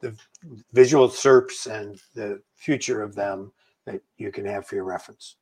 the 0.00 0.16
visual 0.72 1.08
SERPs 1.08 1.66
and 1.66 2.00
the 2.14 2.40
future 2.54 3.02
of 3.02 3.14
them 3.14 3.52
that 3.88 4.00
you 4.16 4.30
can 4.30 4.44
have 4.44 4.66
for 4.66 4.74
your 4.74 4.84
reference. 4.84 5.36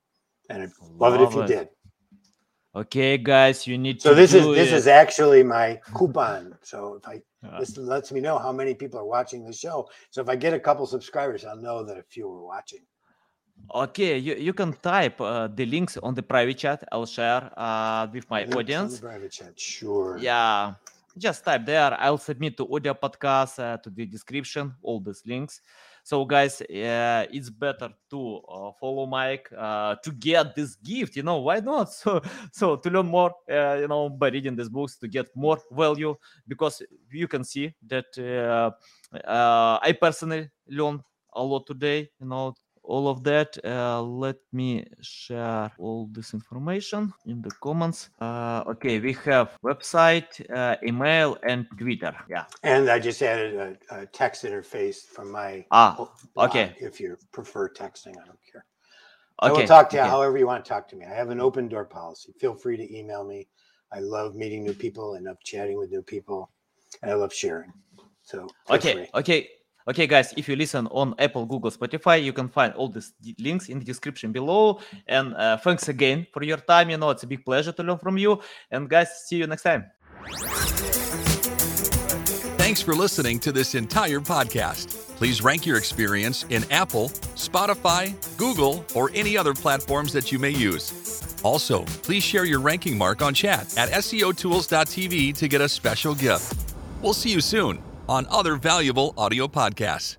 And 0.48 0.62
I'd 0.62 0.70
love, 0.80 1.14
it 1.14 1.20
if 1.20 1.32
you 1.32 1.40
Love 1.40 1.48
did. 1.48 1.68
Okay, 2.74 3.16
guys, 3.16 3.66
you 3.66 3.78
need 3.78 4.00
to. 4.00 4.08
So 4.08 4.14
this 4.14 4.34
is 4.34 4.44
this 4.54 4.70
it. 4.70 4.74
is 4.74 4.86
actually 4.86 5.42
my 5.42 5.80
coupon. 5.94 6.54
So 6.62 7.00
if 7.00 7.08
I 7.08 7.22
this 7.58 7.76
lets 7.76 8.12
me 8.12 8.20
know 8.20 8.38
how 8.38 8.52
many 8.52 8.74
people 8.74 8.98
are 9.00 9.06
watching 9.06 9.44
the 9.44 9.52
show. 9.52 9.88
So 10.10 10.20
if 10.20 10.28
I 10.28 10.36
get 10.36 10.52
a 10.52 10.60
couple 10.60 10.86
subscribers, 10.86 11.44
I'll 11.44 11.56
know 11.56 11.84
that 11.84 11.96
a 11.96 12.02
few 12.02 12.30
are 12.30 12.44
watching. 12.44 12.84
Okay, 13.74 14.18
you, 14.18 14.34
you 14.34 14.52
can 14.52 14.72
type 14.74 15.18
uh, 15.20 15.48
the 15.48 15.64
links 15.64 15.96
on 15.96 16.14
the 16.14 16.22
private 16.22 16.58
chat. 16.58 16.84
I'll 16.92 17.06
share 17.06 17.50
uh, 17.56 18.06
with 18.12 18.28
my 18.28 18.40
Links 18.42 18.56
audience. 18.56 19.00
private 19.00 19.32
chat, 19.32 19.58
sure. 19.58 20.18
Yeah, 20.18 20.74
just 21.16 21.44
type 21.44 21.64
there. 21.64 21.96
I'll 21.98 22.18
submit 22.18 22.56
to 22.58 22.68
audio 22.70 22.92
podcast 22.92 23.58
uh, 23.58 23.78
to 23.78 23.88
the 23.90 24.04
description 24.04 24.74
all 24.82 25.00
these 25.00 25.22
links. 25.24 25.62
So, 26.06 26.24
guys, 26.24 26.60
uh, 26.62 27.26
it's 27.32 27.50
better 27.50 27.90
to 28.10 28.36
uh, 28.48 28.70
follow 28.78 29.06
Mike 29.06 29.50
uh, 29.58 29.96
to 30.04 30.12
get 30.12 30.54
this 30.54 30.76
gift. 30.76 31.16
You 31.16 31.24
know 31.24 31.38
why 31.40 31.58
not? 31.58 31.90
So, 31.98 32.22
so 32.52 32.76
to 32.76 32.90
learn 32.90 33.06
more, 33.06 33.34
uh, 33.50 33.74
you 33.80 33.88
know, 33.88 34.08
by 34.08 34.28
reading 34.28 34.54
these 34.54 34.68
books 34.68 34.96
to 34.98 35.08
get 35.08 35.26
more 35.34 35.58
value 35.72 36.14
because 36.46 36.80
you 37.10 37.26
can 37.26 37.42
see 37.42 37.74
that 37.88 38.06
uh, 38.22 38.70
uh, 39.16 39.80
I 39.82 39.90
personally 40.00 40.48
learned 40.68 41.00
a 41.34 41.42
lot 41.42 41.66
today. 41.66 42.08
You 42.20 42.26
know, 42.28 42.54
all 42.86 43.08
of 43.08 43.22
that. 43.24 43.56
Uh, 43.64 44.02
let 44.02 44.36
me 44.52 44.84
share 45.00 45.70
all 45.78 46.08
this 46.12 46.34
information 46.34 47.12
in 47.26 47.42
the 47.42 47.50
comments. 47.60 48.10
Uh, 48.20 48.64
okay, 48.66 48.98
we 49.00 49.12
have 49.24 49.56
website, 49.64 50.28
uh, 50.54 50.76
email, 50.82 51.36
and 51.48 51.66
Twitter. 51.78 52.14
Yeah. 52.30 52.44
And 52.62 52.88
I 52.88 52.98
just 52.98 53.22
added 53.22 53.54
a, 53.90 54.00
a 54.02 54.06
text 54.06 54.44
interface 54.44 55.04
from 55.04 55.30
my 55.30 55.64
Ah, 55.70 56.08
blog 56.34 56.50
okay. 56.50 56.74
If 56.80 57.00
you 57.00 57.16
prefer 57.32 57.68
texting, 57.68 58.16
I 58.22 58.24
don't 58.26 58.38
care. 58.50 58.64
I 59.40 59.52
will 59.52 59.66
talk 59.66 59.90
to 59.90 59.96
you 59.96 60.02
okay. 60.02 60.10
however 60.10 60.38
you 60.38 60.46
want 60.46 60.64
to 60.64 60.68
talk 60.68 60.88
to 60.88 60.96
me. 60.96 61.04
I 61.04 61.14
have 61.14 61.30
an 61.30 61.40
open 61.40 61.68
door 61.68 61.84
policy. 61.84 62.32
Feel 62.40 62.54
free 62.54 62.76
to 62.76 62.96
email 62.96 63.24
me. 63.24 63.48
I 63.92 64.00
love 64.00 64.34
meeting 64.34 64.64
new 64.64 64.74
people. 64.74 65.14
and 65.14 65.28
up 65.28 65.42
chatting 65.44 65.78
with 65.78 65.90
new 65.90 66.02
people. 66.02 66.50
And 67.02 67.10
I 67.10 67.14
love 67.14 67.32
sharing. 67.32 67.72
So 68.22 68.48
Okay. 68.70 68.92
free. 68.92 69.08
Okay. 69.14 69.48
Okay, 69.88 70.08
guys, 70.08 70.34
if 70.36 70.48
you 70.48 70.56
listen 70.56 70.88
on 70.88 71.14
Apple, 71.16 71.46
Google, 71.46 71.70
Spotify, 71.70 72.20
you 72.20 72.32
can 72.32 72.48
find 72.48 72.74
all 72.74 72.88
these 72.88 73.12
links 73.38 73.68
in 73.68 73.78
the 73.78 73.84
description 73.84 74.32
below. 74.32 74.80
And 75.06 75.32
uh, 75.34 75.58
thanks 75.58 75.88
again 75.88 76.26
for 76.32 76.42
your 76.42 76.56
time. 76.56 76.90
You 76.90 76.96
know, 76.96 77.10
it's 77.10 77.22
a 77.22 77.26
big 77.26 77.44
pleasure 77.44 77.70
to 77.70 77.82
learn 77.84 77.98
from 77.98 78.18
you. 78.18 78.40
And 78.72 78.90
guys, 78.90 79.08
see 79.26 79.36
you 79.36 79.46
next 79.46 79.62
time. 79.62 79.84
Thanks 82.58 82.82
for 82.82 82.94
listening 82.94 83.38
to 83.38 83.52
this 83.52 83.76
entire 83.76 84.18
podcast. 84.18 84.88
Please 85.18 85.40
rank 85.40 85.64
your 85.64 85.76
experience 85.76 86.44
in 86.50 86.64
Apple, 86.72 87.10
Spotify, 87.36 88.12
Google, 88.36 88.84
or 88.92 89.12
any 89.14 89.38
other 89.38 89.54
platforms 89.54 90.12
that 90.12 90.32
you 90.32 90.40
may 90.40 90.50
use. 90.50 91.38
Also, 91.44 91.84
please 92.02 92.24
share 92.24 92.44
your 92.44 92.58
ranking 92.58 92.98
mark 92.98 93.22
on 93.22 93.32
chat 93.32 93.72
at 93.78 93.90
SEOtools.tv 93.90 95.36
to 95.36 95.46
get 95.46 95.60
a 95.60 95.68
special 95.68 96.12
gift. 96.16 96.74
We'll 97.02 97.14
see 97.14 97.30
you 97.30 97.40
soon 97.40 97.80
on 98.08 98.26
other 98.30 98.56
valuable 98.56 99.14
audio 99.16 99.46
podcasts. 99.46 100.16